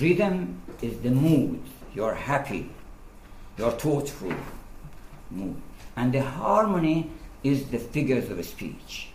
rhythm 0.00 0.60
is 0.82 0.98
the 0.98 1.10
mood. 1.10 1.62
You're 1.94 2.14
happy, 2.14 2.70
you're 3.56 3.72
thoughtful 3.72 4.34
mood. 5.30 5.56
And 5.96 6.12
the 6.12 6.22
harmony 6.22 7.10
is 7.42 7.66
the 7.66 7.78
figures 7.78 8.30
of 8.30 8.44
speech. 8.44 9.08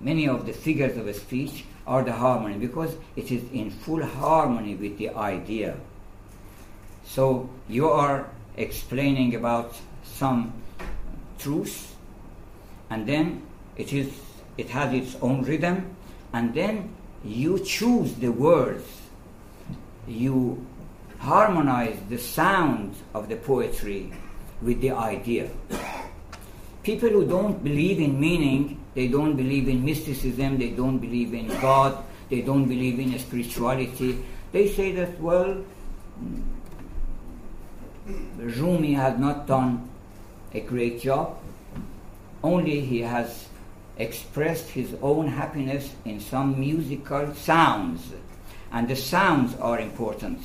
Many 0.00 0.28
of 0.28 0.46
the 0.46 0.52
figures 0.52 0.96
of 0.96 1.14
speech 1.14 1.64
are 1.86 2.02
the 2.02 2.12
harmony 2.12 2.56
because 2.58 2.94
it 3.16 3.30
is 3.32 3.42
in 3.52 3.70
full 3.70 4.04
harmony 4.04 4.74
with 4.74 4.96
the 4.98 5.10
idea. 5.10 5.76
So 7.04 7.50
you 7.68 7.88
are 7.88 8.30
explaining 8.56 9.34
about 9.34 9.74
some 10.04 10.52
truth, 11.38 11.96
and 12.90 13.06
then 13.06 13.42
it 13.76 13.92
is 13.92 14.12
it 14.56 14.68
has 14.70 14.92
its 14.92 15.16
own 15.20 15.42
rhythm, 15.42 15.96
and 16.32 16.54
then 16.54 16.94
you 17.24 17.58
choose 17.58 18.14
the 18.14 18.28
words, 18.28 18.84
you 20.06 20.64
harmonize 21.20 21.98
the 22.08 22.18
sound 22.18 22.94
of 23.14 23.28
the 23.28 23.36
poetry 23.36 24.10
with 24.62 24.80
the 24.80 24.90
idea. 24.90 25.50
People 26.82 27.10
who 27.10 27.26
don't 27.26 27.62
believe 27.62 28.00
in 28.00 28.18
meaning, 28.18 28.80
they 28.94 29.06
don't 29.06 29.36
believe 29.36 29.68
in 29.68 29.84
mysticism, 29.84 30.56
they 30.56 30.70
don't 30.70 30.98
believe 30.98 31.34
in 31.34 31.48
God, 31.60 32.02
they 32.30 32.40
don't 32.40 32.66
believe 32.66 32.98
in 32.98 33.18
spirituality, 33.18 34.24
they 34.50 34.68
say 34.68 34.92
that, 34.92 35.20
well, 35.20 35.62
Rumi 38.38 38.94
has 38.94 39.18
not 39.18 39.46
done 39.46 39.90
a 40.54 40.60
great 40.60 41.02
job, 41.02 41.36
only 42.42 42.80
he 42.80 43.00
has 43.00 43.46
expressed 43.98 44.70
his 44.70 44.96
own 45.02 45.28
happiness 45.28 45.92
in 46.06 46.18
some 46.18 46.58
musical 46.58 47.34
sounds, 47.34 48.00
and 48.72 48.88
the 48.88 48.96
sounds 48.96 49.54
are 49.56 49.78
important. 49.78 50.40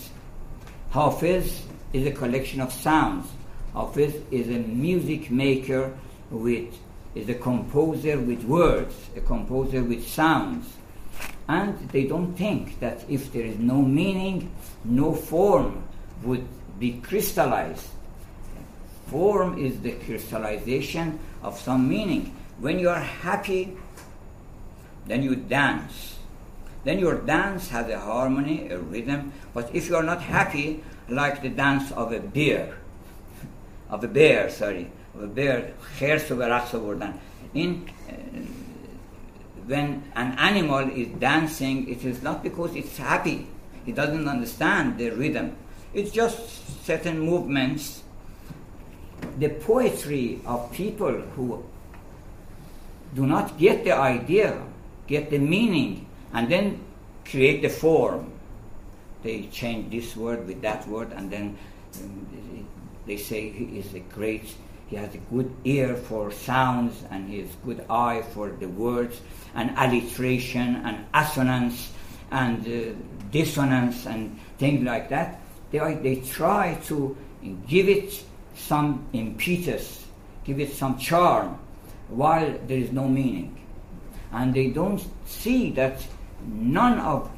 Hafiz 0.96 1.62
is 1.92 2.08
a 2.08 2.12
collection 2.12 2.62
of 2.62 2.72
sounds. 2.72 3.28
Hafiz 3.74 4.16
is 4.32 4.48
a 4.48 4.60
music 4.60 5.30
maker 5.30 5.94
with, 6.32 6.74
is 7.16 7.28
a 7.28 7.34
composer 7.34 8.18
with 8.18 8.46
words, 8.46 8.96
a 9.14 9.20
composer 9.20 9.84
with 9.84 10.08
sounds. 10.08 10.66
And 11.50 11.78
they 11.90 12.06
don't 12.06 12.34
think 12.36 12.80
that 12.80 13.04
if 13.10 13.34
there 13.34 13.44
is 13.44 13.60
no 13.60 13.82
meaning, 13.82 14.50
no 14.86 15.14
form 15.14 15.84
would 16.24 16.48
be 16.80 17.02
crystallized. 17.02 17.90
Form 19.08 19.60
is 19.60 19.82
the 19.82 19.92
crystallization 20.06 21.20
of 21.44 21.60
some 21.60 21.90
meaning. 21.90 22.34
When 22.60 22.80
you 22.80 22.88
are 22.88 23.02
happy, 23.02 23.76
then 25.08 25.24
you 25.24 25.36
dance 25.36 26.15
Then 26.85 26.99
your 26.99 27.17
dance 27.17 27.69
has 27.69 27.89
a 27.89 27.99
harmony, 27.99 28.71
a 28.71 28.79
rhythm. 28.79 29.33
But 29.53 29.75
if 29.75 29.89
you 29.89 29.97
are 29.97 30.03
not 30.03 30.23
happy, 30.23 30.83
like 31.09 31.43
the 31.43 31.51
dance 31.51 31.93
of 31.93 32.13
a 32.13 32.21
bear, 32.21 32.77
of 33.91 34.03
a 34.03 34.09
bear, 34.09 34.49
sorry, 34.51 34.91
of 35.15 35.23
a 35.23 35.27
bear, 35.27 35.73
خرس 35.99 36.31
و 36.33 36.43
رقص 36.43 37.13
In 37.53 37.91
uh, 38.09 38.13
when 39.67 40.03
an 40.15 40.39
animal 40.39 40.89
is 40.89 41.09
dancing, 41.19 41.89
it 41.89 42.05
is 42.05 42.23
not 42.23 42.43
because 42.43 42.75
it's 42.75 42.97
happy. 42.97 43.47
It 43.87 43.95
doesn't 43.95 44.29
understand 44.29 44.99
the 44.99 45.11
rhythm. 45.11 45.57
It's 45.93 46.11
just 46.11 46.85
certain 46.85 47.19
movements. 47.21 48.03
The 49.39 49.49
poetry 49.49 50.41
of 50.47 50.73
people 50.73 51.13
who 51.35 51.65
do 53.15 53.27
not 53.27 53.59
get 53.59 53.85
the 53.85 53.93
idea, 53.93 54.63
get 55.07 55.31
the 55.31 55.39
meaning, 55.39 56.04
and 56.36 56.52
then 56.52 56.84
create 57.24 57.62
the 57.62 57.70
form. 57.70 58.32
They 59.24 59.44
change 59.48 59.90
this 59.90 60.16
word 60.16 60.46
with 60.46 60.62
that 60.62 60.88
word, 60.88 61.14
and 61.14 61.32
then 61.32 61.58
um, 62.04 62.68
they 63.08 63.18
say 63.18 63.50
he 63.50 63.80
is 63.80 63.94
a 63.96 64.02
great, 64.02 64.54
he 64.88 64.98
has 64.98 65.16
a 65.16 65.18
good 65.34 65.50
ear 65.64 65.96
for 65.96 66.32
sounds, 66.32 67.04
and 67.10 67.30
he 67.30 67.40
has 67.40 67.50
good 67.66 67.86
eye 67.90 68.22
for 68.34 68.50
the 68.50 68.68
words, 68.68 69.22
and 69.56 69.72
alliteration, 69.78 70.76
and 70.86 71.06
assonance, 71.14 71.94
and 72.32 72.68
uh, 72.68 72.94
dissonance, 73.32 74.06
and 74.06 74.38
things 74.60 74.84
like 74.84 75.10
that. 75.10 75.40
They, 75.72 75.80
they 75.96 76.16
try 76.18 76.78
to 76.88 77.18
give 77.66 77.88
it 77.88 78.24
some 78.56 79.08
impetus, 79.14 80.06
give 80.44 80.60
it 80.60 80.74
some 80.74 81.00
charm, 81.00 81.58
while 82.10 82.60
there 82.68 82.78
is 82.78 82.92
no 82.92 83.08
meaning. 83.08 83.58
And 84.34 84.54
they 84.54 84.68
don't 84.68 85.02
see 85.26 85.72
that 85.72 86.06
none 86.48 87.00
of 87.00 87.30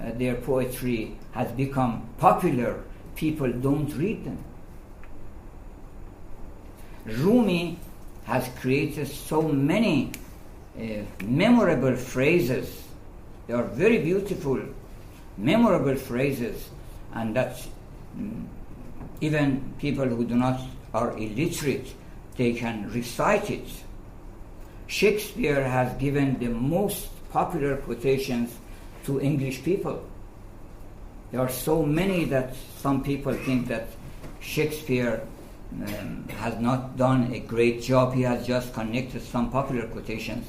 uh, 0.00 0.10
their 0.12 0.34
poetry 0.34 1.16
has 1.32 1.50
become 1.52 2.08
popular. 2.18 2.82
People 3.16 3.52
don't 3.52 3.92
read 3.96 4.24
them. 4.24 4.38
Rumi 7.04 7.78
has 8.24 8.48
created 8.60 9.08
so 9.08 9.42
many 9.42 10.12
uh, 10.78 10.82
memorable 11.24 11.96
phrases. 11.96 12.82
They 13.46 13.54
are 13.54 13.64
very 13.64 13.98
beautiful, 13.98 14.60
memorable 15.36 15.96
phrases, 15.96 16.68
and 17.14 17.34
that 17.34 17.60
mm, 18.16 18.46
even 19.20 19.74
people 19.78 20.04
who 20.04 20.24
do 20.24 20.36
not 20.36 20.60
are 20.92 21.16
illiterate, 21.18 21.94
they 22.36 22.52
can 22.52 22.90
recite 22.92 23.50
it 23.50 23.66
Shakespeare 24.88 25.62
has 25.62 25.92
given 26.00 26.38
the 26.38 26.48
most 26.48 27.08
popular 27.32 27.76
quotations 27.76 28.56
to 29.04 29.20
English 29.20 29.62
people. 29.62 30.02
There 31.30 31.40
are 31.40 31.48
so 31.48 31.82
many 31.82 32.24
that 32.26 32.56
some 32.78 33.02
people 33.02 33.34
think 33.34 33.68
that 33.68 33.88
Shakespeare 34.40 35.20
um, 35.72 36.26
has 36.38 36.58
not 36.58 36.96
done 36.96 37.32
a 37.32 37.40
great 37.40 37.82
job. 37.82 38.14
He 38.14 38.22
has 38.22 38.46
just 38.46 38.72
connected 38.72 39.22
some 39.22 39.50
popular 39.50 39.86
quotations 39.86 40.46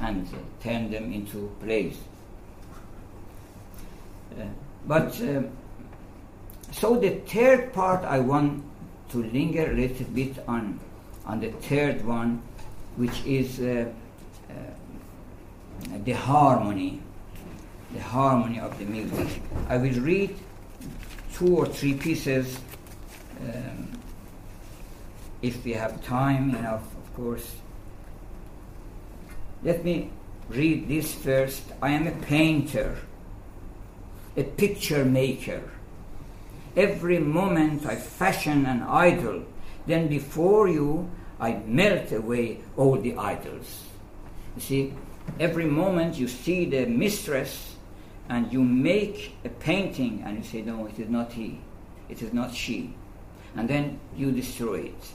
and 0.00 0.26
uh, 0.26 0.36
turned 0.62 0.92
them 0.92 1.12
into 1.12 1.50
plays. 1.62 1.96
Uh, 4.38 4.44
but 4.86 5.20
uh, 5.22 5.42
so 6.72 6.98
the 6.98 7.10
third 7.26 7.72
part, 7.72 8.04
I 8.04 8.18
want 8.18 8.62
to 9.10 9.22
linger 9.22 9.70
a 9.70 9.74
little 9.74 10.06
bit 10.06 10.36
on 10.46 10.78
on 11.24 11.40
the 11.40 11.50
third 11.50 12.04
one, 12.06 12.42
which 12.96 13.24
is 13.26 13.60
uh, 13.60 13.84
the 16.04 16.12
harmony, 16.12 17.00
the 17.92 18.00
harmony 18.00 18.60
of 18.60 18.78
the 18.78 18.84
music. 18.84 19.40
I 19.68 19.76
will 19.76 20.00
read 20.00 20.36
two 21.34 21.56
or 21.56 21.66
three 21.66 21.94
pieces 21.94 22.58
um, 23.42 23.88
if 25.42 25.64
we 25.64 25.72
have 25.72 26.04
time 26.04 26.50
enough, 26.54 26.82
of 26.96 27.14
course. 27.14 27.54
Let 29.62 29.84
me 29.84 30.10
read 30.48 30.88
this 30.88 31.14
first. 31.14 31.62
I 31.82 31.90
am 31.90 32.06
a 32.06 32.12
painter, 32.12 32.96
a 34.36 34.44
picture 34.44 35.04
maker. 35.04 35.62
Every 36.76 37.18
moment 37.18 37.86
I 37.86 37.96
fashion 37.96 38.66
an 38.66 38.82
idol, 38.82 39.44
then 39.86 40.08
before 40.08 40.68
you 40.68 41.10
I 41.40 41.54
melt 41.66 42.12
away 42.12 42.58
all 42.76 42.96
the 42.96 43.16
idols. 43.16 43.84
You 44.56 44.62
see, 44.62 44.94
Every 45.40 45.66
moment 45.66 46.16
you 46.16 46.28
see 46.28 46.64
the 46.64 46.86
mistress 46.86 47.76
and 48.28 48.52
you 48.52 48.62
make 48.62 49.34
a 49.44 49.48
painting 49.48 50.22
and 50.26 50.38
you 50.38 50.44
say, 50.44 50.62
No, 50.62 50.86
it 50.86 50.98
is 50.98 51.08
not 51.08 51.32
he, 51.32 51.60
it 52.08 52.22
is 52.22 52.32
not 52.32 52.54
she. 52.54 52.94
And 53.56 53.68
then 53.68 53.98
you 54.16 54.30
destroy 54.32 54.80
it. 54.80 55.12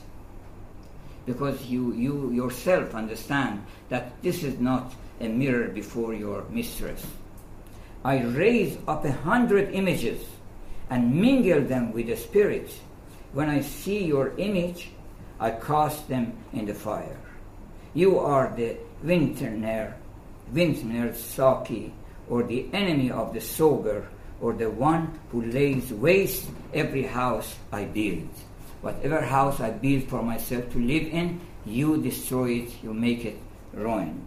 Because 1.26 1.64
you, 1.66 1.94
you 1.94 2.32
yourself 2.32 2.94
understand 2.94 3.64
that 3.88 4.20
this 4.22 4.42
is 4.42 4.58
not 4.58 4.94
a 5.20 5.28
mirror 5.28 5.68
before 5.68 6.12
your 6.12 6.44
mistress. 6.50 7.06
I 8.04 8.22
raise 8.22 8.76
up 8.86 9.04
a 9.04 9.12
hundred 9.12 9.72
images 9.72 10.22
and 10.90 11.14
mingle 11.14 11.62
them 11.62 11.92
with 11.92 12.08
the 12.08 12.16
spirit. 12.16 12.70
When 13.32 13.48
I 13.48 13.62
see 13.62 14.04
your 14.04 14.32
image, 14.36 14.90
I 15.40 15.50
cast 15.50 16.08
them 16.08 16.36
in 16.52 16.66
the 16.66 16.74
fire. 16.74 17.18
You 17.94 18.18
are 18.18 18.52
the 18.54 18.76
vintner, 19.02 19.96
vintner 20.50 21.14
Saki, 21.14 21.92
or 22.28 22.42
the 22.42 22.66
enemy 22.72 23.10
of 23.10 23.34
the 23.34 23.40
sober, 23.40 24.08
or 24.40 24.52
the 24.52 24.70
one 24.70 25.18
who 25.30 25.42
lays 25.42 25.92
waste 25.92 26.48
every 26.72 27.04
house 27.04 27.54
I 27.72 27.84
build. 27.84 28.28
Whatever 28.80 29.20
house 29.20 29.60
I 29.60 29.70
build 29.70 30.04
for 30.04 30.22
myself 30.22 30.70
to 30.72 30.78
live 30.78 31.08
in, 31.08 31.40
you 31.64 32.02
destroy 32.02 32.64
it, 32.64 32.82
you 32.82 32.92
make 32.92 33.24
it 33.24 33.38
ruin. 33.72 34.26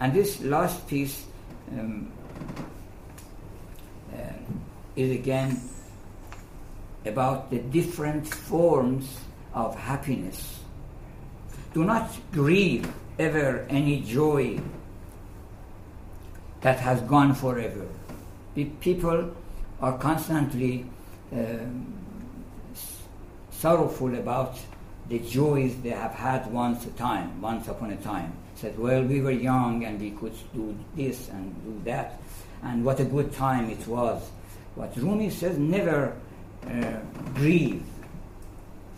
And 0.00 0.12
this 0.12 0.40
last 0.42 0.86
piece 0.88 1.24
um, 1.70 2.10
uh, 4.12 4.18
is 4.96 5.12
again 5.12 5.60
about 7.06 7.50
the 7.50 7.58
different 7.58 8.26
forms 8.26 9.20
of 9.52 9.76
happiness. 9.76 10.58
Do 11.72 11.84
not 11.84 12.10
grieve 12.32 12.90
ever 13.18 13.66
any 13.68 14.00
joy 14.00 14.60
that 16.60 16.80
has 16.80 17.00
gone 17.02 17.34
forever. 17.34 17.86
People 18.80 19.34
are 19.80 19.98
constantly 19.98 20.86
um, 21.32 21.92
sorrowful 23.50 24.14
about 24.14 24.56
the 25.08 25.18
joys 25.18 25.76
they 25.82 25.90
have 25.90 26.12
had 26.12 26.50
once 26.52 26.86
a 26.86 26.90
time, 26.90 27.40
once 27.40 27.68
upon 27.68 27.90
a 27.90 27.96
time. 27.96 28.32
Said, 28.56 28.78
well, 28.78 29.02
we 29.02 29.20
were 29.20 29.30
young 29.30 29.84
and 29.84 30.00
we 30.00 30.12
could 30.12 30.34
do 30.54 30.74
this 30.96 31.28
and 31.28 31.54
do 31.64 31.80
that, 31.84 32.20
and 32.62 32.84
what 32.84 33.00
a 33.00 33.04
good 33.04 33.32
time 33.32 33.68
it 33.68 33.86
was. 33.86 34.22
What 34.74 34.96
Rumi 34.96 35.30
says, 35.30 35.58
never 35.58 36.16
uh, 36.66 36.98
grieve 37.34 37.84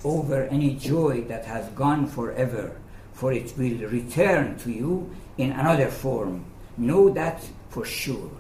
over 0.05 0.45
any 0.45 0.75
joy 0.75 1.23
that 1.23 1.45
has 1.45 1.69
gone 1.71 2.07
forever, 2.07 2.77
for 3.17 3.33
it 3.33 3.57
will 3.57 3.79
return 3.89 4.59
to 4.59 4.71
you 4.71 5.11
in 5.39 5.51
another 5.53 5.89
form. 5.89 6.45
Know 6.77 7.09
that 7.11 7.43
for 7.71 7.85
sure. 7.87 8.31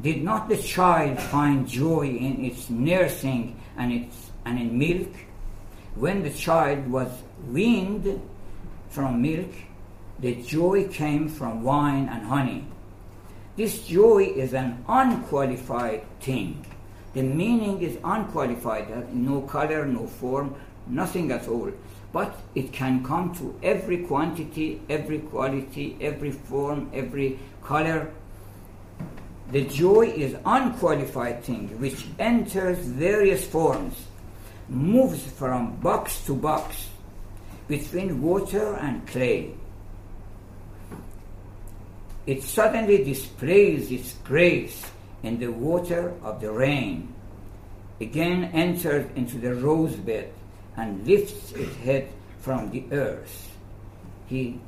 Did 0.00 0.22
not 0.22 0.48
the 0.48 0.56
child 0.56 1.20
find 1.20 1.66
joy 1.68 2.06
in 2.06 2.44
its 2.44 2.70
nursing 2.70 3.60
and, 3.76 3.92
its, 3.92 4.30
and 4.44 4.60
in 4.60 4.78
milk? 4.78 5.10
When 5.96 6.22
the 6.22 6.30
child 6.30 6.88
was 6.88 7.10
weaned 7.48 8.20
from 8.88 9.20
milk, 9.20 9.50
the 10.20 10.36
joy 10.36 10.86
came 10.86 11.28
from 11.28 11.64
wine 11.64 12.08
and 12.08 12.24
honey. 12.26 12.64
This 13.56 13.84
joy 13.86 14.32
is 14.36 14.54
an 14.54 14.84
unqualified 14.88 16.04
thing. 16.20 16.64
The 17.12 17.22
meaning 17.22 17.82
is 17.82 17.98
unqualified, 18.02 19.12
no 19.12 19.42
color, 19.42 19.84
no 19.84 20.06
form, 20.06 20.54
nothing 20.92 21.30
at 21.32 21.48
all. 21.48 21.70
But 22.12 22.36
it 22.54 22.72
can 22.72 23.04
come 23.04 23.34
to 23.36 23.58
every 23.62 24.04
quantity, 24.04 24.80
every 24.88 25.20
quality, 25.20 25.96
every 26.00 26.30
form, 26.30 26.90
every 26.92 27.38
color. 27.62 28.10
The 29.50 29.64
joy 29.64 30.08
is 30.08 30.36
unqualified 30.44 31.44
thing 31.44 31.68
which 31.80 32.06
enters 32.18 32.78
various 32.78 33.46
forms, 33.46 33.94
moves 34.68 35.22
from 35.24 35.76
box 35.76 36.24
to 36.26 36.34
box, 36.34 36.88
between 37.68 38.20
water 38.20 38.74
and 38.74 39.06
clay 39.06 39.54
it 42.26 42.42
suddenly 42.42 43.02
displays 43.02 43.90
its 43.90 44.14
grace 44.24 44.84
in 45.22 45.38
the 45.38 45.48
water 45.48 46.14
of 46.22 46.40
the 46.40 46.50
rain, 46.50 47.12
again 48.00 48.44
enters 48.52 49.10
into 49.16 49.38
the 49.38 49.54
rosebed 49.54 50.28
and 50.76 51.06
lifts 51.06 51.52
its 51.52 51.76
head 51.76 52.08
from 52.40 52.70
the 52.70 52.84
earth. 52.92 53.50
He 54.26 54.58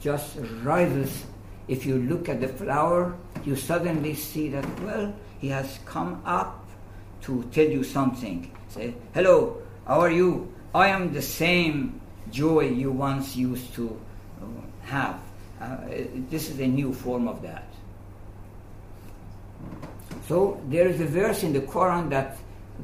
just 0.00 0.36
rises. 0.62 1.24
If 1.68 1.86
you 1.86 1.98
look 1.98 2.28
at 2.28 2.40
the 2.40 2.48
flower, 2.48 3.14
you 3.44 3.54
suddenly 3.54 4.14
see 4.14 4.48
that, 4.48 4.64
well, 4.80 5.14
he 5.38 5.48
has 5.48 5.78
come 5.84 6.20
up 6.24 6.66
to 7.22 7.44
tell 7.52 7.66
you 7.66 7.84
something. 7.84 8.50
Say, 8.68 8.94
hello, 9.14 9.62
how 9.86 10.00
are 10.00 10.10
you? 10.10 10.52
I 10.74 10.88
am 10.88 11.12
the 11.12 11.22
same 11.22 12.00
joy 12.30 12.68
you 12.68 12.90
once 12.90 13.36
used 13.36 13.74
to 13.74 14.00
uh, 14.40 14.46
have. 14.86 15.20
Uh, 15.60 15.76
this 16.30 16.48
is 16.48 16.58
a 16.60 16.66
new 16.66 16.92
form 16.94 17.28
of 17.28 17.42
that. 17.42 17.64
So 20.26 20.60
there 20.68 20.88
is 20.88 21.00
a 21.00 21.06
verse 21.06 21.42
in 21.42 21.52
the 21.52 21.60
Quran 21.60 22.08
that 22.10 22.36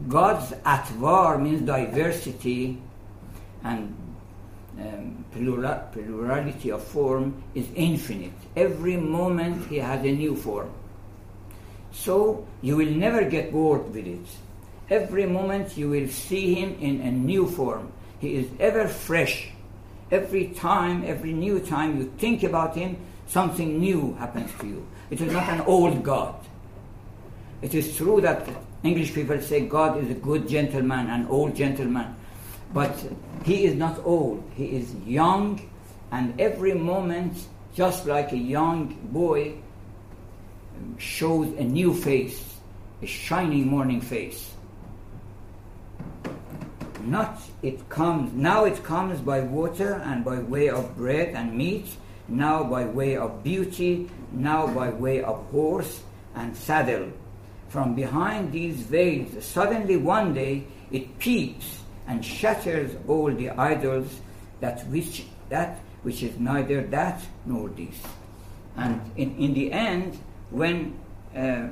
God's 0.08 0.52
atvar 0.64 1.40
means 1.40 1.62
diversity 1.62 2.78
and 3.64 3.94
um, 4.78 5.24
plural, 5.32 5.80
plurality 5.92 6.70
of 6.70 6.82
form 6.84 7.42
is 7.54 7.66
infinite. 7.74 8.32
Every 8.54 8.96
moment 8.96 9.66
he 9.68 9.78
has 9.78 10.04
a 10.04 10.12
new 10.12 10.36
form. 10.36 10.70
So 11.92 12.46
you 12.62 12.76
will 12.76 12.90
never 12.90 13.24
get 13.24 13.52
bored 13.52 13.92
with 13.94 14.06
it. 14.06 14.26
Every 14.90 15.26
moment 15.26 15.76
you 15.76 15.90
will 15.90 16.08
see 16.08 16.54
him 16.54 16.76
in 16.80 17.00
a 17.00 17.10
new 17.10 17.48
form. 17.48 17.92
He 18.20 18.36
is 18.36 18.48
ever 18.60 18.86
fresh 18.86 19.50
Every 20.10 20.48
time, 20.48 21.04
every 21.04 21.32
new 21.32 21.58
time 21.58 21.98
you 21.98 22.12
think 22.18 22.44
about 22.44 22.76
him, 22.76 22.96
something 23.26 23.80
new 23.80 24.14
happens 24.14 24.52
to 24.60 24.66
you. 24.66 24.86
It 25.10 25.20
is 25.20 25.32
not 25.32 25.48
an 25.48 25.62
old 25.62 26.04
God. 26.04 26.36
It 27.60 27.74
is 27.74 27.96
true 27.96 28.20
that 28.20 28.46
English 28.82 29.14
people 29.14 29.40
say 29.40 29.66
God 29.66 30.02
is 30.02 30.10
a 30.10 30.14
good 30.14 30.48
gentleman, 30.48 31.08
an 31.08 31.26
old 31.28 31.56
gentleman, 31.56 32.14
but 32.72 32.94
he 33.44 33.64
is 33.64 33.74
not 33.74 33.98
old. 34.04 34.42
He 34.54 34.76
is 34.76 34.94
young, 35.06 35.60
and 36.12 36.38
every 36.40 36.74
moment, 36.74 37.46
just 37.74 38.06
like 38.06 38.32
a 38.32 38.36
young 38.36 38.94
boy, 39.12 39.54
shows 40.98 41.48
a 41.58 41.64
new 41.64 41.94
face, 41.94 42.42
a 43.02 43.06
shining 43.06 43.68
morning 43.68 44.00
face. 44.00 44.52
Not 47.04 47.40
it 47.62 47.88
comes 47.88 48.32
now 48.32 48.64
it 48.64 48.82
comes 48.82 49.20
by 49.20 49.40
water 49.40 50.02
and 50.04 50.24
by 50.24 50.40
way 50.40 50.68
of 50.68 50.96
bread 50.96 51.34
and 51.34 51.56
meat 51.56 51.86
now 52.26 52.64
by 52.64 52.84
way 52.84 53.16
of 53.16 53.44
beauty 53.44 54.10
now 54.32 54.66
by 54.66 54.90
way 54.90 55.22
of 55.22 55.36
horse 55.52 56.02
and 56.34 56.56
saddle 56.56 57.12
from 57.68 57.94
behind 57.94 58.52
these 58.52 58.76
veils 58.76 59.44
suddenly 59.44 59.96
one 59.96 60.34
day 60.34 60.64
it 60.90 61.18
peeps 61.18 61.80
and 62.06 62.24
shatters 62.24 62.92
all 63.08 63.32
the 63.32 63.50
idols 63.50 64.20
that 64.60 64.86
which 64.88 65.24
that 65.48 65.78
which 66.02 66.22
is 66.22 66.38
neither 66.38 66.82
that 66.82 67.20
nor 67.44 67.68
this 67.70 68.00
and 68.76 69.00
in, 69.16 69.36
in 69.36 69.54
the 69.54 69.72
end 69.72 70.18
when 70.50 70.96
uh, 71.36 71.66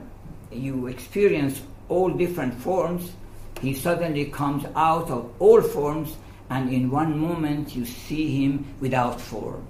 you 0.51 0.86
experience 0.86 1.61
all 1.88 2.11
different 2.11 2.55
forms 2.55 3.12
he 3.61 3.72
suddenly 3.72 4.26
comes 4.26 4.64
out 4.74 5.11
of 5.11 5.32
all 5.38 5.62
forms, 5.62 6.16
and 6.51 6.70
in 6.70 6.90
one 6.90 7.18
moment 7.18 7.74
you 7.74 7.84
see 7.84 8.45
him 8.45 8.66
without 8.80 9.20
form. 9.20 9.66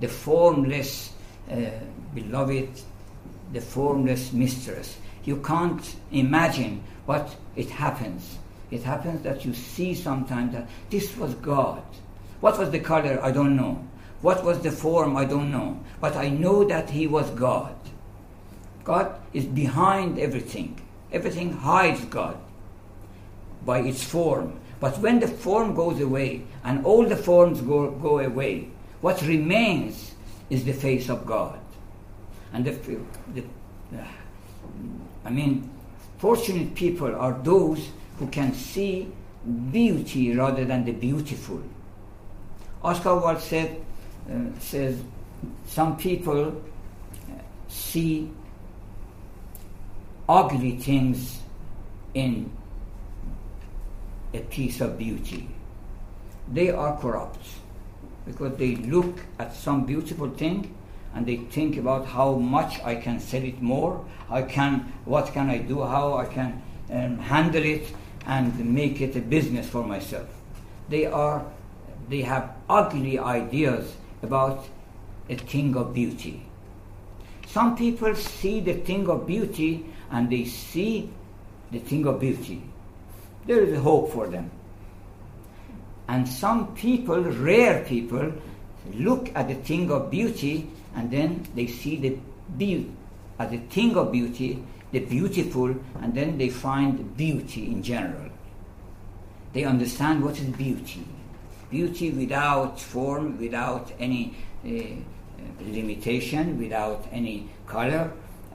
The 0.00 0.08
formless 0.08 1.10
uh, 1.50 1.70
beloved, 2.14 2.68
the 3.54 3.60
formless 3.60 4.32
mistress. 4.32 4.98
You 5.24 5.36
can't 5.38 5.96
imagine, 6.12 6.82
what 7.06 7.34
it 7.56 7.70
happens. 7.70 8.38
It 8.70 8.82
happens 8.82 9.22
that 9.22 9.44
you 9.44 9.54
see 9.54 9.94
sometimes 9.94 10.52
that 10.52 10.68
this 10.90 11.16
was 11.16 11.34
God. 11.34 11.82
What 12.40 12.58
was 12.58 12.70
the 12.70 12.80
color? 12.80 13.18
I 13.22 13.30
don't 13.30 13.56
know. 13.56 13.86
What 14.20 14.44
was 14.44 14.60
the 14.60 14.72
form? 14.72 15.16
I 15.16 15.24
don't 15.24 15.50
know. 15.50 15.80
But 16.00 16.16
I 16.16 16.28
know 16.28 16.64
that 16.64 16.90
He 16.90 17.06
was 17.06 17.30
God. 17.30 17.74
God 18.82 19.18
is 19.32 19.44
behind 19.44 20.18
everything. 20.18 20.80
Everything 21.12 21.52
hides 21.52 22.04
God 22.06 22.36
by 23.64 23.78
its 23.80 24.02
form. 24.02 24.60
But 24.80 24.98
when 24.98 25.20
the 25.20 25.28
form 25.28 25.74
goes 25.74 26.00
away 26.00 26.42
and 26.64 26.84
all 26.84 27.06
the 27.06 27.16
forms 27.16 27.60
go, 27.60 27.90
go 27.90 28.18
away, 28.18 28.68
what 29.00 29.22
remains 29.22 30.12
is 30.50 30.64
the 30.64 30.72
face 30.72 31.08
of 31.08 31.24
God. 31.24 31.58
And 32.54 32.64
the, 32.64 32.72
the 33.34 33.44
I 35.24 35.30
mean, 35.30 35.68
fortunate 36.18 36.74
people 36.74 37.14
are 37.14 37.32
those 37.42 37.88
who 38.18 38.28
can 38.28 38.54
see 38.54 39.12
beauty 39.72 40.34
rather 40.36 40.64
than 40.64 40.84
the 40.84 40.92
beautiful. 40.92 41.60
Oscar 42.82 43.16
Wilde 43.16 43.40
said, 43.40 43.84
uh, 44.30 44.58
says, 44.60 45.02
some 45.66 45.96
people 45.96 46.48
uh, 46.48 47.32
see 47.68 48.30
ugly 50.28 50.78
things 50.78 51.40
in 52.14 52.50
a 54.32 54.38
piece 54.38 54.80
of 54.80 54.96
beauty. 54.96 55.48
They 56.52 56.70
are 56.70 56.96
corrupt 56.98 57.44
because 58.26 58.56
they 58.58 58.76
look 58.76 59.18
at 59.40 59.56
some 59.56 59.84
beautiful 59.84 60.30
thing 60.30 60.72
and 61.14 61.24
they 61.26 61.36
think 61.36 61.76
about 61.76 62.06
how 62.06 62.34
much 62.34 62.80
I 62.82 62.96
can 62.96 63.20
sell 63.20 63.42
it 63.42 63.62
more, 63.62 64.04
I 64.28 64.42
can, 64.42 64.92
what 65.04 65.32
can 65.32 65.48
I 65.48 65.58
do, 65.58 65.82
how 65.82 66.16
I 66.16 66.26
can 66.26 66.60
um, 66.90 67.18
handle 67.18 67.64
it 67.64 67.86
and 68.26 68.74
make 68.74 69.00
it 69.00 69.14
a 69.16 69.20
business 69.20 69.68
for 69.68 69.84
myself. 69.84 70.28
They 70.88 71.06
are, 71.06 71.46
they 72.08 72.22
have 72.22 72.56
ugly 72.68 73.18
ideas 73.18 73.94
about 74.22 74.66
a 75.28 75.36
thing 75.36 75.76
of 75.76 75.94
beauty. 75.94 76.44
Some 77.46 77.76
people 77.76 78.14
see 78.16 78.60
the 78.60 78.74
thing 78.74 79.08
of 79.08 79.26
beauty 79.26 79.86
and 80.10 80.28
they 80.28 80.44
see 80.44 81.10
the 81.70 81.78
thing 81.78 82.06
of 82.06 82.20
beauty. 82.20 82.62
There 83.46 83.62
is 83.62 83.78
hope 83.78 84.12
for 84.12 84.26
them. 84.26 84.50
And 86.08 86.28
some 86.28 86.74
people, 86.74 87.22
rare 87.22 87.84
people, 87.84 88.32
look 88.92 89.30
at 89.34 89.48
the 89.48 89.54
thing 89.54 89.90
of 89.90 90.10
beauty 90.10 90.68
and 90.94 91.10
then 91.10 91.46
they 91.54 91.66
see 91.66 91.96
the 91.96 92.18
beauty 92.56 92.90
as 93.38 93.52
a 93.52 93.58
thing 93.58 93.96
of 93.96 94.12
beauty, 94.12 94.62
the 94.92 95.00
beautiful, 95.00 95.74
and 96.00 96.14
then 96.14 96.38
they 96.38 96.48
find 96.48 97.16
beauty 97.16 97.66
in 97.66 97.82
general. 97.82 98.30
They 99.52 99.64
understand 99.64 100.24
what 100.24 100.38
is 100.38 100.46
beauty. 100.46 101.04
Beauty 101.70 102.10
without 102.10 102.80
form, 102.80 103.38
without 103.38 103.92
any 103.98 104.34
uh, 104.64 104.68
limitation, 105.60 106.58
without 106.58 107.06
any 107.10 107.48
color. 107.66 108.12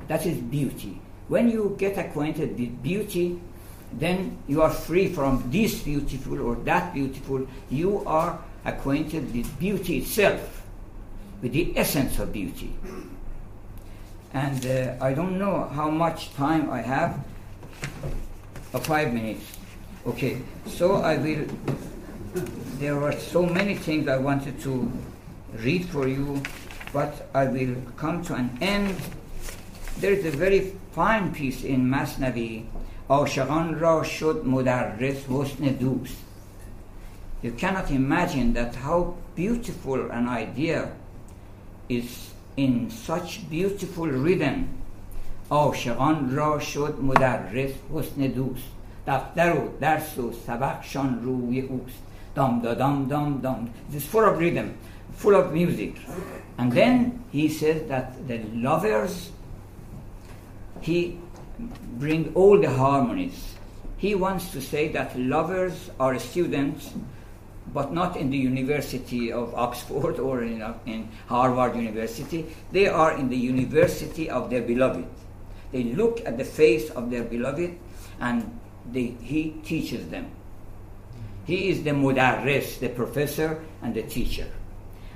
That 0.08 0.26
is 0.26 0.38
beauty. 0.38 1.00
When 1.28 1.50
you 1.50 1.76
get 1.78 1.98
acquainted 1.98 2.58
with 2.58 2.82
beauty, 2.82 3.40
then 3.94 4.38
you 4.48 4.62
are 4.62 4.70
free 4.70 5.08
from 5.08 5.44
this 5.52 5.82
beautiful 5.82 6.42
or 6.42 6.56
that 6.56 6.94
beautiful. 6.94 7.48
You 7.70 8.04
are 8.06 8.40
acquainted 8.66 9.34
with 9.34 9.60
beauty 9.60 9.98
itself, 9.98 10.59
with 11.43 11.53
the 11.53 11.77
essence 11.77 12.19
of 12.19 12.33
beauty. 12.33 12.75
And 14.33 14.67
uh, 14.67 14.95
I 15.01 15.15
don't 15.15 15.39
know 15.39 15.69
how 15.73 15.91
much 15.91 16.35
time 16.35 16.71
I 16.71 16.81
have. 16.81 17.25
Uh, 18.73 18.79
five 18.81 19.13
minutes. 19.13 19.45
Okay, 20.07 20.43
so 20.67 20.97
I 20.97 21.17
will. 21.17 21.47
There 22.79 22.97
were 22.97 23.13
so 23.13 23.47
many 23.47 23.77
things 23.77 24.09
I 24.09 24.17
wanted 24.17 24.61
to 24.63 24.91
read 25.63 25.85
for 25.87 26.09
you, 26.09 26.43
but 26.93 27.29
I 27.33 27.45
will 27.45 27.77
come 27.97 28.25
to 28.25 28.35
an 28.35 28.59
end. 28.61 28.97
There 29.99 30.13
is 30.13 30.27
a 30.27 30.37
very 30.37 30.73
fine 30.93 31.33
piece 31.33 31.63
in 31.63 31.89
Masnavi, 31.89 32.65
عاشقان 33.09 33.75
را 33.75 34.03
شد 34.03 34.43
مدرس 34.47 35.27
حسن 35.31 35.79
دوست. 35.79 36.17
You 37.43 37.53
cannot 37.53 37.91
imagine 37.91 38.55
that 38.55 38.75
how 38.75 39.15
beautiful 39.37 40.11
an 40.11 40.29
idea 40.29 40.89
is 41.89 42.31
in 42.57 42.91
such 42.91 43.49
beautiful 43.51 44.09
rhythm 44.09 44.69
عاشقان 45.51 46.37
را 46.37 46.59
شد 46.59 47.01
مدرس 47.03 47.71
حسن 47.95 48.27
دوست 48.27 48.69
دفتر 49.07 49.57
و 49.57 49.69
درس 49.81 50.19
و 50.19 50.33
سبقشان 50.47 51.23
روی 51.23 51.61
اوست 51.61 52.03
dum 52.35 52.61
da 52.63 52.75
dum 52.75 53.09
dum 53.09 53.41
dum 53.41 53.71
it's 53.93 54.05
full 54.05 54.25
of 54.25 54.39
rhythm 54.39 54.77
full 55.13 55.35
of 55.35 55.53
music 55.53 55.95
and 56.59 56.73
then 56.73 57.25
he 57.31 57.49
says 57.49 57.89
that 57.89 58.27
the 58.29 58.39
lovers 58.53 59.31
he 60.81 61.19
bring 62.03 62.33
all 62.35 62.59
the 62.61 62.71
harmonies 62.71 63.55
he 63.97 64.15
wants 64.15 64.51
to 64.51 64.61
say 64.61 64.89
that 64.89 65.17
lovers 65.19 65.91
are 66.01 66.19
students 66.19 66.91
but 67.74 67.94
not 67.94 68.18
in 68.18 68.30
the 68.30 68.38
University 68.38 69.32
of 69.32 69.54
Oxford 69.56 70.20
or 70.28 70.44
in, 70.44 70.62
uh, 70.62 70.78
in 70.86 71.08
Harvard 71.28 71.76
University. 71.76 72.46
They 72.72 72.88
are 72.88 73.18
in 73.18 73.30
the 73.30 73.38
University 73.38 74.30
of 74.30 74.50
their 74.50 74.62
beloved. 74.62 75.06
They 75.72 75.84
look 75.84 76.26
at 76.26 76.38
the 76.38 76.46
face 76.46 76.90
of 76.92 77.12
their 77.12 77.24
beloved 77.24 77.78
and 78.20 78.60
they, 78.92 79.16
he 79.22 79.52
teaches 79.64 80.08
them. 80.10 80.32
He 81.46 81.70
is 81.70 81.84
the 81.84 81.92
mudarris, 81.92 82.80
the 82.80 82.90
professor 82.90 83.64
and 83.82 83.94
the 83.94 84.04
teacher. 84.04 84.48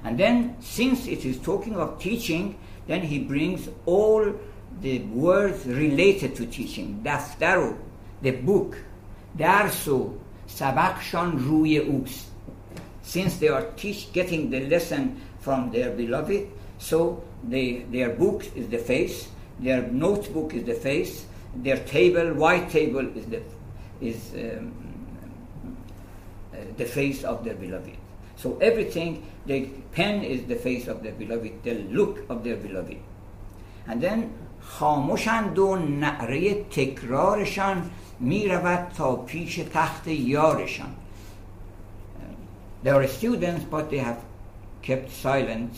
And 0.04 0.18
then, 0.20 0.58
since 0.60 1.08
it 1.08 1.26
is 1.26 1.40
talking 1.40 1.76
of 1.78 2.00
teaching, 2.00 2.58
then 2.88 3.02
he 3.02 3.20
brings 3.20 3.70
all 3.86 4.34
the 4.82 5.00
words 5.00 5.66
related 5.66 6.36
to 6.36 6.46
teaching. 6.46 7.02
Daftaru, 7.04 7.78
the 8.22 8.32
book. 8.32 8.78
Darsu, 9.38 10.20
sabakshon 10.48 11.40
ruye 11.40 11.80
us 12.04 12.30
since 13.03 13.37
they 13.39 13.49
are 13.49 13.63
teach, 13.77 14.13
getting 14.13 14.51
the 14.51 14.67
lesson 14.69 15.21
from 15.41 15.71
their 15.71 15.91
beloved, 15.91 16.49
so 16.79 17.23
they, 17.45 17.85
their 17.91 18.11
book 18.11 18.45
is 18.55 18.69
the 18.69 18.79
face, 18.79 19.29
their 19.59 19.83
notebook 19.83 20.55
is 20.55 20.65
the 20.65 20.75
face, 20.75 21.27
their 21.55 21.79
table, 21.85 22.35
white 22.35 22.71
table 22.71 23.07
is 23.17 23.27
the, 23.27 23.43
is, 24.01 24.33
um, 24.35 24.73
uh, 26.53 26.57
the 26.77 26.85
face 26.85 27.25
of 27.25 27.45
their 27.45 27.55
beloved. 27.55 27.97
So 28.37 28.57
everything, 28.59 29.27
the 29.47 29.67
pen 29.93 30.23
is 30.23 30.47
the 30.47 30.55
face 30.55 30.87
of 30.87 31.03
their 31.03 31.13
beloved, 31.13 31.63
the 31.65 31.75
look 31.91 32.29
of 32.29 32.45
their 32.45 32.57
beloved. 32.57 32.99
And 33.87 34.01
then 34.01 34.33
خاموشند 34.69 35.59
و 35.59 35.77
نعره 35.77 36.65
تکرارشان 36.65 37.91
می 38.21 38.49
رود 38.49 38.93
تا 38.97 39.17
پیش 39.17 39.57
تخت 39.57 40.09
یارشان 40.09 40.95
they 42.83 42.91
are 42.91 43.07
students, 43.07 43.65
but 43.65 43.91
they 43.91 43.99
have 43.99 44.23
kept 44.83 45.11
silent 45.11 45.73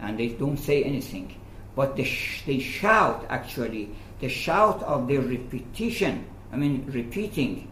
and 0.00 0.18
they 0.18 0.28
don't 0.28 0.56
say 0.56 0.82
anything. 0.82 1.34
But 1.76 1.96
they, 1.96 2.04
sh- 2.04 2.42
they 2.46 2.58
shout, 2.58 3.26
actually, 3.28 3.90
the 4.20 4.28
shout 4.28 4.82
of 4.82 5.08
their 5.08 5.20
repetition, 5.20 6.24
I 6.52 6.56
mean, 6.56 6.84
repeating, 6.88 7.70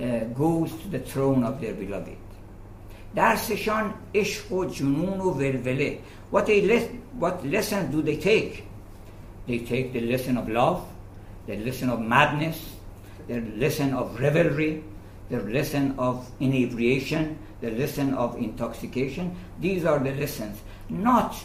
uh, 0.00 0.20
goes 0.34 0.70
to 0.82 0.88
the 0.88 1.00
throne 1.00 1.44
of 1.44 1.60
their 1.60 1.74
beloved. 1.74 2.16
درسشان 3.16 3.92
عشق 4.14 4.52
و 4.52 4.64
جنون 4.64 5.20
و 5.20 5.30
ولوله 5.34 5.98
what, 6.30 6.46
they 6.46 6.62
le- 6.66 6.88
what 7.18 7.46
lesson 7.46 7.90
do 7.90 8.02
they 8.02 8.16
take? 8.16 8.64
They 9.46 9.58
take 9.58 9.92
the 9.92 10.00
lesson 10.00 10.36
of 10.36 10.48
love, 10.48 10.84
the 11.46 11.56
lesson 11.56 11.90
of 11.90 12.00
madness, 12.00 12.74
the 13.28 13.40
lesson 13.56 13.94
of 13.94 14.18
revelry, 14.18 14.82
the 15.29 15.39
lesson 15.41 15.95
of 15.97 16.29
inebriation, 16.39 17.37
the 17.61 17.71
lesson 17.71 18.13
of 18.13 18.37
intoxication. 18.37 19.35
These 19.59 19.85
are 19.85 19.99
the 19.99 20.11
lessons, 20.11 20.59
not 20.89 21.35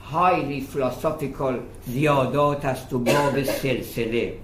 highly 0.00 0.60
philosophical 0.60 1.62
ziyadat 1.88 2.64
as 2.64 2.88
to 2.88 2.98
bab 3.00 3.34
silsile. 3.34 4.38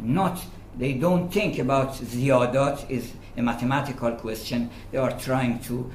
Not, 0.00 0.44
they 0.76 0.92
don't 0.94 1.32
think 1.32 1.58
about 1.58 1.94
ziyadat 1.94 2.90
is 2.90 3.12
a 3.36 3.42
mathematical 3.42 4.12
question. 4.12 4.70
They 4.90 4.98
are 4.98 5.18
trying 5.18 5.60
to 5.60 5.90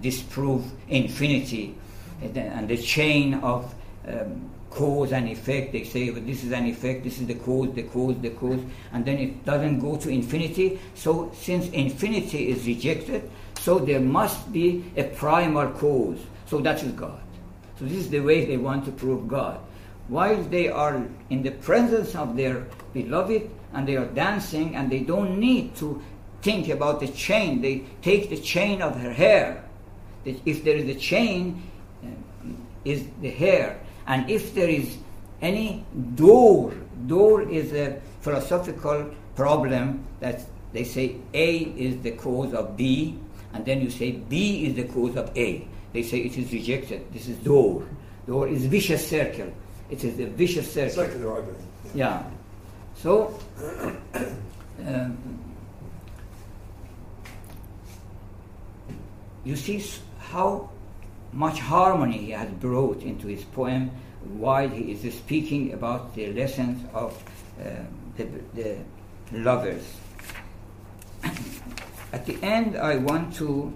disprove 0.00 0.70
infinity 0.88 1.74
and 2.22 2.68
the 2.68 2.76
chain 2.76 3.34
of 3.34 3.74
um, 4.06 4.49
cause 4.70 5.12
and 5.12 5.28
effect. 5.28 5.72
They 5.72 5.84
say 5.84 6.10
well, 6.10 6.22
this 6.22 6.44
is 6.44 6.52
an 6.52 6.66
effect, 6.66 7.04
this 7.04 7.18
is 7.18 7.26
the 7.26 7.34
cause, 7.34 7.74
the 7.74 7.82
cause, 7.82 8.16
the 8.20 8.30
cause, 8.30 8.60
and 8.92 9.04
then 9.04 9.18
it 9.18 9.44
doesn't 9.44 9.80
go 9.80 9.96
to 9.96 10.08
infinity. 10.08 10.80
So, 10.94 11.30
since 11.34 11.68
infinity 11.70 12.48
is 12.48 12.66
rejected, 12.66 13.30
so 13.60 13.78
there 13.78 14.00
must 14.00 14.52
be 14.52 14.84
a 14.96 15.04
primal 15.04 15.70
cause. 15.72 16.18
So 16.46 16.60
that 16.60 16.82
is 16.82 16.92
God. 16.92 17.20
So 17.78 17.84
this 17.84 17.98
is 17.98 18.10
the 18.10 18.20
way 18.20 18.44
they 18.46 18.56
want 18.56 18.84
to 18.86 18.90
prove 18.90 19.28
God. 19.28 19.60
While 20.08 20.42
they 20.44 20.68
are 20.68 21.06
in 21.28 21.42
the 21.42 21.50
presence 21.50 22.14
of 22.14 22.36
their 22.36 22.66
beloved 22.92 23.50
and 23.72 23.86
they 23.86 23.96
are 23.96 24.06
dancing 24.06 24.74
and 24.74 24.90
they 24.90 25.00
don't 25.00 25.38
need 25.38 25.76
to 25.76 26.02
think 26.42 26.68
about 26.68 27.00
the 27.00 27.08
chain, 27.08 27.60
they 27.60 27.84
take 28.02 28.30
the 28.30 28.40
chain 28.40 28.82
of 28.82 28.98
her 28.98 29.12
hair. 29.12 29.64
If 30.24 30.64
there 30.64 30.76
is 30.76 30.88
a 30.88 30.98
chain, 30.98 31.62
uh, 32.02 32.08
is 32.84 33.04
the 33.20 33.30
hair. 33.30 33.78
And 34.10 34.28
if 34.28 34.54
there 34.56 34.68
is 34.68 34.96
any 35.40 35.86
door, 36.16 36.74
door 37.06 37.42
is 37.42 37.72
a 37.72 38.00
philosophical 38.22 39.08
problem 39.36 40.04
that 40.18 40.42
they 40.72 40.82
say 40.82 41.14
A 41.32 41.58
is 41.58 42.02
the 42.02 42.10
cause 42.10 42.52
of 42.52 42.76
B, 42.76 43.16
and 43.54 43.64
then 43.64 43.80
you 43.80 43.88
say 43.88 44.10
B 44.10 44.66
is 44.66 44.74
the 44.74 44.82
cause 44.82 45.16
of 45.16 45.30
A. 45.36 45.64
They 45.92 46.02
say 46.02 46.18
it 46.18 46.36
is 46.36 46.52
rejected. 46.52 47.12
This 47.12 47.28
is 47.28 47.36
door. 47.36 47.86
Door 48.26 48.48
is 48.48 48.66
vicious 48.66 49.08
circle. 49.08 49.52
It 49.88 50.02
is 50.02 50.18
a 50.18 50.26
vicious 50.26 50.74
circle. 50.74 51.04
Exactly 51.04 51.24
right. 51.24 51.44
Yeah. 51.94 52.24
So, 52.96 53.38
um, 54.86 55.18
you 59.44 59.54
see 59.54 59.84
how 60.18 60.68
much 61.32 61.58
harmony 61.60 62.18
he 62.18 62.30
has 62.30 62.50
brought 62.50 63.02
into 63.02 63.26
his 63.28 63.44
poem 63.44 63.90
while 64.24 64.68
he 64.68 64.92
is 64.92 65.14
speaking 65.14 65.72
about 65.72 66.14
the 66.14 66.32
lessons 66.32 66.84
of 66.92 67.22
uh, 67.60 67.70
the, 68.16 68.24
the 68.54 68.76
lovers. 69.32 69.96
At 72.12 72.26
the 72.26 72.36
end, 72.42 72.76
I 72.76 72.96
want 72.96 73.34
to 73.36 73.72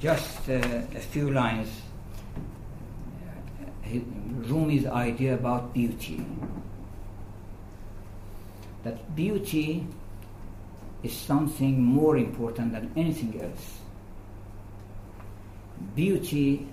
just 0.00 0.48
uh, 0.48 0.54
a 0.54 1.00
few 1.00 1.30
lines. 1.30 1.68
Uh, 3.84 3.98
Rumi's 4.46 4.86
idea 4.86 5.34
about 5.34 5.74
beauty. 5.74 6.24
That 8.84 9.14
beauty 9.16 9.86
is 11.02 11.12
something 11.12 11.82
more 11.82 12.16
important 12.16 12.72
than 12.72 12.90
anything 12.96 13.40
else. 13.40 13.78
Beauty 15.94 16.66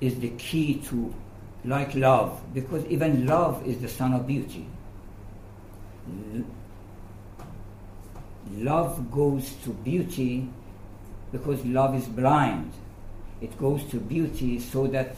is 0.00 0.18
the 0.18 0.30
key 0.30 0.82
to, 0.86 1.14
like 1.64 1.94
love, 1.94 2.40
because 2.54 2.84
even 2.86 3.26
love 3.26 3.66
is 3.66 3.80
the 3.80 3.88
son 3.88 4.14
of 4.14 4.26
beauty. 4.26 4.66
Love 8.56 9.10
goes 9.10 9.54
to 9.64 9.70
beauty 9.70 10.48
because 11.30 11.64
love 11.64 11.94
is 11.94 12.06
blind. 12.06 12.72
It 13.40 13.56
goes 13.58 13.84
to 13.90 14.00
beauty 14.00 14.58
so 14.58 14.86
that 14.88 15.16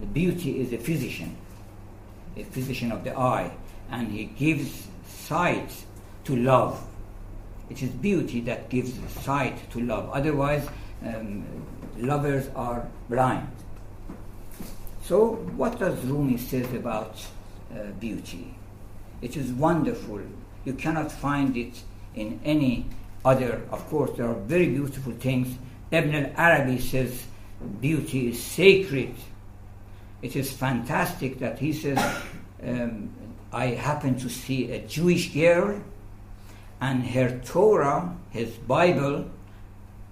the 0.00 0.06
beauty 0.06 0.60
is 0.60 0.72
a 0.72 0.78
physician, 0.78 1.36
a 2.36 2.42
physician 2.44 2.90
of 2.90 3.04
the 3.04 3.16
eye, 3.16 3.52
and 3.90 4.10
he 4.10 4.24
gives 4.24 4.88
sight 5.06 5.70
to 6.24 6.36
love. 6.36 6.82
It 7.70 7.82
is 7.82 7.90
beauty 7.90 8.40
that 8.42 8.68
gives 8.68 8.92
sight 9.22 9.70
to 9.70 9.80
love. 9.80 10.10
Otherwise, 10.12 10.68
um, 11.06 11.44
lovers 11.96 12.48
are 12.56 12.86
blind. 13.08 13.48
So, 15.04 15.36
what 15.56 15.78
does 15.78 16.04
Rumi 16.04 16.36
says 16.36 16.72
about 16.74 17.24
uh, 17.72 17.92
beauty? 17.98 18.54
It 19.22 19.36
is 19.36 19.52
wonderful. 19.52 20.20
You 20.64 20.74
cannot 20.74 21.12
find 21.12 21.56
it 21.56 21.80
in 22.14 22.40
any 22.44 22.86
other. 23.24 23.62
Of 23.70 23.88
course, 23.88 24.10
there 24.16 24.28
are 24.28 24.34
very 24.34 24.66
beautiful 24.66 25.12
things. 25.12 25.56
Ibn 25.90 26.14
al-Arabi 26.14 26.78
says 26.80 27.24
beauty 27.80 28.30
is 28.30 28.42
sacred. 28.42 29.14
It 30.22 30.36
is 30.36 30.52
fantastic 30.52 31.38
that 31.38 31.58
he 31.58 31.72
says, 31.72 31.98
um, 32.62 33.10
I 33.52 33.66
happen 33.66 34.18
to 34.18 34.28
see 34.28 34.70
a 34.72 34.86
Jewish 34.86 35.32
girl 35.32 35.80
and 36.80 37.04
her 37.06 37.40
Torah, 37.44 38.16
his 38.30 38.50
Bible, 38.50 39.30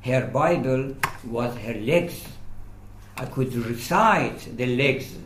her 0.02 0.26
Bible 0.26 0.94
was 1.24 1.56
her 1.58 1.74
legs. 1.74 2.24
I 3.16 3.24
could 3.24 3.54
recite 3.54 4.56
the 4.56 4.66
legs. 4.76 5.16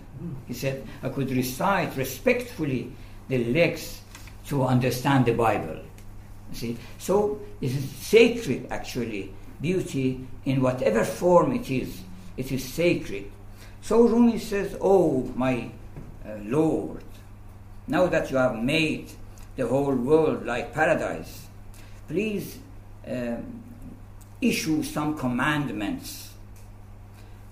He 0.47 0.55
said, 0.55 0.87
I 1.03 1.09
could 1.09 1.31
recite 1.31 1.97
respectfully 1.97 2.93
the 3.29 3.45
legs 3.53 4.01
to 4.49 4.65
understand 4.65 5.27
the 5.27 5.35
Bible. 5.35 5.81
See? 6.53 6.77
So 6.99 7.41
it 7.61 7.73
is 7.73 7.89
sacred 7.91 8.69
actually, 8.71 9.33
beauty 9.61 10.27
in 10.45 10.61
whatever 10.61 11.05
form 11.05 11.53
it 11.53 11.71
is, 11.71 12.03
it 12.37 12.53
is 12.53 12.65
sacred. 12.65 13.31
So 13.81 14.03
Rumi 14.03 14.39
says, 14.39 14.77
Oh 14.81 15.23
my 15.35 15.71
uh, 16.25 16.37
Lord, 16.45 17.05
now 17.89 18.07
that 18.07 18.31
you 18.31 18.37
have 18.37 18.57
made 18.57 19.11
the 19.57 19.67
whole 19.67 19.95
world 19.95 20.47
like 20.47 20.73
paradise, 20.73 21.47
please 22.09 22.59
um, 23.07 23.63
issue 24.41 24.83
some 24.83 25.17
commandments. 25.17 26.33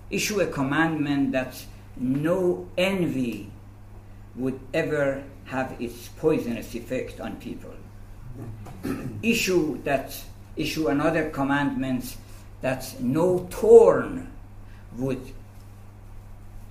Issue 0.09 0.41
a 0.41 0.47
commandment 0.47 1.31
that 1.31 1.63
no 1.97 2.67
envy 2.77 3.49
would 4.35 4.59
ever 4.73 5.23
have 5.45 5.75
its 5.79 6.07
poisonous 6.09 6.75
effect 6.75 7.19
on 7.19 7.35
people. 7.37 7.73
issue 9.21 9.81
that 9.83 10.17
issue 10.55 10.87
another 10.87 11.29
commandment 11.29 12.15
that 12.61 12.93
no 12.99 13.39
thorn 13.49 14.31
would 14.97 15.21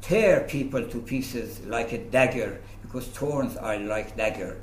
tear 0.01 0.41
people 0.43 0.83
to 0.87 1.01
pieces 1.01 1.61
like 1.67 1.93
a 1.93 1.99
dagger 1.99 2.61
because 2.83 3.07
thorns 3.09 3.57
are 3.57 3.79
like 3.79 4.17
dagger 4.17 4.61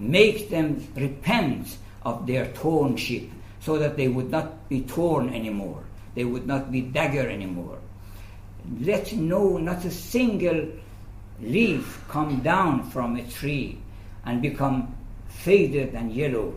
make 0.00 0.48
them 0.48 0.88
repent 0.96 1.76
of 2.04 2.26
their 2.26 2.46
thornship 2.46 3.28
so 3.60 3.78
that 3.78 3.96
they 3.96 4.08
would 4.08 4.30
not 4.30 4.68
be 4.68 4.80
torn 4.80 5.28
anymore. 5.34 5.84
They 6.14 6.24
would 6.24 6.46
not 6.46 6.72
be 6.72 6.80
dagger 6.80 7.28
anymore. 7.28 7.78
Let 8.80 9.12
no 9.12 9.58
not 9.58 9.84
a 9.84 9.90
single 9.90 10.68
leaf 11.40 12.02
come 12.08 12.40
down 12.40 12.90
from 12.90 13.16
a 13.16 13.22
tree 13.24 13.78
and 14.24 14.40
become 14.40 14.96
faded 15.28 15.94
and 15.94 16.12
yellow. 16.12 16.54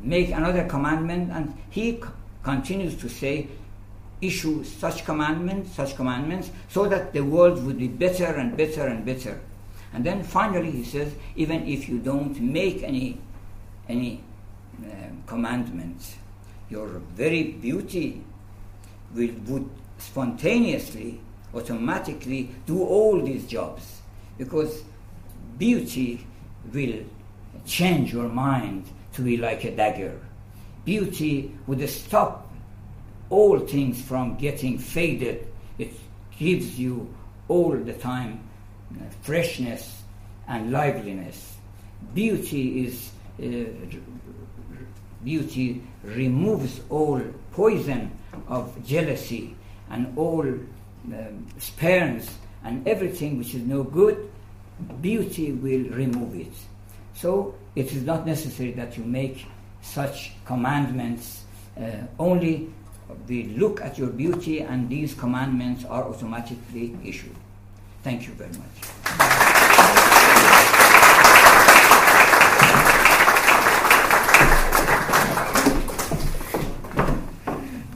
Make 0.00 0.30
another 0.30 0.64
commandment 0.64 1.32
and 1.32 1.54
he 1.70 2.00
continues 2.42 2.96
to 2.96 3.08
say 3.08 3.48
issue 4.20 4.64
such 4.64 5.04
commandments 5.04 5.74
such 5.74 5.94
commandments 5.94 6.50
so 6.70 6.86
that 6.88 7.12
the 7.12 7.20
world 7.20 7.62
would 7.66 7.78
be 7.78 7.88
better 7.88 8.24
and 8.24 8.56
better 8.56 8.86
and 8.86 9.04
better 9.04 9.38
and 9.96 10.04
then 10.04 10.22
finally 10.22 10.70
he 10.70 10.84
says 10.84 11.14
even 11.36 11.66
if 11.66 11.88
you 11.88 11.98
don't 11.98 12.38
make 12.38 12.82
any 12.82 13.18
any 13.88 14.22
uh, 14.84 14.90
commandments 15.26 16.16
your 16.68 16.86
very 17.14 17.44
beauty 17.44 18.22
will 19.14 19.32
would 19.46 19.70
spontaneously 19.96 21.18
automatically 21.54 22.50
do 22.66 22.82
all 22.82 23.22
these 23.22 23.46
jobs 23.46 24.02
because 24.36 24.82
beauty 25.56 26.26
will 26.74 27.02
change 27.64 28.12
your 28.12 28.28
mind 28.28 28.84
to 29.14 29.22
be 29.22 29.38
like 29.38 29.64
a 29.64 29.74
dagger. 29.74 30.20
Beauty 30.84 31.56
would 31.66 31.88
stop 31.88 32.52
all 33.30 33.58
things 33.60 34.02
from 34.02 34.36
getting 34.36 34.78
faded. 34.78 35.48
It 35.78 35.92
gives 36.38 36.78
you 36.78 37.14
all 37.48 37.72
the 37.72 37.94
time 37.94 38.45
freshness 39.22 40.02
and 40.48 40.70
liveliness. 40.70 41.56
Beauty 42.14 42.86
is 42.86 43.10
uh, 43.42 43.96
beauty 45.24 45.82
removes 46.04 46.80
all 46.88 47.20
poison 47.50 48.10
of 48.48 48.86
jealousy 48.86 49.56
and 49.90 50.16
all 50.16 50.42
um, 50.46 51.46
spurns 51.58 52.30
and 52.64 52.86
everything 52.86 53.38
which 53.38 53.54
is 53.54 53.62
no 53.62 53.82
good. 53.82 54.30
Beauty 55.00 55.52
will 55.52 55.90
remove 55.90 56.34
it. 56.36 56.52
So 57.14 57.54
it 57.74 57.92
is 57.92 58.02
not 58.02 58.26
necessary 58.26 58.72
that 58.72 58.96
you 58.96 59.04
make 59.04 59.46
such 59.80 60.32
commandments. 60.44 61.44
Uh, 61.78 62.06
only 62.18 62.70
we 63.28 63.44
look 63.44 63.80
at 63.80 63.98
your 63.98 64.08
beauty, 64.08 64.60
and 64.60 64.88
these 64.88 65.14
commandments 65.14 65.84
are 65.84 66.04
automatically 66.04 66.96
issued. 67.04 67.36
Thank 68.06 68.28
you 68.28 68.34
very 68.34 68.50
much. 68.50 68.60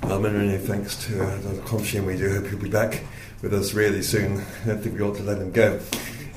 Well, 0.03 0.19
many, 0.19 0.39
many 0.39 0.59
thanks 0.59 0.97
to 1.07 1.23
uh, 1.23 1.39
Dr. 1.63 2.03
We 2.03 2.17
do 2.17 2.29
hope 2.29 2.49
he'll 2.49 2.59
be 2.59 2.69
back 2.69 3.05
with 3.41 3.55
us 3.55 3.73
really 3.73 4.03
soon. 4.03 4.45
I 4.65 4.67
don't 4.67 4.83
think 4.83 4.97
we 4.97 5.01
ought 5.01 5.15
to 5.19 5.23
let 5.23 5.39
him 5.39 5.53
go. 5.53 5.79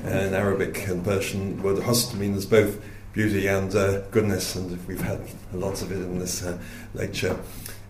In 0.04 0.34
Arabic 0.34 0.86
and 0.86 1.04
Persian, 1.04 1.60
word 1.60 1.78
husn 1.78 2.14
means 2.14 2.46
both 2.46 2.80
beauty 3.12 3.48
and 3.48 3.74
uh, 3.74 4.02
goodness, 4.12 4.54
and 4.54 4.86
we've 4.86 5.00
had 5.00 5.20
lots 5.52 5.82
of 5.82 5.90
it 5.90 5.96
in 5.96 6.20
this 6.20 6.44
uh, 6.44 6.56
lecture. 6.94 7.36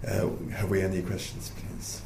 Uh, 0.09 0.31
have 0.51 0.71
we 0.71 0.81
any 0.81 1.03
questions, 1.03 1.53
please? 1.55 2.01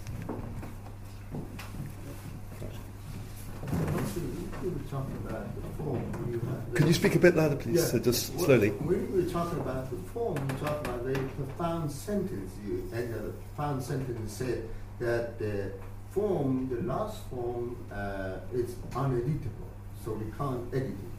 We 4.62 4.70
were 4.70 4.78
talking 4.90 5.16
about 5.24 5.46
the 5.54 5.82
form. 5.82 6.30
You 6.30 6.40
Could 6.74 6.88
you 6.88 6.94
speak 6.94 7.14
a 7.14 7.18
bit 7.18 7.36
louder, 7.36 7.56
please? 7.56 7.76
Yeah. 7.76 7.84
So 7.84 7.98
just 7.98 8.36
slowly. 8.38 8.70
When 8.70 9.12
we 9.12 9.22
were 9.22 9.30
talking 9.30 9.60
about 9.60 9.88
the 9.90 9.96
form, 10.10 10.34
we 10.34 10.54
talked 10.54 10.86
about 10.86 11.04
the 11.04 11.12
very 11.12 11.28
profound 11.28 11.92
sentence. 11.92 12.52
You 12.66 12.88
and 12.92 13.14
the 13.14 13.32
profound 13.54 13.82
sentence 13.82 14.32
said 14.32 14.68
that 14.98 15.38
the 15.38 15.72
form, 16.10 16.68
the 16.70 16.82
last 16.82 17.22
form, 17.30 17.76
uh, 17.92 18.38
is 18.52 18.74
uneditable, 18.92 19.70
so 20.04 20.12
we 20.12 20.26
can't 20.36 20.66
edit 20.74 20.88
it. 20.88 21.18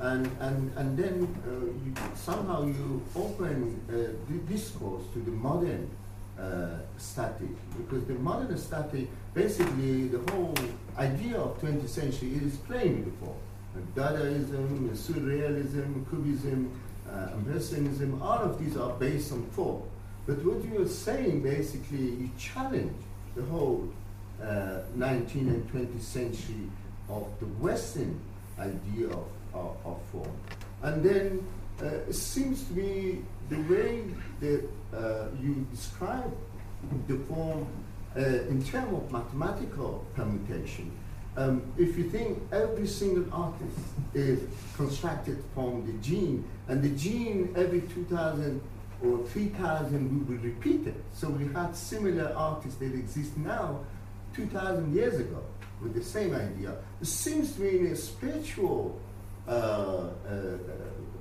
And 0.00 0.30
and 0.40 0.72
and 0.76 0.98
then 0.98 1.28
uh, 1.46 1.64
you, 1.84 1.94
somehow 2.14 2.64
you 2.66 3.02
open 3.16 3.80
uh, 3.88 3.92
the 4.28 4.38
discourse 4.52 5.04
to 5.14 5.20
the 5.20 5.30
modern 5.30 5.88
uh, 6.40 6.78
static 6.96 7.48
because 7.76 8.04
the 8.06 8.14
modern 8.14 8.56
static 8.56 9.08
basically 9.34 10.08
the 10.08 10.32
whole 10.32 10.54
idea 10.98 11.36
of 11.36 11.60
20th 11.60 11.88
century 11.88 12.32
is 12.42 12.56
playing 12.56 13.12
form 13.20 13.36
Dadaism, 13.94 14.90
Surrealism, 14.90 16.04
Cubism, 16.08 16.70
uh, 17.10 17.28
Impressionism, 17.34 18.20
all 18.22 18.38
of 18.38 18.58
these 18.58 18.76
are 18.76 18.92
based 18.94 19.32
on 19.32 19.44
form. 19.50 19.82
But 20.26 20.44
what 20.44 20.64
you 20.64 20.82
are 20.82 20.88
saying 20.88 21.42
basically, 21.42 21.98
you 21.98 22.30
challenge 22.38 22.96
the 23.34 23.42
whole 23.42 23.88
uh, 24.42 24.80
19th 24.96 25.34
and 25.34 25.72
20th 25.72 26.00
century 26.00 26.70
of 27.08 27.26
the 27.40 27.46
Western 27.46 28.20
idea 28.58 29.08
of, 29.08 29.26
of, 29.54 29.76
of 29.84 30.00
form. 30.12 30.30
And 30.82 31.02
then 31.02 31.46
uh, 31.82 31.86
it 32.08 32.14
seems 32.14 32.64
to 32.64 32.72
be 32.72 33.22
the 33.48 33.56
way 33.62 34.04
that 34.40 34.68
uh, 34.94 35.26
you 35.40 35.66
describe 35.72 36.32
the 37.06 37.18
form 37.28 37.66
uh, 38.16 38.20
in 38.20 38.62
terms 38.62 38.92
of 38.92 39.12
mathematical 39.12 40.04
permutation. 40.14 40.90
Um, 41.36 41.62
if 41.78 41.96
you 41.96 42.10
think 42.10 42.42
every 42.52 42.86
single 42.86 43.32
artist 43.32 43.78
is 44.14 44.40
constructed 44.76 45.42
from 45.54 45.86
the 45.86 45.92
gene, 46.02 46.44
and 46.68 46.82
the 46.82 46.88
gene 46.90 47.54
every 47.56 47.82
2000 47.82 48.60
or 49.02 49.18
3000 49.26 50.18
will 50.18 50.36
be 50.36 50.48
repeated. 50.48 50.94
So 51.14 51.30
we 51.30 51.52
had 51.52 51.74
similar 51.74 52.34
artists 52.36 52.78
that 52.80 52.92
exist 52.92 53.36
now 53.36 53.80
2000 54.34 54.94
years 54.94 55.18
ago 55.20 55.42
with 55.80 55.94
the 55.94 56.02
same 56.02 56.34
idea. 56.34 56.76
It 57.00 57.06
seems 57.06 57.54
to 57.54 57.62
me 57.62 57.90
a 57.90 57.96
spiritual 57.96 59.00
uh, 59.48 59.50
uh, 59.50 60.10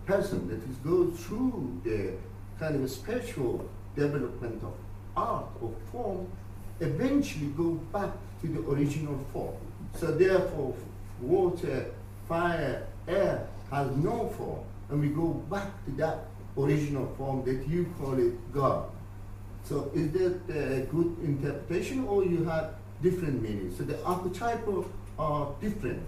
person 0.06 0.48
that 0.50 0.62
is 0.70 0.76
goes 0.78 1.18
through 1.20 1.80
the 1.84 2.14
kind 2.60 2.84
of 2.84 2.90
spiritual 2.92 3.68
development 3.96 4.62
of 4.64 4.74
art 5.16 5.46
or 5.62 5.72
form, 5.92 6.28
eventually 6.80 7.48
go 7.58 7.72
back 7.92 8.12
to 8.42 8.48
the 8.48 8.60
original 8.70 9.18
form. 9.34 9.56
So 9.96 10.12
therefore, 10.12 10.76
water, 11.22 11.92
fire, 12.28 12.86
air 13.08 13.48
has 13.72 13.90
no 13.98 14.30
form, 14.38 14.60
and 14.90 15.02
we 15.02 15.10
go 15.10 15.28
back 15.50 15.86
to 15.86 15.92
that 15.94 16.26
original 16.58 17.14
form 17.18 17.44
that 17.46 17.68
you 17.68 17.94
call 18.00 18.18
it 18.20 18.34
God. 18.54 18.90
So 19.64 19.92
is 19.94 20.12
that 20.14 20.40
a 20.50 20.82
good 20.86 21.16
interpretation, 21.24 22.08
or 22.08 22.24
you 22.24 22.44
have 22.46 22.76
different 23.02 23.42
meanings? 23.42 23.78
So 23.78 23.84
the 23.84 24.04
archetypal 24.04 24.90
are 25.18 25.54
different 25.62 26.02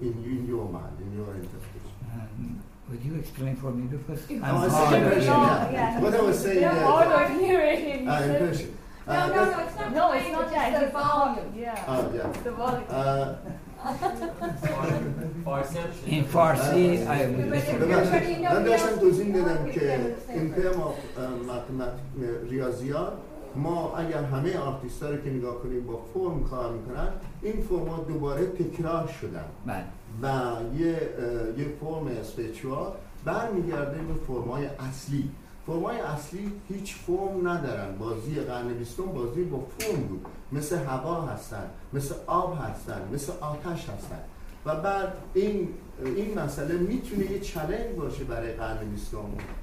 in, 0.00 0.12
in 0.24 0.46
your 0.46 0.68
mind, 0.68 0.96
in 1.00 1.16
your 1.16 1.34
interpretation. 1.34 1.92
Um, 2.12 2.62
Um, 2.88 2.96
would 2.96 3.04
you 3.04 3.14
explain 3.20 3.56
for 3.56 3.70
me 3.70 3.86
because 3.86 4.20
Oh, 4.30 4.34
I'm 4.34 4.70
hard 4.70 4.94
of 4.94 5.12
hearing. 5.12 5.22
yeah. 5.26 6.00
What 6.00 6.14
I 6.14 6.20
was 6.22 6.38
saying 6.42 6.60
there- 6.60 6.84
hard 6.84 7.08
of 7.08 7.40
hearing. 7.40 8.08
Ah, 8.08 8.22
impression. 8.22 8.70
No, 9.06 9.14
Uh, 9.14 9.26
no, 9.26 9.34
that- 9.34 9.50
no, 9.56 9.64
it's 9.64 9.76
not. 9.80 9.94
No, 9.94 10.12
it's 10.12 10.32
not 10.32 10.50
that. 10.50 10.72
the 10.72 10.84
It's 10.84 10.92
the 10.92 10.98
volume. 10.98 11.50
Yeah. 11.56 11.90
Oh, 11.92 12.04
yeah. 12.16 12.42
The 12.44 12.50
volume. 12.50 12.88
Uh, 12.90 13.34
In 16.06 16.24
Farsi, 16.24 17.06
I 17.06 17.26
would 17.26 17.36
But 17.36 17.54
listen. 17.54 17.74
if- 17.74 17.80
ببخشید 17.80 18.44
من 18.44 18.62
داشتم 18.64 18.96
توضیح 19.00 19.26
می‌دادم 19.26 19.64
که 19.64 20.00
این 20.34 20.52
ترم 20.54 20.80
آف 20.80 20.94
ماتماتیک 21.46 22.50
ریاضیات 22.50 23.12
ما 23.56 23.96
اگر 23.96 24.22
همه 24.24 24.58
آرتیست 24.58 25.02
رو 25.02 25.16
که 25.16 25.30
نگاه 25.30 25.62
کنیم 25.62 25.86
با 25.86 26.00
فرم 26.14 26.44
کار 26.50 26.72
می‌کنن 26.72 27.08
این 27.42 27.62
فرم 27.68 28.04
دوباره 28.08 28.46
تکرار 28.46 29.06
شدن 29.20 29.44
بله. 29.66 29.84
و 30.22 30.26
یه 30.78 30.88
یه 31.58 31.66
فرم 31.80 32.06
اسپیچوال 32.20 32.92
برمیگرده 33.24 33.98
به 33.98 34.14
فرمای 34.26 34.66
اصلی. 34.66 35.30
فرمای 35.66 36.00
اصلی 36.00 36.52
هیچ 36.68 36.94
فرم 36.94 37.48
ندارن. 37.48 37.98
بازی 37.98 38.34
قرن 38.34 38.68
بیستم 38.68 39.02
بازی 39.02 39.44
با 39.44 39.66
فرم 39.78 40.00
بود. 40.00 40.26
مثل 40.52 40.76
هوا 40.76 41.22
هستن 41.22 41.70
مثل 41.92 42.14
آب 42.26 42.58
هستن 42.62 43.00
مثل 43.12 43.32
آتش 43.40 43.88
هستن. 43.88 44.20
و 44.66 44.74
بعد 44.74 45.12
این 45.34 45.68
این 46.16 46.38
مسئله 46.38 46.74
می‌تونه 46.74 47.30
یه 47.30 47.40
چلنج 47.40 47.96
باشه 47.96 48.24
برای 48.24 48.52
قرن 48.52 48.78
بیستم 48.90 49.18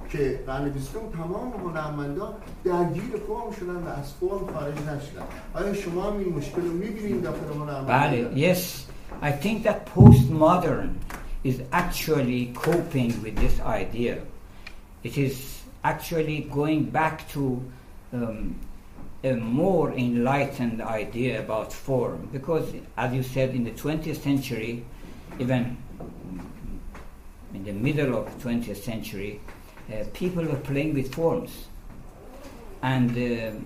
که 0.10 0.40
قرن 0.48 0.70
بیستم 0.70 1.00
تمام 1.14 1.52
هنرمندان 1.52 2.34
درگیر 2.64 3.12
فرم 3.28 3.52
شدن 3.60 3.76
و 3.76 3.90
از 4.00 4.14
فرم 4.14 4.54
خارج 4.54 4.76
نشدن. 4.76 5.24
آیا 5.54 5.74
شما 5.74 6.04
هم 6.04 6.18
این 6.18 6.34
مشکل 6.34 6.62
رو 6.62 6.72
می‌بینید 6.72 7.22
داخل 7.22 7.48
هنرمندان 7.60 8.32
Bali, 8.34 8.40
yes. 8.40 8.95
I 9.22 9.32
think 9.32 9.64
that 9.64 9.86
postmodern 9.86 10.96
is 11.44 11.62
actually 11.72 12.48
coping 12.56 13.22
with 13.22 13.36
this 13.38 13.60
idea. 13.62 14.22
It 15.04 15.18
is 15.18 15.62
actually 15.84 16.42
going 16.52 16.86
back 16.90 17.30
to 17.30 17.64
um, 18.12 18.56
a 19.24 19.34
more 19.34 19.92
enlightened 19.92 20.82
idea 20.82 21.40
about 21.40 21.72
form. 21.72 22.30
Because, 22.32 22.74
as 22.98 23.14
you 23.14 23.24
said, 23.24 23.52
in 23.52 23.64
the 23.64 23.72
20th 23.72 24.22
century, 24.22 24.84
even 25.40 25.78
in 27.54 27.64
the 27.64 27.74
middle 27.74 28.18
of 28.18 28.44
the 28.44 28.50
20th 28.50 28.78
century, 28.78 29.40
uh, 29.92 30.04
people 30.14 30.44
were 30.44 30.58
playing 30.58 30.94
with 30.94 31.14
forms. 31.14 31.68
And 32.82 33.12
uh, 33.12 33.60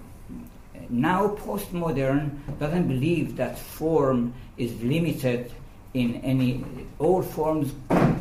now 0.89 1.27
postmodern 1.35 2.31
doesn't 2.59 2.87
believe 2.87 3.35
that 3.37 3.57
form 3.57 4.33
is 4.57 4.81
limited 4.81 5.51
in 5.93 6.15
any 6.17 6.63
all 6.99 7.21
forms 7.21 7.73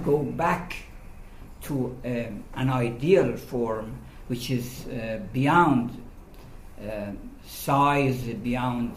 go 0.04 0.18
back 0.18 0.76
to 1.62 1.96
um, 2.04 2.44
an 2.54 2.70
ideal 2.70 3.36
form 3.36 3.98
which 4.28 4.50
is 4.50 4.86
uh, 4.86 5.18
beyond 5.32 6.02
uh, 6.80 7.10
size 7.44 8.16
beyond 8.42 8.92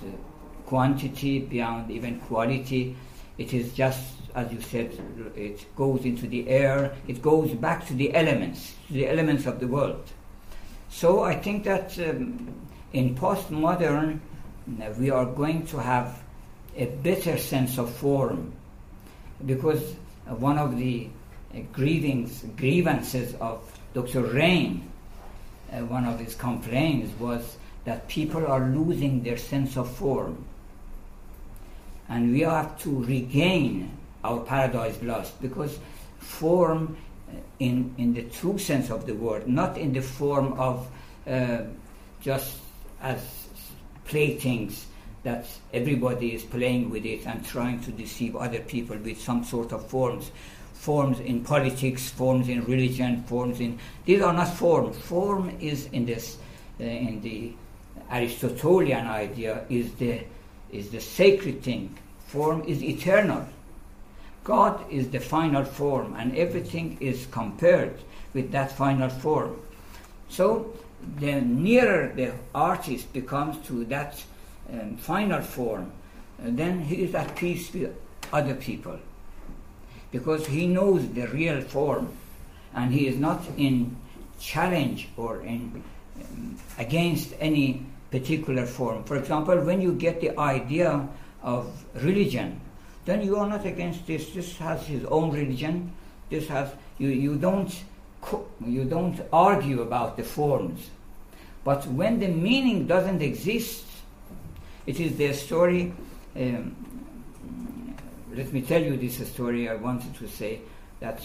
quantity 0.65 1.39
beyond 1.39 1.89
even 1.91 2.19
quality. 2.21 2.95
It 3.37 3.53
is 3.53 3.73
just 3.73 4.03
as 4.35 4.51
you 4.53 4.61
said 4.61 4.97
it 5.35 5.65
goes 5.75 6.05
into 6.05 6.27
the 6.27 6.47
air 6.47 6.93
it 7.07 7.21
goes 7.21 7.51
back 7.51 7.85
to 7.87 7.93
the 7.93 8.13
elements 8.13 8.75
to 8.87 8.93
the 8.93 9.07
elements 9.07 9.45
of 9.45 9.59
the 9.59 9.67
world. 9.67 10.05
So 10.89 11.23
I 11.23 11.35
think 11.35 11.63
that 11.63 11.97
um, 11.99 12.53
in 12.93 13.15
postmodern 13.15 14.19
uh, 14.81 14.93
we 14.99 15.09
are 15.09 15.25
going 15.25 15.65
to 15.67 15.77
have 15.77 16.21
a 16.75 16.85
better 16.85 17.37
sense 17.37 17.77
of 17.77 17.93
form 17.95 18.53
because 19.45 19.95
one 20.25 20.57
of 20.57 20.77
the 20.77 21.07
uh, 21.53 21.59
grievings, 21.73 22.45
grievances 22.57 23.33
of 23.35 23.59
Dr. 23.93 24.21
Raine, 24.21 24.89
uh, 25.71 25.79
one 25.79 26.05
of 26.05 26.19
his 26.19 26.35
complaints 26.35 27.11
was 27.19 27.57
that 27.85 28.07
people 28.07 28.45
are 28.45 28.69
losing 28.69 29.23
their 29.23 29.37
sense 29.37 29.77
of 29.77 29.89
form. 29.89 30.45
And 32.07 32.31
we 32.31 32.41
have 32.41 32.77
to 32.83 33.03
regain 33.03 33.97
our 34.23 34.41
paradise 34.41 35.01
lost 35.01 35.41
because 35.41 35.79
form 36.19 36.97
in, 37.59 37.93
in 37.97 38.13
the 38.13 38.23
true 38.23 38.57
sense 38.57 38.89
of 38.89 39.05
the 39.05 39.13
word, 39.13 39.47
not 39.47 39.77
in 39.77 39.93
the 39.93 40.01
form 40.01 40.53
of 40.53 40.87
uh, 41.27 41.61
just 42.21 42.57
as 43.01 43.47
playthings 44.05 44.85
that 45.23 45.45
everybody 45.73 46.33
is 46.33 46.43
playing 46.43 46.89
with 46.89 47.05
it 47.05 47.25
and 47.27 47.45
trying 47.45 47.79
to 47.81 47.91
deceive 47.91 48.35
other 48.35 48.59
people 48.59 48.97
with 48.97 49.21
some 49.21 49.43
sort 49.43 49.71
of 49.71 49.87
forms. 49.87 50.31
Forms 50.73 51.19
in 51.19 51.43
politics, 51.43 52.09
forms 52.09 52.49
in 52.49 52.65
religion, 52.65 53.23
forms 53.23 53.59
in 53.59 53.77
these 54.05 54.21
are 54.21 54.33
not 54.33 54.51
form. 54.55 54.93
Form 54.93 55.55
is 55.59 55.85
in 55.91 56.05
this 56.05 56.37
uh, 56.79 56.83
in 56.83 57.21
the 57.21 57.53
Aristotelian 58.09 59.05
idea 59.05 59.63
is 59.69 59.93
the 59.93 60.21
is 60.71 60.89
the 60.89 60.99
sacred 60.99 61.61
thing. 61.61 61.95
Form 62.25 62.63
is 62.63 62.81
eternal. 62.81 63.45
God 64.43 64.83
is 64.89 65.09
the 65.09 65.19
final 65.19 65.63
form, 65.63 66.15
and 66.17 66.35
everything 66.35 66.97
is 66.99 67.27
compared 67.29 67.93
with 68.33 68.51
that 68.51 68.71
final 68.71 69.09
form. 69.09 69.59
So, 70.29 70.73
the 71.19 71.41
nearer 71.41 72.11
the 72.15 72.33
artist 72.53 73.11
becomes 73.13 73.65
to 73.67 73.85
that 73.85 74.21
um, 74.71 74.97
final 74.97 75.41
form, 75.41 75.91
uh, 76.39 76.45
then 76.47 76.81
he 76.81 77.03
is 77.03 77.15
at 77.15 77.35
peace 77.35 77.73
with 77.73 77.95
other 78.31 78.55
people 78.55 78.99
because 80.11 80.47
he 80.47 80.67
knows 80.67 81.07
the 81.13 81.27
real 81.27 81.61
form 81.61 82.11
and 82.73 82.93
he 82.93 83.07
is 83.07 83.17
not 83.17 83.41
in 83.57 83.95
challenge 84.39 85.07
or 85.17 85.41
in 85.41 85.83
um, 86.19 86.57
against 86.77 87.33
any 87.39 87.85
particular 88.11 88.65
form. 88.65 89.03
For 89.03 89.17
example, 89.17 89.59
when 89.61 89.81
you 89.81 89.93
get 89.93 90.21
the 90.21 90.37
idea 90.37 91.07
of 91.41 91.85
religion, 91.95 92.59
then 93.05 93.23
you 93.23 93.37
are 93.37 93.47
not 93.47 93.65
against 93.65 94.05
this. 94.05 94.29
This 94.31 94.57
has 94.57 94.85
his 94.85 95.05
own 95.05 95.31
religion. 95.31 95.91
This 96.29 96.47
has 96.49 96.69
you. 96.97 97.07
You 97.07 97.35
don't 97.35 97.73
you 98.65 98.85
don't 98.85 99.19
argue 99.31 99.81
about 99.81 100.17
the 100.17 100.23
forms, 100.23 100.89
but 101.63 101.85
when 101.87 102.19
the 102.19 102.27
meaning 102.27 102.87
doesn't 102.87 103.21
exist, 103.21 103.85
it 104.85 104.99
is 104.99 105.15
the 105.17 105.33
story. 105.33 105.93
Um, 106.35 106.75
let 108.33 108.51
me 108.53 108.61
tell 108.61 108.81
you 108.81 108.97
this 108.97 109.27
story. 109.29 109.69
I 109.69 109.75
wanted 109.75 110.15
to 110.15 110.27
say 110.27 110.61
that 110.99 111.21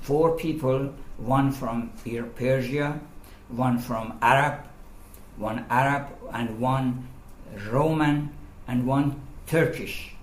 four 0.00 0.36
people, 0.36 0.92
one 1.18 1.52
from 1.52 1.92
Persia, 2.36 2.98
one 3.48 3.78
from 3.78 4.18
Arab, 4.22 4.60
one 5.36 5.64
Arab, 5.68 6.08
and 6.32 6.60
one 6.60 7.06
Roman, 7.70 8.30
and 8.66 8.86
one 8.86 9.20
Turkish. 9.46 10.14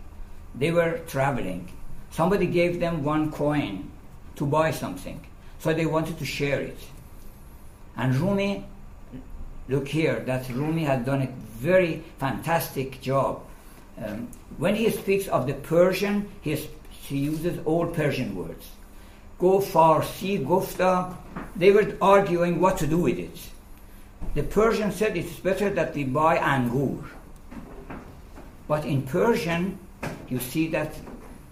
They 0.55 0.71
were 0.71 0.99
traveling, 1.07 1.69
Somebody 2.11 2.47
gave 2.47 2.79
them 2.79 3.03
one 3.03 3.31
coin 3.31 3.88
to 4.39 4.45
buy 4.45 4.71
something, 4.71 5.19
so 5.59 5.73
they 5.73 5.85
wanted 5.85 6.17
to 6.17 6.25
share 6.25 6.61
it. 6.61 6.79
And 7.95 8.15
Rumi, 8.15 8.65
look 9.67 9.87
here, 9.87 10.21
that 10.21 10.49
Rumi 10.49 10.85
has 10.85 11.05
done 11.05 11.21
a 11.21 11.27
very 11.59 12.03
fantastic 12.17 13.01
job. 13.01 13.41
Um, 14.03 14.29
when 14.57 14.75
he 14.75 14.89
speaks 14.89 15.27
of 15.27 15.45
the 15.45 15.53
Persian, 15.53 16.29
he, 16.41 16.55
he 16.89 17.17
uses 17.17 17.59
all 17.65 17.87
Persian 17.87 18.33
words. 18.33 18.65
Go 19.37 19.59
Farsi, 19.59 20.45
Gufta, 20.45 21.15
they 21.55 21.71
were 21.71 21.93
arguing 22.01 22.61
what 22.61 22.77
to 22.77 22.87
do 22.87 22.97
with 22.97 23.19
it. 23.19 23.37
The 24.35 24.43
Persian 24.43 24.91
said 24.91 25.17
it's 25.17 25.39
better 25.39 25.69
that 25.71 25.93
we 25.93 26.05
buy 26.05 26.37
angur. 26.37 27.03
But 28.67 28.85
in 28.85 29.01
Persian, 29.03 29.79
you 30.29 30.39
see 30.39 30.67
that 30.69 30.95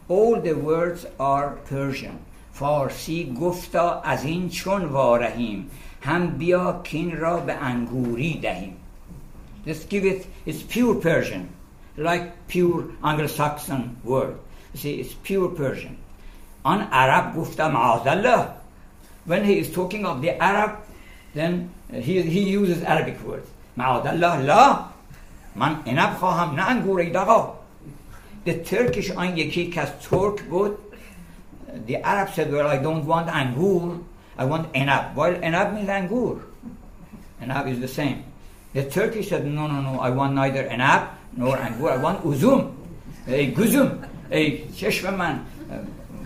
all 0.08 0.40
the 0.40 0.54
words 0.54 1.06
are 1.20 1.58
Persian. 1.66 2.20
فارسی 2.60 3.34
گفتا 3.42 4.02
از 4.02 4.26
این 4.26 4.50
چون 4.50 4.86
وارهیم 4.86 5.70
هم 6.02 6.28
بیا 6.28 6.82
کین 6.84 7.18
را 7.18 7.38
به 7.38 7.54
انگوری 7.54 8.40
دهیم 8.40 8.74
Just 9.68 9.90
give 9.90 10.06
it, 10.06 10.26
it's 10.46 10.64
pure 10.64 10.96
Persian, 10.96 11.50
like 11.98 12.48
pure 12.48 12.86
Anglo-Saxon 13.04 13.98
word. 14.06 14.36
You 14.74 14.80
see, 14.80 14.94
it's 15.02 15.14
pure 15.14 15.50
Persian. 15.50 15.98
On 16.64 16.80
Arab 17.04 17.36
gufta 17.36 17.66
ma'azallah. 17.76 18.54
When 19.26 19.44
he 19.44 19.60
is 19.60 19.70
talking 19.74 20.06
of 20.06 20.22
the 20.22 20.42
Arab, 20.42 20.72
then 21.34 21.70
he, 21.92 22.22
he 22.22 22.50
uses 22.50 22.82
Arabic 22.84 23.22
words. 23.28 23.50
Ma'azallah 23.78 24.46
la. 24.46 24.88
من 25.56 25.76
انب 25.86 26.14
خواهم 26.14 26.56
نه 26.56 26.70
انگور 26.70 27.00
ای 27.00 27.14
The 28.46 28.70
Turkish 28.70 29.12
یکی 29.36 29.70
که 29.70 29.82
از 29.82 30.00
ترک 30.00 30.42
بود 30.42 30.78
the 31.87 31.97
Arab 31.97 32.33
said, 32.35 32.53
well, 32.53 32.66
I 32.66 32.79
don't 32.79 33.05
want 33.07 33.29
angur, 33.29 34.03
I 34.39 34.45
want 34.45 34.73
enab. 34.73 35.15
Well, 35.15 35.35
enab 35.35 35.74
means 35.74 35.89
angur. 35.89 36.43
Enab 37.41 37.69
is 37.70 37.81
the 37.81 37.89
same. 37.89 38.24
The 38.73 38.89
Turkish 38.89 39.29
said, 39.29 39.47
no, 39.47 39.66
no, 39.66 39.81
no, 39.81 40.01
I 40.01 40.11
want 40.11 40.35
neither 40.35 40.65
enab 40.65 41.09
nor 41.37 41.57
angur, 41.57 41.93
I 41.93 41.97
want 41.97 42.23
uzum, 42.24 42.74
a 43.27 43.53
guzum, 43.53 44.09
a 44.31 44.66
چشم 44.77 45.15
من 45.15 45.41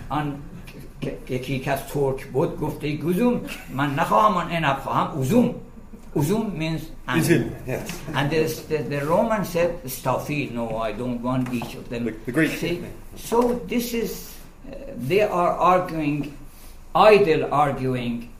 آن 0.08 0.42
یکی 1.28 1.58
که 1.58 1.72
از 1.72 1.86
ترک 1.86 2.26
بود 2.26 2.60
گفته 2.60 2.96
گزوم 2.96 3.40
من 3.74 3.94
نخواهم 3.94 4.34
آن 4.34 4.50
انب 4.50 4.76
خواهم 4.76 5.16
اوزوم 5.16 5.54
Uzum 6.16 6.56
means 6.56 6.88
Uzum, 7.08 7.52
yes. 7.66 8.00
And 8.14 8.30
the, 8.30 8.44
the, 8.68 8.78
the 8.78 9.04
Roman 9.04 9.44
said 9.44 9.84
stafil. 9.84 10.50
No, 10.52 10.78
I 10.78 10.92
don't 10.92 11.20
want 11.20 11.52
each 11.52 11.74
of 11.74 11.90
them. 11.90 12.06
The, 12.06 12.12
the 12.24 12.32
Greek. 12.32 12.52
See? 12.52 12.82
So 13.16 13.60
this 13.68 13.92
is 13.92 14.34
they 14.97 15.21
are 15.21 15.51
arguing, 15.51 16.37
idle 16.93 17.53
arguing, 17.53 18.31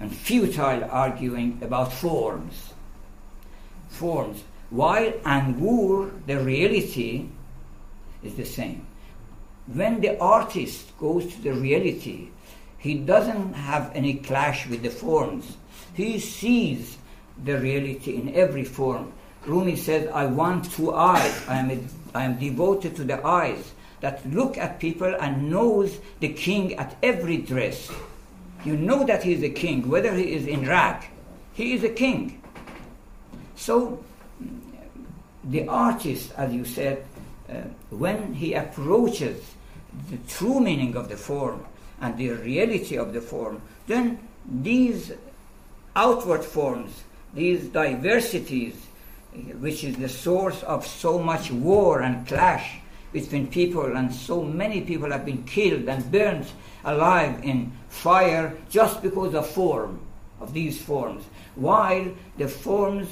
and 0.00 0.14
futile 0.14 0.84
arguing 0.90 1.58
about 1.62 1.92
forms. 1.92 2.72
Forms. 3.88 4.42
While 4.70 5.12
Angur, 5.24 6.10
the 6.26 6.38
reality, 6.38 7.28
is 8.22 8.34
the 8.34 8.44
same. 8.44 8.86
When 9.72 10.00
the 10.00 10.18
artist 10.18 10.96
goes 10.98 11.32
to 11.34 11.42
the 11.42 11.52
reality, 11.52 12.28
he 12.78 12.94
doesn't 12.94 13.54
have 13.54 13.92
any 13.94 14.14
clash 14.14 14.66
with 14.66 14.82
the 14.82 14.90
forms. 14.90 15.56
He 15.94 16.18
sees 16.18 16.96
the 17.44 17.58
reality 17.58 18.16
in 18.16 18.34
every 18.34 18.64
form. 18.64 19.12
Rumi 19.46 19.76
says, 19.76 20.08
I 20.08 20.26
want 20.26 20.70
two 20.72 20.94
eyes. 20.94 21.48
I 21.48 21.56
am, 21.56 21.70
a, 21.70 21.78
I 22.14 22.24
am 22.24 22.38
devoted 22.38 22.96
to 22.96 23.04
the 23.04 23.24
eyes 23.26 23.72
that 24.00 24.24
look 24.30 24.56
at 24.58 24.80
people 24.80 25.14
and 25.20 25.50
knows 25.50 25.98
the 26.20 26.28
king 26.28 26.74
at 26.74 26.96
every 27.02 27.36
dress. 27.36 27.90
You 28.64 28.76
know 28.76 29.04
that 29.06 29.22
he 29.22 29.32
is 29.32 29.42
a 29.42 29.50
king, 29.50 29.88
whether 29.88 30.14
he 30.14 30.32
is 30.32 30.46
in 30.46 30.66
rag, 30.66 31.04
he 31.52 31.72
is 31.74 31.84
a 31.84 31.88
king. 31.88 32.42
So 33.56 34.02
the 35.44 35.68
artist, 35.68 36.32
as 36.36 36.52
you 36.52 36.64
said, 36.64 37.04
uh, 37.48 37.54
when 37.90 38.34
he 38.34 38.54
approaches 38.54 39.42
the 40.10 40.18
true 40.28 40.60
meaning 40.60 40.96
of 40.96 41.08
the 41.08 41.16
form 41.16 41.64
and 42.00 42.16
the 42.16 42.30
reality 42.30 42.96
of 42.96 43.12
the 43.12 43.20
form, 43.20 43.60
then 43.86 44.18
these 44.48 45.12
outward 45.96 46.44
forms, 46.44 47.02
these 47.34 47.68
diversities, 47.68 48.74
which 49.58 49.84
is 49.84 49.96
the 49.96 50.08
source 50.08 50.62
of 50.62 50.86
so 50.86 51.18
much 51.18 51.50
war 51.50 52.00
and 52.00 52.26
clash, 52.26 52.78
between 53.12 53.48
people, 53.48 53.96
and 53.96 54.12
so 54.12 54.42
many 54.42 54.82
people 54.82 55.10
have 55.10 55.24
been 55.24 55.42
killed 55.44 55.88
and 55.88 56.10
burned 56.10 56.46
alive 56.84 57.42
in 57.44 57.72
fire 57.88 58.56
just 58.68 59.02
because 59.02 59.34
of 59.34 59.46
form, 59.46 60.00
of 60.40 60.52
these 60.52 60.80
forms, 60.80 61.24
while 61.54 62.06
the 62.38 62.48
forms 62.48 63.08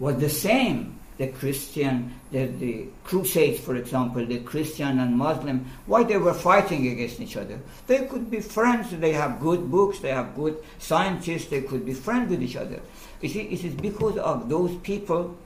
was 0.00 0.16
the 0.18 0.28
same. 0.28 0.98
The 1.18 1.28
Christian, 1.28 2.12
the, 2.32 2.46
the 2.46 2.86
Crusades, 3.04 3.60
for 3.60 3.76
example, 3.76 4.24
the 4.26 4.40
Christian 4.40 4.98
and 4.98 5.16
Muslim, 5.16 5.66
why 5.86 6.02
they 6.02 6.16
were 6.16 6.34
fighting 6.34 6.88
against 6.88 7.20
each 7.20 7.36
other. 7.36 7.60
They 7.86 8.06
could 8.06 8.28
be 8.28 8.40
friends, 8.40 8.90
they 8.90 9.12
have 9.12 9.38
good 9.38 9.70
books, 9.70 10.00
they 10.00 10.08
have 10.08 10.34
good 10.34 10.56
scientists, 10.78 11.46
they 11.46 11.60
could 11.60 11.84
be 11.84 11.92
friends 11.92 12.30
with 12.30 12.42
each 12.42 12.56
other. 12.56 12.80
You 13.20 13.28
see, 13.28 13.42
it 13.42 13.62
is 13.62 13.74
because 13.74 14.16
of 14.16 14.48
those 14.48 14.74
people 14.78 15.36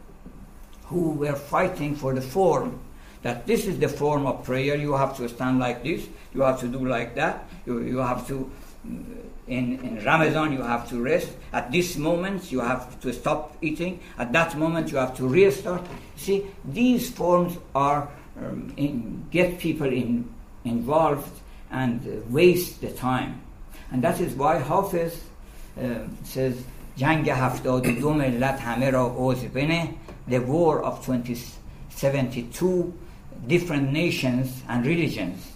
who 0.84 1.10
were 1.10 1.34
fighting 1.34 1.94
for 1.96 2.14
the 2.14 2.22
form 2.22 2.80
that 3.23 3.45
this 3.45 3.67
is 3.67 3.79
the 3.79 3.87
form 3.87 4.25
of 4.25 4.43
prayer. 4.43 4.75
You 4.75 4.93
have 4.93 5.15
to 5.17 5.29
stand 5.29 5.59
like 5.59 5.83
this. 5.83 6.07
You 6.33 6.41
have 6.41 6.59
to 6.61 6.67
do 6.67 6.85
like 6.85 7.15
that. 7.15 7.45
You, 7.65 7.81
you 7.81 7.97
have 7.97 8.27
to, 8.27 8.51
mm, 8.87 9.03
in, 9.47 9.79
in 9.79 10.03
Ramadan, 10.03 10.53
you 10.53 10.61
have 10.61 10.89
to 10.89 11.01
rest. 11.01 11.29
At 11.53 11.71
this 11.71 11.97
moment, 11.97 12.51
you 12.51 12.61
have 12.61 12.99
to 13.01 13.13
stop 13.13 13.57
eating. 13.61 13.99
At 14.17 14.31
that 14.33 14.57
moment, 14.57 14.91
you 14.91 14.97
have 14.97 15.15
to 15.17 15.27
restart. 15.27 15.85
See, 16.15 16.45
these 16.65 17.09
forms 17.09 17.57
are 17.75 18.09
um, 18.37 18.73
in, 18.77 19.25
get 19.29 19.59
people 19.59 19.87
in, 19.87 20.33
involved 20.63 21.41
and 21.69 22.01
uh, 22.07 22.21
waste 22.29 22.81
the 22.81 22.91
time. 22.91 23.41
And 23.91 24.03
that 24.03 24.19
is 24.19 24.33
why 24.33 24.59
Hafiz 24.59 25.23
uh, 25.79 26.07
says, 26.23 26.63
جنگ 26.97 27.29
هفتاد 27.29 27.99
دو 27.99 28.13
ملت 28.13 28.59
همه 28.61 28.89
را 28.89 29.15
عضو 29.17 29.47
بنه 29.47 29.89
the 30.29 30.39
war 30.39 30.83
of 30.83 31.05
2072 31.05 32.93
different 33.46 33.92
nations 33.92 34.62
and 34.68 34.86
religions, 34.86 35.52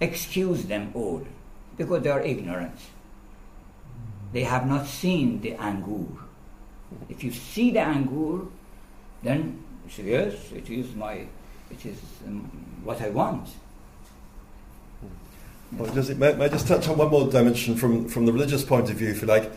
excuse 0.00 0.64
them 0.64 0.90
all 0.94 1.26
because 1.76 2.02
they 2.02 2.10
are 2.10 2.20
ignorant. 2.20 2.78
They 4.32 4.44
have 4.44 4.66
not 4.66 4.86
seen 4.86 5.40
the 5.40 5.52
angur. 5.52 6.06
If 7.08 7.22
you 7.24 7.30
see 7.30 7.70
the 7.70 7.80
angur, 7.80 8.48
then 9.22 9.62
you 9.84 9.90
say, 9.90 10.02
yes, 10.04 10.52
it 10.52 10.68
is 10.70 10.94
my, 10.94 11.26
it 11.70 11.86
is 11.86 11.98
um, 12.26 12.50
what 12.82 13.00
I 13.00 13.10
want. 13.10 13.48
Well, 15.72 15.96
it, 15.96 16.18
may, 16.18 16.34
may 16.34 16.44
I 16.46 16.48
just 16.48 16.68
touch 16.68 16.88
on 16.88 16.98
one 16.98 17.08
more 17.08 17.30
dimension 17.30 17.76
from, 17.76 18.08
from 18.08 18.26
the 18.26 18.32
religious 18.32 18.62
point 18.62 18.90
of 18.90 18.96
view, 18.96 19.08
if 19.08 19.22
you 19.22 19.26
like, 19.26 19.50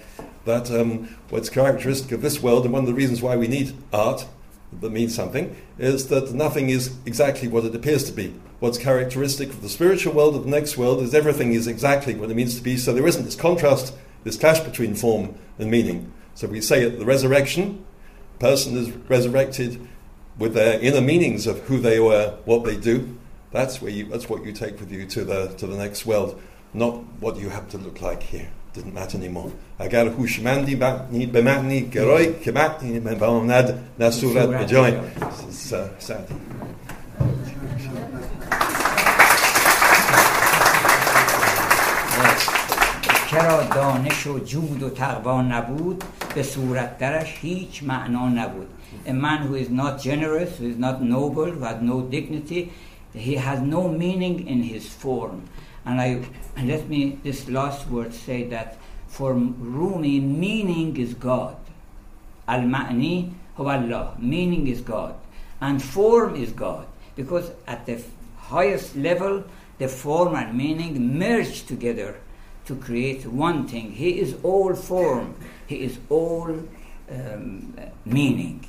that 0.46 0.72
um, 0.72 1.10
what's 1.30 1.50
characteristic 1.50 2.12
of 2.14 2.22
this 2.22 2.42
world, 2.42 2.64
and 2.64 2.74
one 2.74 2.84
of 2.84 2.88
the 2.88 2.94
reasons 2.94 3.22
why 3.22 3.36
we 3.36 3.48
need 3.48 3.76
art, 3.92 4.26
that 4.82 4.92
means 4.92 5.16
something, 5.16 5.56
is 5.78 6.08
that 6.08 6.34
nothing 6.34 6.70
is 6.70 6.96
exactly 7.06 7.48
what 7.48 7.66
it 7.66 7.76
appears 7.76 8.04
to 8.06 8.12
be. 8.12 8.34
What's 8.60 8.78
characteristic 8.78 9.50
of 9.50 9.62
the 9.62 9.70
spiritual 9.70 10.14
world, 10.14 10.36
of 10.36 10.44
the 10.44 10.50
next 10.50 10.78
world, 10.78 11.02
is 11.02 11.14
everything 11.14 11.54
is 11.54 11.68
exactly 11.68 12.16
what 12.16 12.32
it 12.32 12.36
means 12.36 12.56
to 12.58 12.64
be. 12.64 12.78
So 12.78 12.94
there 12.94 13.08
isn't 13.08 13.26
this 13.26 13.36
contrast, 13.36 13.94
this 14.24 14.38
clash 14.38 14.60
between 14.62 14.96
form 14.96 15.36
and 15.60 15.70
meaning. 15.70 16.12
So 16.34 16.48
we 16.48 16.62
say 16.62 16.86
at 16.86 17.00
the 17.00 17.06
resurrection, 17.06 17.86
person 18.40 18.78
is 18.78 18.90
resurrected 19.10 19.88
with 20.38 20.54
their 20.54 20.80
inner 20.80 21.02
meanings 21.02 21.48
of 21.48 21.60
who 21.62 21.80
they 21.80 22.00
were, 22.00 22.38
what 22.46 22.66
they 22.66 22.76
do. 22.76 23.18
That's 23.52 23.82
where 23.82 23.92
you, 23.92 24.06
that's 24.06 24.30
what 24.30 24.44
you 24.44 24.52
take 24.52 24.80
with 24.80 24.92
you 24.92 25.06
to 25.08 25.24
the 25.24 25.48
to 25.56 25.68
the 25.68 25.78
next 25.78 26.06
world, 26.06 26.42
not 26.74 26.96
what 27.22 27.38
you 27.38 27.50
have 27.50 27.70
to 27.70 27.78
look 27.78 28.02
like 28.02 28.24
here. 28.24 28.52
نتونیم 28.96 29.38
اگر 29.80 30.08
هوشمندی 30.08 30.76
به 31.34 31.42
معنی 31.42 31.82
گرای 31.82 32.40
که 32.40 32.52
معنی 32.52 33.00
من 33.00 33.16
باوند 33.16 33.80
نه 34.00 34.12
صورت 34.12 34.50
به 34.50 34.66
جای. 34.66 34.94
سعدی. 36.00 36.34
چرا 43.32 43.64
دانش 43.64 44.28
و 44.28 44.40
جود 44.40 44.84
و 44.84 44.90
تقوا 44.90 45.42
نبود؟ 45.42 46.04
به 46.36 46.44
صورت 46.44 46.98
درش 46.98 47.38
هیچ 47.42 47.84
معنا 47.84 48.30
نبود. 48.30 48.68
A 49.08 49.14
man 49.14 49.48
who 49.48 49.56
is 49.56 49.70
not 49.70 50.02
generous 50.02 50.58
who 50.58 50.66
is 50.74 50.78
not 50.78 51.02
noble 51.02 51.50
who 51.56 51.64
has 51.64 51.82
no 51.82 52.02
dignity 52.16 52.72
he 53.14 53.36
has 53.36 53.60
no 53.62 53.88
meaning 53.88 54.48
in 54.48 54.64
his 54.64 54.86
form. 54.88 55.42
And 55.86 56.02
I 56.02 56.22
let 56.62 56.90
me 56.90 57.20
this 57.24 57.48
last 57.48 57.88
word 57.88 58.14
say 58.14 58.44
that 58.50 58.78
for 59.08 59.34
Rumi, 59.34 60.20
meaning 60.20 60.98
is 60.98 61.14
God. 61.14 61.58
Al 62.48 62.62
ma'ni 62.62 63.34
Allah. 63.58 64.16
Meaning 64.20 64.68
is 64.68 64.82
God, 64.82 65.16
and 65.62 65.82
form 65.82 66.36
is 66.36 66.52
God. 66.52 66.88
Because 67.16 67.52
at 67.68 67.86
the 67.86 68.02
highest 68.38 68.96
level, 68.96 69.44
the 69.78 69.88
form 69.88 70.36
and 70.36 70.58
meaning 70.58 71.18
merge 71.18 71.66
together 71.66 72.18
to 72.66 72.76
create 72.76 73.26
one 73.26 73.68
thing. 73.68 73.92
He 73.92 74.20
is 74.20 74.36
all 74.44 74.74
form, 74.74 75.36
he 75.68 75.82
is 75.82 76.00
all 76.10 76.68
um, 77.10 77.78
meaning. 78.04 78.68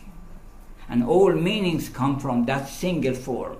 And 0.88 1.02
all 1.02 1.32
meanings 1.32 1.88
come 1.88 2.20
from 2.20 2.44
that 2.44 2.68
single 2.68 3.14
form. 3.14 3.56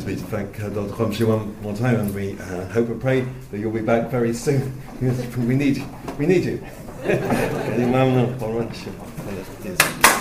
Remains 0.00 0.22
me 0.22 0.24
to 0.24 0.30
thank 0.30 0.60
uh, 0.60 0.70
Dr. 0.70 0.94
Ghomshei 0.94 1.26
one 1.26 1.60
more 1.60 1.76
time, 1.76 2.00
and 2.00 2.14
we 2.14 2.38
uh, 2.38 2.64
hope 2.68 2.88
and 2.88 3.00
pray 3.00 3.20
that 3.50 3.58
you'll 3.58 3.70
be 3.70 3.82
back 3.82 4.10
very 4.10 4.32
soon. 4.32 4.72
we 5.00 5.54
need. 5.56 5.84
We 6.18 6.26
need 6.26 6.44
you. 6.44 6.64